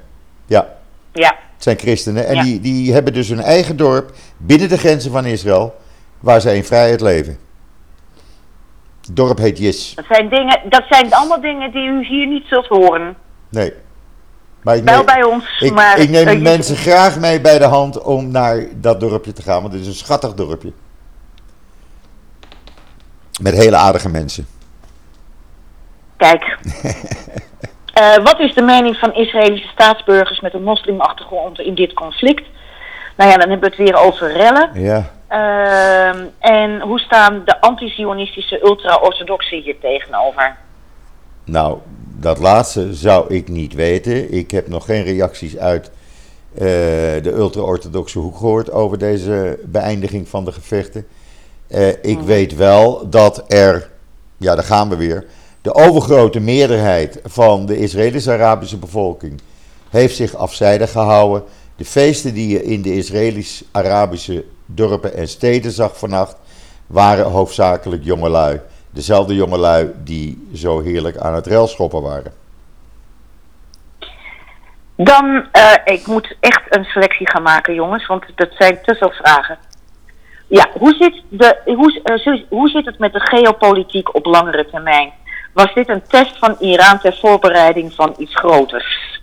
Ja. 0.45 0.67
Ja. 1.13 1.35
Het 1.53 1.63
zijn 1.63 1.77
christenen. 1.77 2.27
En 2.27 2.43
die, 2.43 2.59
die 2.59 2.93
hebben 2.93 3.13
dus 3.13 3.29
een 3.29 3.41
eigen 3.41 3.77
dorp 3.77 4.11
binnen 4.37 4.69
de 4.69 4.77
grenzen 4.77 5.11
van 5.11 5.25
Israël, 5.25 5.75
waar 6.19 6.41
ze 6.41 6.55
in 6.55 6.63
vrijheid 6.63 7.01
leven. 7.01 7.37
Het 9.01 9.15
dorp 9.15 9.37
heet 9.37 9.57
Jis. 9.57 9.93
Dat 9.95 10.05
zijn, 10.09 10.29
dingen, 10.29 10.61
dat 10.69 10.83
zijn 10.89 11.13
allemaal 11.13 11.41
dingen 11.41 11.71
die 11.71 11.87
u 11.87 12.05
hier 12.05 12.27
niet 12.27 12.45
zult 12.45 12.67
horen. 12.67 13.15
Nee. 13.49 13.73
Maar 14.61 14.75
ik 14.75 14.83
Wel 14.83 14.95
neem, 14.95 15.05
bij 15.05 15.23
ons, 15.23 15.59
ik, 15.59 15.73
maar... 15.73 15.99
Ik 15.99 16.09
neem 16.09 16.27
uh, 16.27 16.41
mensen 16.41 16.75
graag 16.75 17.19
mee 17.19 17.41
bij 17.41 17.57
de 17.57 17.65
hand 17.65 18.01
om 18.01 18.31
naar 18.31 18.65
dat 18.75 18.99
dorpje 18.99 19.33
te 19.33 19.41
gaan, 19.41 19.61
want 19.61 19.73
het 19.73 19.81
is 19.81 19.87
een 19.87 19.93
schattig 19.93 20.33
dorpje. 20.33 20.71
Met 23.41 23.53
hele 23.53 23.75
aardige 23.75 24.09
mensen. 24.09 24.47
Kijk. 26.17 26.57
uh, 27.97 28.15
wat 28.29 28.39
is 28.39 28.53
de 28.53 28.61
mening 28.61 28.97
van 28.97 29.13
Israëlische 29.13 29.67
staatsburgers 29.67 30.39
met 30.39 30.53
een 30.53 30.63
moslimachtergrond 30.63 31.59
in 31.59 31.75
dit 31.75 31.93
conflict? 31.93 32.45
Nou 33.15 33.29
ja, 33.29 33.37
dan 33.37 33.49
hebben 33.49 33.69
we 33.69 33.75
het 33.75 33.89
weer 33.89 34.01
over 34.01 34.31
rellen. 34.31 34.69
Ja. 34.73 35.15
Uh, 35.31 36.21
en 36.39 36.81
hoe 36.81 36.99
staan 36.99 37.41
de 37.45 37.61
anti-Zionistische 37.61 38.63
ultra-orthodoxen 38.63 39.61
hier 39.61 39.79
tegenover? 39.79 40.55
Nou, 41.43 41.77
dat 42.19 42.39
laatste 42.39 42.93
zou 42.93 43.33
ik 43.33 43.47
niet 43.47 43.73
weten. 43.73 44.33
Ik 44.33 44.51
heb 44.51 44.67
nog 44.67 44.85
geen 44.85 45.03
reacties 45.03 45.57
uit 45.57 45.91
uh, 46.53 46.61
de 47.23 47.31
ultra-orthodoxe 47.33 48.19
hoek 48.19 48.37
gehoord 48.37 48.71
over 48.71 48.97
deze 48.97 49.59
beëindiging 49.65 50.29
van 50.29 50.45
de 50.45 50.51
gevechten. 50.51 51.07
Uh, 51.69 51.87
ik 51.87 52.17
mm. 52.19 52.25
weet 52.25 52.55
wel 52.55 53.09
dat 53.09 53.43
er, 53.47 53.89
ja, 54.37 54.55
daar 54.55 54.63
gaan 54.63 54.89
we 54.89 54.95
weer, 54.95 55.25
de 55.61 55.73
overgrote 55.73 56.39
meerderheid 56.39 57.19
van 57.23 57.65
de 57.65 57.77
Israëlisch-Arabische 57.77 58.77
bevolking 58.77 59.41
heeft 59.89 60.15
zich 60.15 60.35
afzijdig 60.35 60.91
gehouden. 60.91 61.43
De 61.75 61.85
feesten 61.85 62.33
die 62.33 62.49
je 62.49 62.63
in 62.63 62.81
de 62.81 62.95
Israëlisch-Arabische 62.95 64.45
dorpen 64.65 65.13
en 65.13 65.27
steden 65.27 65.71
zag 65.71 65.97
vannacht, 65.97 66.37
waren 66.87 67.25
hoofdzakelijk 67.25 68.03
jongelui. 68.03 68.59
Dezelfde 68.89 69.35
jongelui 69.35 69.91
die 70.03 70.47
zo 70.53 70.81
heerlijk 70.81 71.17
aan 71.17 71.33
het 71.33 71.47
railschoppen 71.47 72.01
waren. 72.01 72.33
Dan, 74.95 75.25
uh, 75.35 75.73
ik 75.85 76.07
moet 76.07 76.35
echt 76.39 76.61
een 76.69 76.83
selectie 76.83 77.29
gaan 77.29 77.43
maken, 77.43 77.73
jongens, 77.73 78.07
want 78.07 78.23
dat 78.35 78.49
zijn 78.57 78.79
te 78.83 78.95
veel 78.95 79.11
vragen. 79.11 79.57
Ja, 80.47 80.69
hoe 80.73 80.93
zit, 80.93 81.23
de, 81.29 81.57
hoe, 81.65 82.01
uh, 82.03 82.43
hoe 82.49 82.69
zit 82.69 82.85
het 82.85 82.99
met 82.99 83.13
de 83.13 83.19
geopolitiek 83.19 84.15
op 84.15 84.25
langere 84.25 84.65
termijn? 84.69 85.13
Was 85.57 85.73
dit 85.73 85.89
een 85.89 86.01
test 86.07 86.37
van 86.37 86.55
Iran 86.59 86.99
ter 86.99 87.17
voorbereiding 87.21 87.93
van 87.93 88.15
iets 88.17 88.35
groters? 88.35 89.21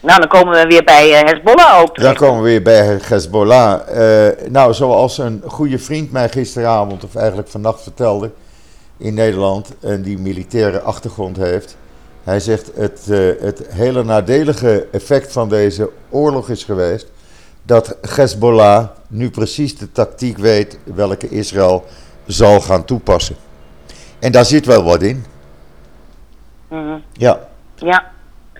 Nou, 0.00 0.18
dan 0.18 0.28
komen 0.28 0.54
we 0.54 0.66
weer 0.66 0.84
bij 0.84 1.08
uh, 1.08 1.30
Hezbollah 1.30 1.80
ook. 1.80 2.00
Dan 2.00 2.14
komen 2.14 2.42
we 2.42 2.48
weer 2.48 2.62
bij 2.62 2.98
Hezbollah. 3.02 3.80
Uh, 3.88 4.50
nou, 4.50 4.74
zoals 4.74 5.18
een 5.18 5.42
goede 5.46 5.78
vriend 5.78 6.12
mij 6.12 6.28
gisteravond, 6.28 7.04
of 7.04 7.14
eigenlijk 7.14 7.48
vannacht 7.48 7.82
vertelde, 7.82 8.30
in 8.96 9.14
Nederland, 9.14 9.78
en 9.80 10.02
die 10.02 10.18
militaire 10.18 10.80
achtergrond 10.80 11.36
heeft. 11.36 11.76
Hij 12.22 12.40
zegt 12.40 12.70
het, 12.74 13.06
uh, 13.08 13.32
het 13.40 13.62
hele 13.68 14.04
nadelige 14.04 14.86
effect 14.92 15.32
van 15.32 15.48
deze 15.48 15.90
oorlog 16.10 16.48
is 16.48 16.64
geweest 16.64 17.10
dat 17.62 17.96
Hezbollah 18.14 18.88
nu 19.08 19.30
precies 19.30 19.78
de 19.78 19.92
tactiek 19.92 20.38
weet 20.38 20.78
welke 20.84 21.28
Israël 21.28 21.84
zal 22.26 22.60
gaan 22.60 22.84
toepassen. 22.84 23.36
En 24.18 24.32
daar 24.32 24.44
zit 24.44 24.66
wel 24.66 24.84
wat 24.84 25.02
in. 25.02 25.32
Mm 26.68 27.02
Ja. 27.12 27.38
Ja. 27.76 28.10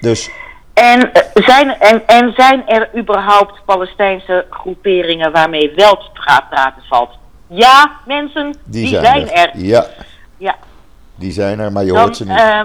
Dus. 0.01 0.31
En 0.75 1.11
zijn, 1.35 1.79
en, 1.79 2.07
en 2.07 2.33
zijn 2.37 2.69
er 2.69 2.89
überhaupt 2.97 3.65
Palestijnse 3.65 4.47
groeperingen 4.51 5.33
waarmee 5.33 5.73
wel 5.77 5.97
te 5.97 6.11
praten 6.13 6.83
valt? 6.89 7.19
Ja, 7.47 7.91
mensen, 8.07 8.57
die, 8.65 8.87
die 8.87 9.01
zijn, 9.01 9.31
er. 9.31 9.51
Ja. 9.59 9.87
ja. 10.37 10.57
Die 11.15 11.33
zijn 11.33 11.59
er, 11.59 11.73
maar 11.73 11.85
je 11.85 11.99
hoort 11.99 12.17
ze 12.17 12.25
niet. 12.25 12.39
Uh, 12.39 12.61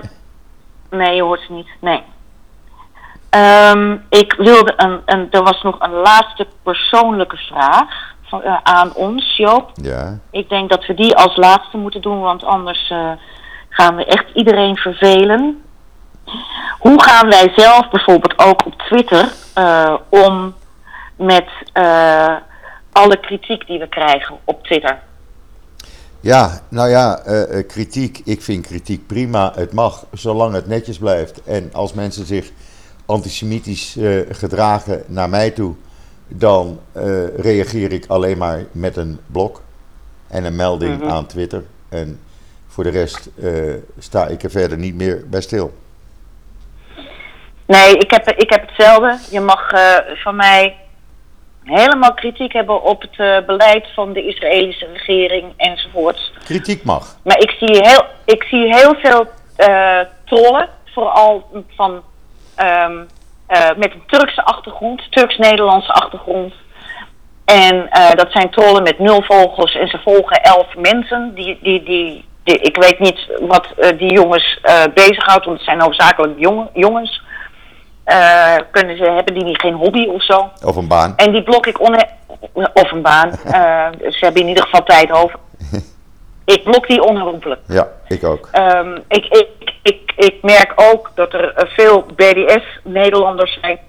nee, 0.90 1.16
je 1.16 1.22
hoort 1.22 1.42
ze 1.42 1.54
niet. 1.54 1.68
Nee. 1.80 2.04
Um, 3.72 4.06
ik 4.10 4.34
wilde 4.34 4.74
een, 4.78 5.02
een, 5.06 5.28
er 5.32 5.44
was 5.44 5.62
nog 5.62 5.80
een 5.80 5.92
laatste 5.92 6.48
persoonlijke 6.64 7.38
vraag 7.38 8.16
van, 8.22 8.42
uh, 8.46 8.58
aan 8.64 8.94
ons, 8.94 9.38
Joop. 9.38 9.72
Ja. 9.74 10.20
Ik 10.32 10.50
denk 10.50 10.70
dat 10.70 10.86
we 10.86 10.94
die 10.94 11.16
als 11.16 11.36
laatste 11.36 11.78
moeten 11.78 12.02
doen, 12.02 12.20
want 12.20 12.44
anders 12.44 12.90
uh, 12.90 13.12
gaan 13.80 13.96
we 13.96 14.06
echt 14.06 14.26
iedereen 14.34 14.76
vervelen. 14.76 15.62
Hoe 16.80 17.04
gaan 17.04 17.30
wij 17.30 17.52
zelf 17.56 17.90
bijvoorbeeld 17.90 18.40
ook 18.40 18.66
op 18.66 18.74
Twitter 18.74 19.32
uh, 19.58 19.96
om 20.10 20.54
met 21.16 21.48
alle 22.92 23.20
kritiek 23.20 23.68
die 23.68 23.80
we 23.80 23.88
krijgen 23.88 24.38
op 24.44 24.64
Twitter? 24.64 25.00
Ja, 26.20 26.60
nou 26.70 26.90
ja, 26.90 27.20
kritiek. 27.68 28.22
Ik 28.26 28.42
vind 28.42 28.68
kritiek 28.68 29.08
prima. 29.08 29.52
Het 29.56 29.74
mag, 29.74 30.06
zolang 30.14 30.54
het 30.54 30.68
netjes 30.68 30.98
blijft. 30.98 31.44
En 31.44 31.70
als 31.74 31.94
mensen 31.94 32.26
zich 32.26 32.52
antisemitisch 33.06 33.98
gedragen 34.30 35.04
naar 35.08 35.30
mij 35.30 35.52
toe, 35.52 35.76
dan 36.28 36.80
reageer 37.36 37.92
ik 37.92 38.06
alleen 38.08 38.38
maar 38.38 38.66
met 38.72 38.98
een 38.98 39.20
blok 39.26 39.62
en 40.28 40.46
een 40.46 40.56
melding 40.56 40.96
mm 40.96 41.02
-hmm. 41.02 41.10
aan 41.10 41.26
Twitter. 41.26 41.64
En 41.90 42.20
voor 42.80 42.92
de 42.92 43.00
rest 43.00 43.30
uh, 43.38 43.76
sta 43.98 44.28
ik 44.28 44.44
er 44.44 44.50
verder 44.52 44.78
niet 44.78 44.96
meer 44.96 45.24
bij 45.30 45.42
stil. 45.42 45.74
Nee, 47.66 47.98
ik 47.98 48.12
heb, 48.12 48.30
ik 48.30 48.50
heb 48.50 48.68
hetzelfde. 48.68 49.18
Je 49.32 49.40
mag 49.40 49.70
van 50.24 50.36
mij 50.36 50.76
helemaal 51.64 52.14
kritiek 52.14 52.54
hebben 52.54 52.82
op 52.84 53.02
het 53.02 53.46
beleid 53.46 53.88
van 53.94 54.14
de 54.14 54.28
Israëlische 54.28 54.88
regering 54.94 55.54
enzovoorts. 55.58 56.34
Kritiek 56.44 56.84
mag. 56.84 57.18
Maar 57.24 57.40
ik 57.40 57.50
zie 57.50 57.78
heel, 57.82 58.04
ik 58.26 58.44
zie 58.44 58.76
heel 58.76 58.96
veel 58.96 59.28
trollen, 60.26 60.70
vooral 60.86 61.64
van 61.76 62.04
Um, 62.62 63.08
uh, 63.50 63.70
met 63.78 63.92
een 63.94 64.04
Turkse 64.08 64.44
achtergrond, 64.44 65.12
Turks-Nederlandse 65.12 65.92
achtergrond. 65.92 66.54
En 67.46 67.76
uh, 67.76 68.12
dat 68.12 68.32
zijn 68.32 68.50
trollen 68.50 68.84
met 68.84 69.00
nul 69.00 69.22
volgers 69.22 69.76
en 69.76 69.88
ze 69.88 69.98
volgen 69.98 70.44
elf 70.44 70.76
mensen. 70.76 71.32
Die, 71.34 71.60
die, 71.62 71.84
die, 71.84 72.26
die 72.50 72.60
ik 72.60 72.78
weet 72.78 73.00
niet 73.00 73.28
wat 73.40 73.68
uh, 73.80 73.90
die 73.98 74.14
jongens 74.14 74.60
bezighoudt, 74.94 75.46
want 75.46 75.58
het 75.58 75.66
zijn 75.66 75.82
hoofdzakelijk 75.82 76.40
jong, 76.40 76.70
jongens. 76.74 77.22
eh, 78.04 78.56
kunnen 78.72 78.98
ze, 78.98 79.04
hebben 79.04 79.34
die 79.34 79.44
niet 79.44 79.62
geen 79.62 79.74
hobby 79.74 80.06
of 80.08 80.24
zo. 80.24 80.50
Of 80.66 80.76
een 80.76 80.88
baan. 80.88 81.14
En 81.18 81.32
die 81.32 81.44
blok 81.44 81.66
ik 81.68 81.80
onhe- 81.82 82.10
Of 82.74 82.92
een 82.92 83.02
baan. 83.02 83.30
Eh, 83.46 83.88
ze 84.12 84.18
hebben 84.26 84.42
in 84.42 84.48
ieder 84.48 84.64
geval 84.64 84.84
tijd 84.84 85.12
over. 85.12 85.40
ik 86.56 86.64
blok 86.64 86.88
die 86.88 87.02
onherroepelijk. 87.04 87.62
Ja, 87.68 87.88
ik 88.08 88.24
ook. 88.24 88.50
Ehm, 88.52 88.98
ik, 89.08 89.26
ik, 89.26 89.48
ik, 89.84 90.12
ik 90.16 90.36
merk 90.42 90.74
ook 90.76 91.12
dat 91.16 91.34
er 91.34 91.54
eh, 91.54 91.70
veel 91.76 92.06
BDS-Nederlanders 92.16 93.58
zijn. 93.62 93.80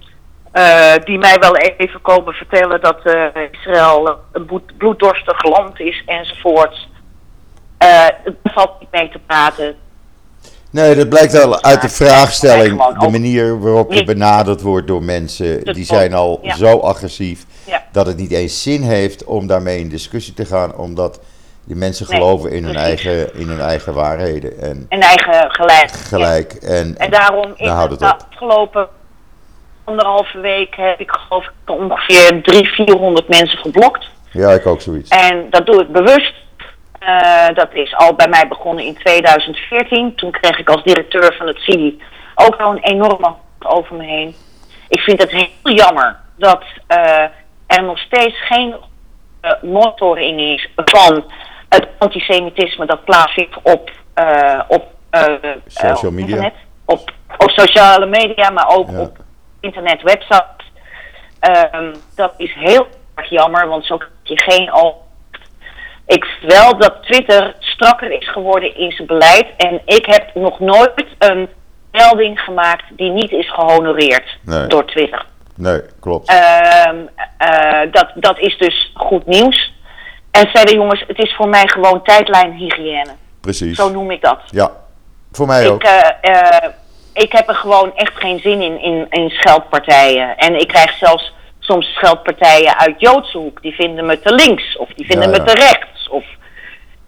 eh, 0.51 0.93
die 1.05 1.17
mij 1.17 1.35
wel 1.39 1.55
even 1.57 2.01
komen 2.01 2.33
vertellen 2.33 2.81
dat 2.81 2.99
eh, 3.03 3.23
Israël 3.51 4.17
een 4.31 4.45
bloed- 4.45 4.77
bloeddorstig 4.77 5.43
land 5.43 5.79
is 5.79 6.03
enzovoort. 6.05 6.87
Eh 7.81 8.03
er 8.05 8.35
valt 8.43 8.71
niet 8.79 8.91
mee 8.91 9.09
te 9.09 9.19
praten. 9.25 9.75
Nee, 10.69 10.95
dat 10.95 11.09
blijkt 11.09 11.31
wel 11.31 11.63
uit 11.63 11.81
de 11.81 11.89
vraagstelling, 11.89 12.83
de 12.99 13.09
manier 13.09 13.59
waarop 13.59 13.93
je 13.93 14.03
benaderd 14.03 14.61
wordt 14.61 14.87
door 14.87 15.03
mensen. 15.03 15.73
Die 15.73 15.85
zijn 15.85 16.13
al 16.13 16.39
ja. 16.41 16.55
zo 16.55 16.79
agressief 16.79 17.45
Ja. 17.65 17.83
dat 17.91 18.05
het 18.05 18.17
niet 18.17 18.31
eens 18.31 18.61
zin 18.61 18.81
heeft 18.81 19.23
om 19.23 19.47
daarmee 19.47 19.79
in 19.79 19.89
discussie 19.89 20.33
te 20.33 20.45
gaan, 20.45 20.75
omdat 20.75 21.19
die 21.63 21.75
mensen 21.75 22.05
Nee, 22.09 22.19
geloven 22.19 22.51
in 22.51 22.63
hun, 22.63 22.75
eigen, 22.75 23.35
in 23.35 23.47
hun 23.47 23.61
eigen 23.61 23.93
waarheden 23.93 24.59
en 24.61 24.85
En 24.89 24.99
eigen 25.01 25.51
gelijk. 25.51 25.91
gelijk. 25.91 26.53
En, 26.53 26.97
En 26.97 27.11
daarom 27.11 27.53
in 27.55 27.65
daar 27.65 27.75
houdt 27.75 27.99
de 27.99 28.13
afgelopen 28.15 28.87
anderhalve 29.83 30.39
week 30.39 30.75
heb 30.75 30.99
ik 30.99 31.11
geloof 31.11 31.45
ik 31.45 31.51
ongeveer 31.79 32.41
300, 32.43 32.75
400 32.75 33.27
mensen 33.27 33.57
geblokt. 33.57 34.05
Ja, 34.31 34.51
ik 34.51 34.65
ook 34.65 34.81
zoiets. 34.81 35.09
En 35.09 35.47
dat 35.49 35.65
doe 35.65 35.81
ik 35.81 35.91
bewust. 35.91 36.33
Eh, 37.01 37.47
dat 37.53 37.73
is 37.73 37.95
al 37.95 38.13
bij 38.15 38.27
mij 38.27 38.47
begonnen 38.47 38.85
in 38.85 38.95
2014. 38.95 40.15
Toen 40.15 40.31
kreeg 40.31 40.59
ik 40.59 40.69
als 40.69 40.83
directeur 40.83 41.35
van 41.37 41.47
het 41.47 41.57
CIDI 41.59 42.01
ook 42.35 42.55
al 42.55 42.71
een 42.71 42.83
enorme 42.83 43.33
over 43.59 43.95
me 43.95 44.03
heen. 44.03 44.35
Ik 44.89 44.99
vind 44.99 45.21
het 45.21 45.31
heel 45.31 45.75
jammer 45.75 46.19
dat 46.37 46.63
eh, 46.87 47.23
er 47.67 47.83
nog 47.83 47.99
steeds 47.99 48.45
geen 48.45 48.75
eh, 49.41 49.51
monitoring 49.61 50.39
is 50.39 50.69
van 50.75 51.31
het 51.69 51.87
antisemitisme 51.97 52.85
dat 52.85 53.03
plaatsvindt 53.03 53.55
op, 53.63 53.91
op 54.67 54.83
Social 55.67 56.11
media. 56.11 56.27
internet. 56.35 56.53
Op, 56.85 57.11
op 57.37 57.49
sociale 57.49 58.05
media, 58.05 58.49
maar 58.49 58.67
ook 58.69 58.89
Ja. 58.89 58.99
op 59.01 59.17
internetwebsites. 59.59 60.71
Ehm, 61.39 61.93
dat 62.15 62.33
is 62.37 62.53
heel 62.53 62.87
erg 63.15 63.29
jammer, 63.29 63.67
want 63.67 63.85
zo 63.85 63.97
krijg 63.97 64.11
je 64.23 64.51
geen 64.51 64.69
al. 64.71 65.00
Ik 66.11 66.25
vind 66.25 66.53
wel 66.53 66.77
dat 66.77 67.03
Twitter 67.03 67.55
strakker 67.59 68.11
is 68.11 68.31
geworden 68.31 68.75
in 68.77 68.91
zijn 68.91 69.07
beleid. 69.07 69.45
En 69.57 69.81
ik 69.85 70.05
heb 70.05 70.35
nog 70.35 70.59
nooit 70.59 71.05
een 71.17 71.49
melding 71.91 72.39
gemaakt 72.39 72.83
die 72.89 73.09
niet 73.09 73.31
is 73.31 73.51
gehonoreerd 73.53 74.37
Nee. 74.45 74.67
door 74.67 74.85
Twitter. 74.85 75.25
Nee, 75.55 75.81
klopt. 75.99 76.29
Ehm, 76.29 76.95
eh, 77.37 77.91
dat, 77.91 78.11
dat 78.15 78.39
is 78.39 78.57
dus 78.57 78.91
goed 78.93 79.25
nieuws. 79.25 79.73
En 80.31 80.47
verder 80.47 80.75
jongens, 80.75 81.03
het 81.07 81.19
is 81.19 81.33
voor 81.35 81.49
mij 81.49 81.67
gewoon 81.67 82.03
tijdlijnhygiëne. 82.03 83.15
Precies. 83.41 83.75
Zo 83.77 83.89
noem 83.89 84.11
ik 84.11 84.21
dat. 84.21 84.39
Ja, 84.45 84.71
voor 85.31 85.47
mij 85.47 85.67
ook. 85.69 85.83
Ik, 85.83 85.89
eh, 85.89 86.31
eh, 86.35 86.69
ik 87.13 87.31
heb 87.31 87.47
er 87.49 87.55
gewoon 87.55 87.95
echt 87.95 88.13
geen 88.15 88.39
zin 88.39 88.61
in, 88.61 88.81
in, 88.81 89.05
in 89.09 89.29
scheldpartijen. 89.29 90.37
En 90.37 90.59
ik 90.59 90.67
krijg 90.67 90.97
zelfs 90.97 91.33
soms 91.59 91.93
scheldpartijen 91.93 92.77
uit 92.77 92.99
Joodse 92.99 93.37
hoek. 93.37 93.61
Die 93.61 93.73
vinden 93.73 94.05
me 94.05 94.19
te 94.19 94.33
links 94.33 94.77
of 94.77 94.89
die 94.95 95.05
vinden 95.05 95.31
Ja, 95.31 95.37
me 95.37 95.43
te 95.43 95.53
rechts. 95.53 96.00
Of 96.11 96.23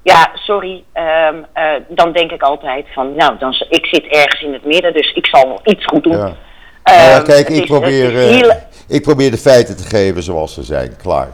ja, 0.01 0.31
sorry. 0.33 0.83
ehm, 0.93 1.35
eh, 1.53 1.71
dan 1.89 2.11
denk 2.13 2.31
ik 2.31 2.41
altijd 2.41 2.85
van, 2.93 3.15
nou, 3.15 3.37
dan, 3.39 3.55
ik 3.69 3.85
zit 3.85 4.05
ergens 4.05 4.41
in 4.41 4.53
het 4.53 4.65
midden, 4.65 4.93
dus 4.93 5.13
ik 5.13 5.25
zal 5.25 5.47
nog 5.47 5.65
iets 5.65 5.85
goed 5.85 6.03
doen. 6.03 6.17
Ja. 6.17 6.35
Ehm, 6.83 6.97
Nou 6.97 7.09
ja, 7.09 7.19
kijk, 7.21 7.49
ik 7.49 7.61
is- 7.61 7.65
probeer, 7.65 8.17
eh, 8.17 8.55
ik 8.87 9.01
probeer 9.01 9.31
de 9.31 9.37
feiten 9.37 9.77
te 9.77 9.83
geven 9.83 10.23
zoals 10.23 10.53
ze 10.53 10.63
zijn, 10.63 10.95
klaar. 10.95 11.29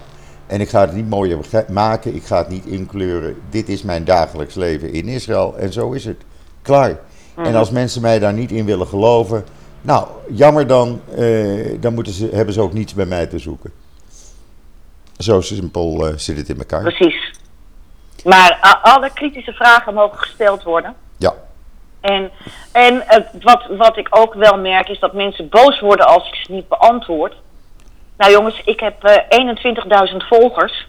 En 0.47 0.61
ik 0.61 0.69
ga 0.69 0.81
het 0.81 0.93
niet 0.93 1.09
mooier 1.09 1.37
maken, 1.69 2.15
ik 2.15 2.23
ga 2.23 2.37
het 2.37 2.49
niet 2.49 2.65
inkleuren. 2.65 3.35
Dit 3.49 3.69
is 3.69 3.81
mijn 3.83 4.03
dagelijks 4.03 4.55
leven 4.55 4.93
in 4.93 5.07
Israël 5.07 5.55
en 5.57 5.73
zo 5.73 5.91
is 5.91 6.05
het. 6.05 6.21
Klaar. 6.61 6.99
Mhm. 7.35 7.45
En 7.47 7.55
als 7.55 7.69
mensen 7.71 8.01
mij 8.01 8.19
daar 8.19 8.33
niet 8.33 8.51
in 8.51 8.65
willen 8.65 8.87
geloven, 8.87 9.45
nou, 9.81 10.07
jammer 10.29 10.67
dan, 10.67 11.01
eh, 11.17 11.65
dan 11.79 11.93
moeten 11.93 12.13
ze, 12.13 12.29
hebben 12.33 12.53
ze 12.53 12.61
ook 12.61 12.73
niets 12.73 12.93
bij 12.93 13.05
mij 13.05 13.25
te 13.27 13.39
zoeken. 13.39 13.71
Zo 15.17 15.41
simpel 15.41 16.13
zit 16.15 16.37
het 16.37 16.49
in 16.49 16.57
elkaar. 16.57 16.81
Precies. 16.81 17.31
Maar 18.23 18.59
a- 18.65 18.79
alle 18.81 19.09
kritische 19.13 19.53
vragen 19.53 19.93
mogen 19.93 20.17
gesteld 20.19 20.63
worden. 20.63 20.95
Ja, 21.17 21.33
En, 22.01 22.31
en 22.71 23.07
eh, 23.07 23.19
wat, 23.41 23.65
wat 23.77 23.97
ik 23.97 24.07
ook 24.09 24.33
wel 24.33 24.57
merk 24.57 24.89
is 24.89 24.99
dat 24.99 25.13
mensen 25.13 25.49
boos 25.49 25.79
worden 25.79 26.07
als 26.07 26.27
ik 26.27 26.35
ze 26.35 26.51
niet 26.51 26.67
beantwoord. 26.67 27.33
Nou 28.17 28.31
jongens, 28.31 28.61
ik 28.65 28.79
heb 28.79 29.03
eh 29.03 30.11
21.000 30.11 30.15
volgers. 30.29 30.87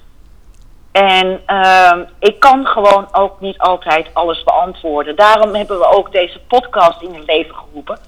En 0.93 1.41
ehm, 1.47 2.05
ik 2.19 2.41
kan 2.41 2.67
gewoon 2.67 3.09
ook 3.13 3.41
niet 3.41 3.59
altijd 3.59 4.07
alles 4.13 4.43
beantwoorden. 4.45 5.17
Daarom 5.17 5.55
hebben 5.55 5.79
we 5.79 5.87
ook 5.87 6.13
deze 6.13 6.41
podcast 6.49 7.03
in 7.03 7.15
het 7.15 7.27
leven 7.27 7.55
geroepen. 7.55 7.99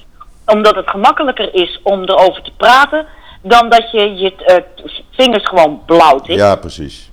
Omdat 0.47 0.75
het 0.75 0.91
gemakkelijker 0.91 1.55
is 1.55 1.81
om 1.83 2.03
erover 2.03 2.43
te 2.43 2.53
praten 2.57 3.07
dan 3.43 3.69
dat 3.69 3.91
je 3.91 4.15
je 4.15 4.35
eh, 4.37 4.57
vingers 5.11 5.47
gewoon 5.49 5.83
blauw 5.87 6.19
tikt. 6.19 6.39
ja 6.39 6.57
precies. 6.57 7.11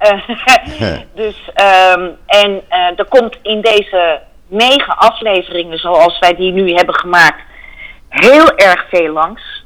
Eh, 0.00 0.98
dus, 1.22 1.50
ehm, 1.54 2.08
en 2.26 2.62
eh, 2.68 2.98
er 2.98 3.06
komt 3.08 3.36
in 3.42 3.60
deze 3.60 4.20
negen 4.48 4.96
afleveringen, 4.96 5.78
zoals 5.78 6.18
wij 6.18 6.34
die 6.34 6.52
nu 6.52 6.72
hebben 6.72 6.94
gemaakt, 6.94 7.42
heel 8.08 8.56
erg 8.56 8.86
veel 8.90 9.12
langs. 9.12 9.64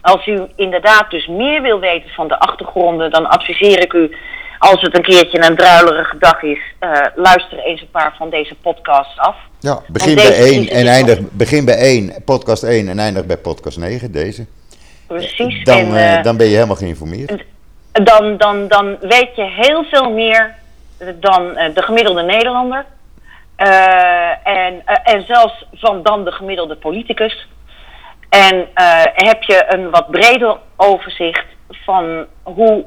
Als 0.00 0.26
u 0.26 0.42
inderdaad 0.56 1.10
dus 1.10 1.26
meer 1.26 1.62
wil 1.62 1.80
weten 1.80 2.10
van 2.10 2.28
de 2.28 2.38
achtergronden, 2.38 3.10
dan 3.10 3.26
adviseer 3.26 3.80
ik 3.82 3.92
u, 3.92 4.16
als 4.58 4.80
het 4.80 4.96
een 4.96 5.02
keertje 5.02 5.46
een 5.46 5.56
druilerige 5.56 6.18
dag 6.18 6.42
is, 6.42 6.60
eh, 6.78 6.90
luister 7.14 7.58
eens 7.58 7.80
een 7.80 7.90
paar 7.90 8.14
van 8.18 8.30
deze 8.30 8.54
podcasts 8.54 9.18
af. 9.18 9.36
Ja, 9.60 9.80
begin 9.88 10.16
deze 10.16 10.28
bij 10.28 10.50
1 10.50 10.62
is 10.62 10.68
en 10.68 10.86
eindig, 10.86 11.18
begin 11.30 11.64
bij 11.64 11.78
1, 11.78 12.14
podcast 12.24 12.62
1 12.62 12.88
en 12.88 12.98
eindig 12.98 13.26
bij 13.26 13.38
podcast 13.38 13.78
9, 13.78 14.12
deze. 14.12 14.46
Precies. 15.06 15.64
Dan, 15.64 15.96
en, 15.96 16.22
dan 16.22 16.36
ben 16.36 16.46
je 16.46 16.54
helemaal 16.54 16.76
geïnformeerd. 16.76 17.44
Dan, 18.02 18.36
dan, 18.36 18.68
dan 18.68 18.96
weet 19.00 19.36
je 19.36 19.42
heel 19.42 19.84
veel 19.84 20.10
meer 20.10 20.54
dan 21.14 21.56
eh, 21.56 21.74
de 21.74 21.82
gemiddelde 21.82 22.22
Nederlander. 22.22 22.84
Eh, 23.56 24.46
en, 24.46 24.82
eh, 24.84 25.14
en 25.14 25.24
zelfs 25.26 25.66
van 25.72 26.02
dan 26.02 26.24
de 26.24 26.32
gemiddelde 26.32 26.76
politicus. 26.76 27.48
En 28.28 28.68
heb 29.14 29.42
je 29.42 29.64
een 29.68 29.90
wat 29.90 30.10
breder 30.10 30.56
overzicht 30.76 31.44
van 31.68 32.26
hoe 32.42 32.84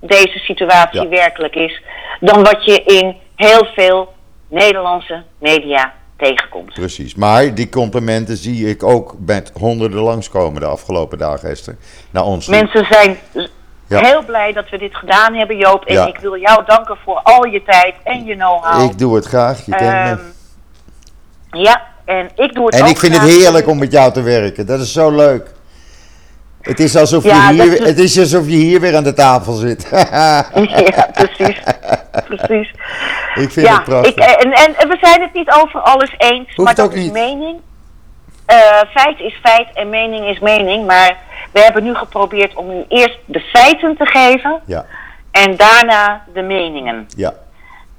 deze 0.00 0.38
situatie 0.38 1.02
Ja. 1.02 1.08
werkelijk 1.08 1.54
is, 1.54 1.82
dan 2.20 2.42
wat 2.42 2.64
je 2.64 2.82
in 2.82 3.16
heel 3.36 3.64
veel 3.74 4.12
Nederlandse 4.48 5.22
media 5.38 5.92
tegenkomt. 6.16 6.72
Precies. 6.72 7.14
Maar 7.14 7.54
die 7.54 7.68
complimenten 7.68 8.36
zie 8.36 8.68
ik 8.68 8.82
ook 8.82 9.14
met 9.26 9.52
honderden 9.54 10.00
langskomen 10.00 10.60
de 10.60 10.66
afgelopen 10.66 11.18
dagen, 11.18 11.50
Esther. 11.50 11.76
Naar 12.10 12.24
ons. 12.24 12.46
Mensen 12.46 12.86
zijn 12.90 13.18
Ja. 13.88 14.00
heel 14.00 14.24
blij 14.24 14.52
dat 14.52 14.68
we 14.70 14.78
dit 14.78 14.94
gedaan 14.96 15.34
hebben, 15.34 15.56
Joop. 15.56 15.84
En 15.84 15.94
Ja. 15.94 16.06
ik 16.06 16.18
wil 16.18 16.36
jou 16.38 16.64
danken 16.66 16.96
voor 17.04 17.20
al 17.22 17.44
je 17.46 17.62
tijd 17.62 17.94
en 18.04 18.24
je 18.24 18.34
know-how. 18.34 18.90
Ik 18.90 18.98
doe 18.98 19.14
het 19.14 19.26
graag, 19.26 19.64
je 19.66 19.70
kent 19.74 19.82
Ehm, 19.82 20.16
me. 21.50 21.58
ja, 21.62 21.82
en 22.04 22.30
ik 22.34 22.54
doe 22.54 22.64
het 22.66 22.74
En 22.74 22.82
ook 22.82 22.88
ik 22.88 22.98
vind 22.98 23.16
het 23.16 23.22
heerlijk 23.30 23.66
om 23.68 23.78
met 23.78 23.92
jou 23.92 24.12
te 24.12 24.22
werken. 24.22 24.66
Dat 24.66 24.80
is 24.80 24.92
zo 24.92 25.10
leuk. 25.10 25.50
Het 26.60 26.80
is 26.80 26.96
alsof, 26.96 27.24
Ja, 27.24 27.50
je, 27.50 27.62
hier, 27.62 27.82
het 27.86 27.98
is 27.98 28.18
alsof 28.18 28.44
je 28.46 28.56
hier 28.56 28.80
weer 28.80 28.96
aan 28.96 29.04
de 29.04 29.12
tafel 29.12 29.52
zit. 29.52 29.88
ja, 29.90 30.46
precies. 31.12 31.60
precies. 32.26 32.70
ik 33.34 33.50
vind 33.50 33.66
Ja, 33.66 33.74
het 33.74 33.84
prachtig. 33.84 34.10
ik, 34.12 34.18
en, 34.18 34.52
en, 34.52 34.74
en 34.76 34.88
we 34.88 34.96
zijn 35.00 35.20
het 35.20 35.32
niet 35.32 35.50
over 35.50 35.80
alles 35.80 36.14
eens, 36.18 36.56
maar 36.56 36.74
dat 36.74 36.84
ook 36.84 36.92
is 36.92 37.02
niet. 37.02 37.12
mening. 37.12 37.60
Eh, 38.48 38.80
feit 38.90 39.20
is 39.20 39.38
feit 39.42 39.68
en 39.74 39.88
mening 39.88 40.26
is 40.26 40.38
mening. 40.38 40.86
Maar 40.86 41.16
we 41.52 41.60
hebben 41.60 41.82
nu 41.82 41.94
geprobeerd 41.94 42.54
om 42.54 42.70
u 42.70 42.84
eerst 42.88 43.18
de 43.24 43.40
feiten 43.40 43.96
te 43.96 44.06
geven 44.06 44.60
Ja, 44.64 44.84
en 45.30 45.56
daarna 45.56 46.24
de 46.34 46.42
meningen. 46.42 47.06
ja. 47.16 47.32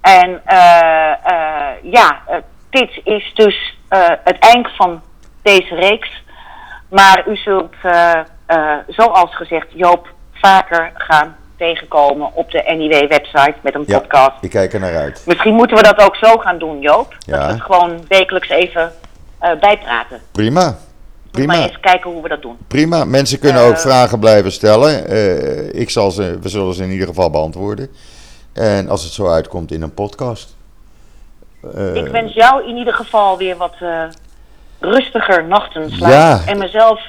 En 0.02 0.42
eh, 0.46 1.12
eh, 1.12 1.76
ja, 1.84 2.22
dit 2.70 3.02
is 3.04 3.32
dus 3.34 3.78
het 4.24 4.40
eind 4.40 4.70
van 4.76 5.02
deze 5.42 5.76
reeks. 5.76 6.24
Maar 6.90 7.24
u 7.28 7.36
zult, 7.36 7.74
zoals 8.88 9.36
gezegd, 9.36 9.68
Joop 9.74 10.08
vaker 10.34 10.92
gaan 10.94 11.36
tegenkomen 11.58 12.34
op 12.34 12.52
de 12.52 12.64
NIW-website 12.78 13.56
met 13.62 13.76
een 13.76 13.84
ja. 13.88 14.00
podcast. 14.00 14.44
Ik 14.44 14.50
kijk 14.50 14.74
er 14.74 14.80
naar 14.80 14.96
uit. 14.96 15.24
Misschien 15.26 15.54
moeten 15.54 15.78
we 15.78 15.84
dat 15.84 16.02
ook 16.02 16.16
zo 16.16 16.38
gaan 16.38 16.58
doen, 16.58 16.80
Joop. 16.80 17.16
Ja. 17.20 17.38
Dat 17.38 17.46
we 17.46 17.52
het 17.52 17.62
gewoon 17.62 18.06
wekelijks 18.08 18.50
even 18.50 18.92
bijpraten. 19.40 20.22
Prima. 20.32 20.62
Maar 20.64 20.78
Prima. 21.32 21.64
eens 21.68 21.80
kijken 21.80 22.12
hoe 22.12 22.22
we 22.22 22.30
dat 22.30 22.42
doen. 22.42 22.58
Prima. 22.68 23.06
Mensen 23.06 23.40
kunnen 23.40 23.62
ook 23.62 23.74
Eh, 23.74 23.80
vragen 23.80 24.20
blijven 24.20 24.52
stellen. 24.52 25.08
Eh, 25.08 25.80
ik 25.82 25.90
zal 25.90 26.12
ze, 26.12 26.38
we 26.42 26.50
zullen 26.50 26.74
ze 26.74 26.84
in 26.84 26.92
ieder 26.92 27.08
geval 27.08 27.30
beantwoorden. 27.30 27.88
En 28.54 28.90
als 28.90 29.04
het 29.04 29.12
zo 29.14 29.28
uitkomt 29.28 29.72
in 29.72 29.82
een 29.82 29.94
podcast. 29.94 30.56
Eh, 31.76 31.96
Ik 31.96 32.08
wens 32.08 32.34
jou 32.34 32.70
in 32.70 32.76
ieder 32.78 32.94
geval 32.94 33.38
weer 33.38 33.58
wat, 33.58 33.74
eh, 33.80 34.04
rustiger 34.80 35.46
nachten 35.48 35.90
slaapt. 35.92 36.14
Ja. 36.14 36.42
En 36.52 36.58
mezelf 36.58 37.02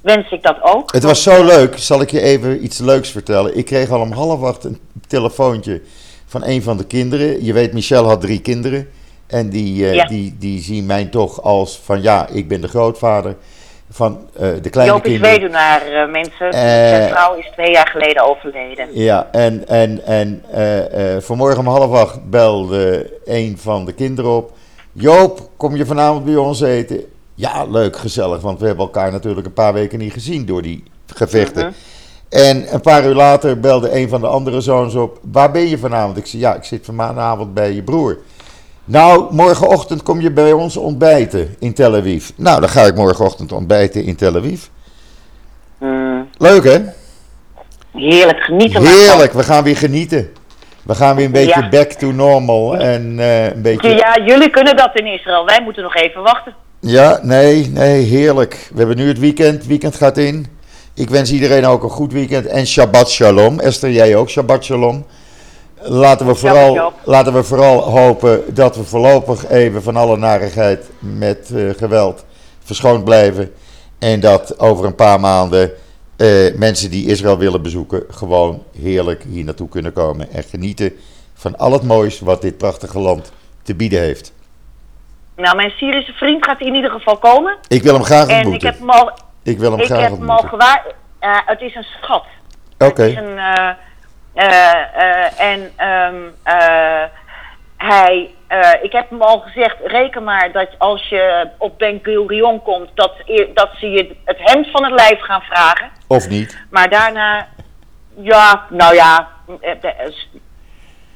wens 0.00 0.30
ik 0.30 0.42
dat 0.42 0.56
ook. 0.62 0.92
Het 0.92 1.02
was 1.02 1.22
zo 1.22 1.44
leuk, 1.44 1.78
zal 1.78 2.00
ik 2.00 2.10
je 2.10 2.20
even 2.20 2.64
iets 2.64 2.78
leuks 2.78 3.10
vertellen. 3.10 3.56
Ik 3.56 3.64
kreeg 3.64 3.90
al 3.90 4.00
om 4.00 4.12
half 4.12 4.42
acht 4.42 4.64
een 4.64 4.78
telefoontje 5.08 5.82
van 6.26 6.44
een 6.44 6.62
van 6.62 6.76
de 6.76 6.84
kinderen. 6.84 7.44
Je 7.44 7.52
weet, 7.52 7.72
Michel 7.72 8.08
had 8.08 8.20
drie 8.20 8.40
kinderen. 8.40 8.88
En 9.30 9.48
die, 9.48 9.86
eh, 9.86 9.94
Ja. 9.94 10.06
die, 10.06 10.36
die 10.38 10.60
zien 10.62 10.86
mij 10.86 11.04
toch 11.04 11.42
als 11.42 11.80
van 11.84 12.02
ja, 12.02 12.26
ik 12.28 12.48
ben 12.48 12.60
de 12.60 12.68
grootvader 12.68 13.36
van 13.90 14.28
eh, 14.36 14.48
de 14.62 14.70
kleine 14.70 14.92
Joop 14.92 15.04
is 15.04 15.10
kinderen. 15.10 15.36
weduwnaar, 15.36 15.82
eh, 15.86 16.10
mensen. 16.10 16.52
Zijn 16.52 17.08
vrouw 17.10 17.34
is 17.34 17.50
twee 17.52 17.70
jaar 17.72 17.88
geleden 17.88 18.24
overleden. 18.24 18.88
Ja, 18.92 19.28
en, 19.32 19.68
en, 19.68 20.04
en 20.04 20.42
vanmorgen 21.22 21.58
om 21.58 21.66
half 21.66 21.92
acht 21.92 22.30
belde 22.30 23.12
een 23.24 23.58
van 23.58 23.84
de 23.84 23.92
kinderen 23.92 24.30
op. 24.36 24.52
Joop, 24.92 25.48
kom 25.56 25.76
je 25.76 25.86
vanavond 25.86 26.24
bij 26.24 26.36
ons 26.36 26.60
eten? 26.60 27.00
Ja, 27.34 27.64
leuk, 27.64 27.96
gezellig, 27.96 28.40
want 28.40 28.60
we 28.60 28.66
hebben 28.66 28.84
elkaar 28.84 29.12
natuurlijk 29.12 29.46
een 29.46 29.52
paar 29.52 29.72
weken 29.72 29.98
niet 29.98 30.12
gezien 30.12 30.46
door 30.46 30.62
die 30.62 30.82
gevechten. 31.06 31.64
Mhm. 31.66 31.72
En 32.28 32.74
een 32.74 32.80
paar 32.80 33.04
uur 33.04 33.14
later 33.14 33.60
belde 33.60 33.94
een 33.96 34.08
van 34.08 34.20
de 34.20 34.26
andere 34.26 34.60
zoons 34.60 34.94
op. 34.94 35.18
Waar 35.32 35.50
ben 35.50 35.68
je 35.68 35.78
vanavond? 35.78 36.16
Ik 36.16 36.26
zei, 36.26 36.42
ja, 36.42 36.54
ik 36.54 36.64
zit 36.64 36.84
vanavond 36.84 37.54
bij 37.54 37.72
je 37.72 37.82
broer. 37.82 38.18
Nou, 38.84 39.34
morgenochtend 39.34 40.02
kom 40.02 40.20
je 40.20 40.30
bij 40.32 40.52
ons 40.52 40.76
ontbijten 40.76 41.56
in 41.58 41.74
Tel 41.74 41.94
Aviv. 41.96 42.28
Nou, 42.36 42.60
dan 42.60 42.68
ga 42.68 42.82
ik 42.82 42.94
morgenochtend 42.94 43.52
ontbijten 43.52 44.04
in 44.04 44.16
Tel 44.16 44.36
Aviv. 44.36 44.62
Mm, 45.78 46.28
Leuk, 46.38 46.64
hè? 46.64 46.78
heerlijk, 47.92 48.40
genieten. 48.40 48.86
Heerlijk, 48.86 49.32
we 49.32 49.42
gaan 49.42 49.64
weer 49.64 49.76
genieten. 49.76 50.30
We 50.82 50.94
gaan 50.94 51.16
weer 51.16 51.24
een 51.24 51.32
beetje 51.32 51.60
Ja. 51.60 51.68
back 51.68 51.90
to 51.90 52.12
normal 52.12 52.76
en 52.76 53.18
eh, 53.18 53.44
een 53.44 53.62
beetje... 53.62 53.88
Ja, 53.88 54.18
jullie 54.26 54.50
kunnen 54.50 54.76
dat 54.76 54.90
in 54.94 55.06
Israël. 55.06 55.44
Wij 55.46 55.60
moeten 55.62 55.82
nog 55.82 55.94
even 55.94 56.22
wachten. 56.22 56.54
Ja, 56.80 57.18
nee, 57.22 57.68
nee, 57.68 58.02
heerlijk. 58.04 58.68
We 58.72 58.78
hebben 58.78 58.96
nu 58.96 59.08
het 59.08 59.18
weekend, 59.18 59.66
weekend 59.66 59.94
gaat 59.96 60.18
in. 60.18 60.46
Ik 60.94 61.10
wens 61.10 61.32
iedereen 61.32 61.66
ook 61.66 61.82
een 61.82 61.90
goed 61.90 62.12
weekend 62.12 62.46
en 62.46 62.66
Shabbat 62.66 63.10
Shalom. 63.10 63.60
Esther, 63.60 63.90
jij 63.90 64.16
ook 64.16 64.28
Shabbat 64.30 64.64
Shalom. 64.64 65.06
Laten 65.82 66.26
we, 66.26 66.34
vooral, 66.34 66.92
laten 67.04 67.32
we 67.32 67.42
vooral 67.42 67.80
hopen 67.82 68.54
dat 68.54 68.76
we 68.76 68.84
voorlopig 68.84 69.48
even 69.48 69.82
van 69.82 69.96
alle 69.96 70.16
narigheid 70.16 70.90
met 70.98 71.50
eh, 71.54 71.70
geweld 71.76 72.24
verschoond 72.64 73.04
blijven. 73.04 73.52
En 73.98 74.20
dat 74.20 74.58
over 74.58 74.84
een 74.84 74.94
paar 74.94 75.20
maanden 75.20 75.70
eh, 76.16 76.54
mensen 76.54 76.90
die 76.90 77.06
Israël 77.08 77.38
willen 77.38 77.62
bezoeken 77.62 78.02
gewoon 78.10 78.62
heerlijk 78.80 79.22
hier 79.28 79.44
naartoe 79.44 79.68
kunnen 79.68 79.92
komen. 79.92 80.30
En 80.32 80.42
genieten 80.42 80.92
van 81.34 81.56
al 81.58 81.72
het 81.72 81.82
moois 81.82 82.20
wat 82.20 82.42
dit 82.42 82.56
prachtige 82.56 82.98
land 82.98 83.32
te 83.62 83.74
bieden 83.74 84.00
heeft. 84.00 84.32
Nou, 85.36 85.56
mijn 85.56 85.70
Syrische 85.70 86.12
vriend 86.12 86.44
gaat 86.46 86.60
in 86.60 86.74
ieder 86.74 86.90
geval 86.90 87.16
komen. 87.18 87.56
Ik 87.68 87.82
wil 87.82 87.94
hem 87.94 88.02
graag 88.04 88.26
En 88.26 88.30
ik 88.30 88.36
ontmoeten. 88.42 88.68
heb 88.68 88.78
hem 88.78 88.90
al, 88.90 89.10
Ik 89.42 89.58
wil 89.58 89.70
hem 89.70 89.80
ik 89.80 89.86
graag 89.86 90.00
heb 90.00 90.10
hem 90.10 90.30
al 90.30 90.36
ontmoeten. 90.38 90.48
gewaar. 90.48 90.86
eh, 91.18 91.36
het 91.46 91.60
is 91.60 91.74
een 91.74 91.86
schat. 92.02 92.24
Oké. 92.78 93.02
Het 93.02 93.76
eh, 94.34 94.70
eh, 94.94 95.40
en 95.40 95.72
ehm, 95.76 96.16
eh, 96.42 97.02
hij. 97.76 98.34
ik 98.82 98.92
heb 98.92 99.10
hem 99.10 99.22
al 99.22 99.38
gezegd, 99.40 99.76
reken 99.84 100.24
maar 100.24 100.52
dat 100.52 100.68
als 100.78 101.08
je 101.08 101.48
op 101.58 101.78
Ben 101.78 101.98
Gurion 102.02 102.62
komt, 102.62 102.88
dat, 102.94 103.12
dat 103.54 103.70
ze 103.78 103.90
je 103.90 104.16
het 104.24 104.38
hemd 104.40 104.70
van 104.70 104.84
het 104.84 104.92
lijf 104.92 105.20
gaan 105.20 105.40
vragen. 105.42 105.88
Of 106.06 106.28
niet? 106.28 106.58
Maar 106.70 106.88
daarna, 106.90 107.46
ja, 108.16 108.64
nou 108.70 108.94
ja, 108.94 109.28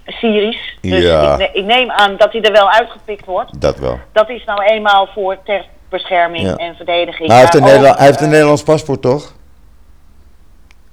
Syrisch. 0.06 0.78
Dus 0.80 1.02
Ja. 1.02 1.38
ik, 1.38 1.50
ik 1.52 1.64
neem 1.64 1.90
aan 1.90 2.16
dat 2.16 2.32
hij 2.32 2.42
er 2.42 2.52
wel 2.52 2.70
uitgepikt 2.70 3.24
wordt. 3.26 3.60
Dat 3.60 3.78
wel. 3.78 3.98
Dat 4.12 4.28
is 4.28 4.44
nou 4.44 4.62
eenmaal 4.62 5.06
voor 5.14 5.36
ter 5.44 5.64
bescherming 5.88 6.46
Ja. 6.46 6.56
en 6.56 6.74
verdediging. 6.76 7.28
Maar 7.28 7.36
hij 7.36 7.38
heeft, 7.40 7.54
een 7.54 7.60
Maar 7.60 7.70
ook, 7.70 7.76
Nederla- 7.76 7.96
hij 7.96 8.06
heeft 8.06 8.20
een 8.20 8.28
Nederlands 8.30 8.62
paspoort, 8.62 9.02
toch? 9.02 9.32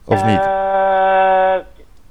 Of 0.05 0.24
niet? 0.26 0.41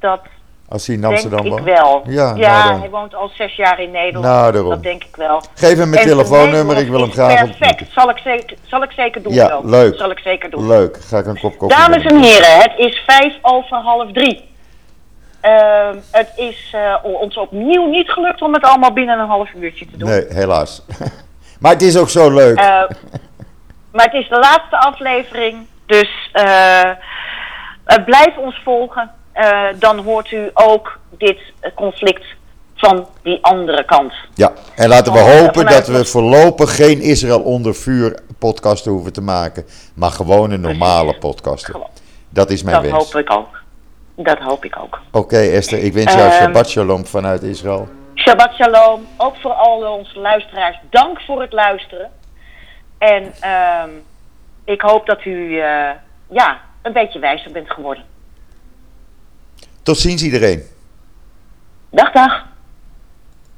Dat 0.00 0.20
Als 0.68 0.86
hij 0.86 0.94
in 0.94 1.00
denk 1.00 1.12
Amsterdam 1.12 1.46
ik 1.46 1.52
woont? 1.52 1.64
wel. 1.64 2.02
Ja, 2.06 2.34
nou 2.34 2.68
dan. 2.68 2.80
hij 2.80 2.90
woont 2.90 3.14
al 3.14 3.30
zes 3.34 3.56
jaar 3.56 3.80
in 3.80 3.90
Nederland. 3.90 4.24
Nou, 4.24 4.52
daarom. 4.52 4.70
Dat 4.70 4.82
denk 4.82 5.04
ik 5.04 5.16
wel. 5.16 5.42
Geef 5.54 5.78
hem 5.78 5.90
mijn 5.90 6.02
En 6.02 6.08
telefoonnummer, 6.08 6.76
ik 6.76 6.88
wil 6.88 7.00
hem 7.00 7.12
graag 7.12 7.44
Perfect, 7.44 7.92
zal 7.92 8.10
ik 8.10 8.18
zeker, 8.18 8.56
zal 8.62 8.82
ik 8.82 8.90
zeker 8.90 9.22
doen. 9.22 9.32
Ja, 9.32 9.60
leuk. 9.64 9.96
Zal 9.96 10.10
ik 10.10 10.18
zeker 10.18 10.50
doen. 10.50 10.66
Leuk, 10.66 10.96
ga 11.00 11.18
ik 11.18 11.26
een 11.26 11.40
kop 11.40 11.58
koffie 11.58 11.78
Dames 11.78 12.04
en 12.04 12.22
heren, 12.22 12.58
het 12.58 12.72
is 12.76 13.02
vijf 13.06 13.38
over 13.42 13.76
half 13.76 14.12
drie. 14.12 14.48
Ehm, 15.40 15.96
het 16.10 16.32
is 16.36 16.70
eh, 16.72 16.94
ons 17.02 17.36
opnieuw 17.36 17.86
niet 17.86 18.10
gelukt 18.10 18.42
om 18.42 18.54
het 18.54 18.64
allemaal 18.64 18.92
binnen 18.92 19.18
een 19.18 19.28
half 19.28 19.52
uurtje 19.52 19.86
te 19.90 19.96
doen. 19.96 20.08
Nee, 20.08 20.26
helaas. 20.28 20.82
maar 21.60 21.72
het 21.72 21.82
is 21.82 21.96
ook 21.96 22.08
zo 22.08 22.30
leuk. 22.30 22.58
Eh, 22.58 22.82
maar 23.92 24.04
het 24.04 24.14
is 24.14 24.28
de 24.28 24.38
laatste 24.38 24.78
aflevering, 24.78 25.66
dus 25.86 26.30
eh, 26.32 26.90
blijf 28.04 28.36
ons 28.36 28.60
volgen. 28.64 29.10
Eh, 29.40 29.66
dan 29.78 29.98
hoort 29.98 30.30
u 30.30 30.50
ook 30.54 30.98
dit 31.10 31.38
conflict 31.74 32.24
van 32.74 33.06
die 33.22 33.38
andere 33.44 33.84
kant. 33.84 34.12
ja, 34.34 34.52
en 34.76 34.88
laten 34.88 35.12
we 35.12 35.18
hopen 35.18 35.66
dat 35.66 35.86
we 35.86 36.04
voorlopig 36.04 36.76
geen 36.76 37.00
Israël 37.00 37.40
onder 37.40 37.74
vuur 37.74 38.18
podcasten 38.38 38.92
hoeven 38.92 39.12
te 39.12 39.20
maken. 39.20 39.64
Maar 39.94 40.10
gewoon 40.10 40.50
een 40.50 40.60
normale. 40.60 41.14
Gewoon. 41.42 41.88
Dat 42.28 42.50
is 42.50 42.62
mijn 42.62 42.82
Dat 42.82 42.90
wens. 42.90 43.12
hoop 43.12 43.22
ik 43.22 43.32
ook. 43.32 43.62
Dat 44.14 44.38
hoop 44.38 44.64
ik 44.64 44.76
ook. 44.78 45.00
Oké 45.12 45.36
Esther, 45.38 45.78
ik 45.78 45.92
wens 45.92 46.12
jou 46.12 46.28
Ehm, 46.30 46.42
Shabbat 46.42 46.68
Shalom 46.68 47.06
vanuit 47.06 47.42
Israël. 47.42 47.88
Shabbat 48.14 48.52
shalom, 48.54 49.06
ook 49.16 49.36
voor 49.36 49.52
al 49.52 49.92
onze 49.98 50.18
luisteraars. 50.18 50.78
Dank 50.90 51.20
voor 51.20 51.40
het 51.40 51.52
luisteren. 51.52 52.10
En 52.98 53.32
ehm, 53.40 53.90
ik 54.64 54.80
hoop 54.80 55.06
dat 55.06 55.24
u 55.24 55.60
eh, 55.60 55.90
ja, 56.30 56.60
een 56.82 56.92
beetje 56.92 57.18
wijzer 57.18 57.52
bent 57.52 57.70
geworden. 57.70 58.04
Tot 59.82 59.98
ziens 59.98 60.22
iedereen. 60.22 60.62
Dag, 61.90 62.12
dag. 62.12 62.49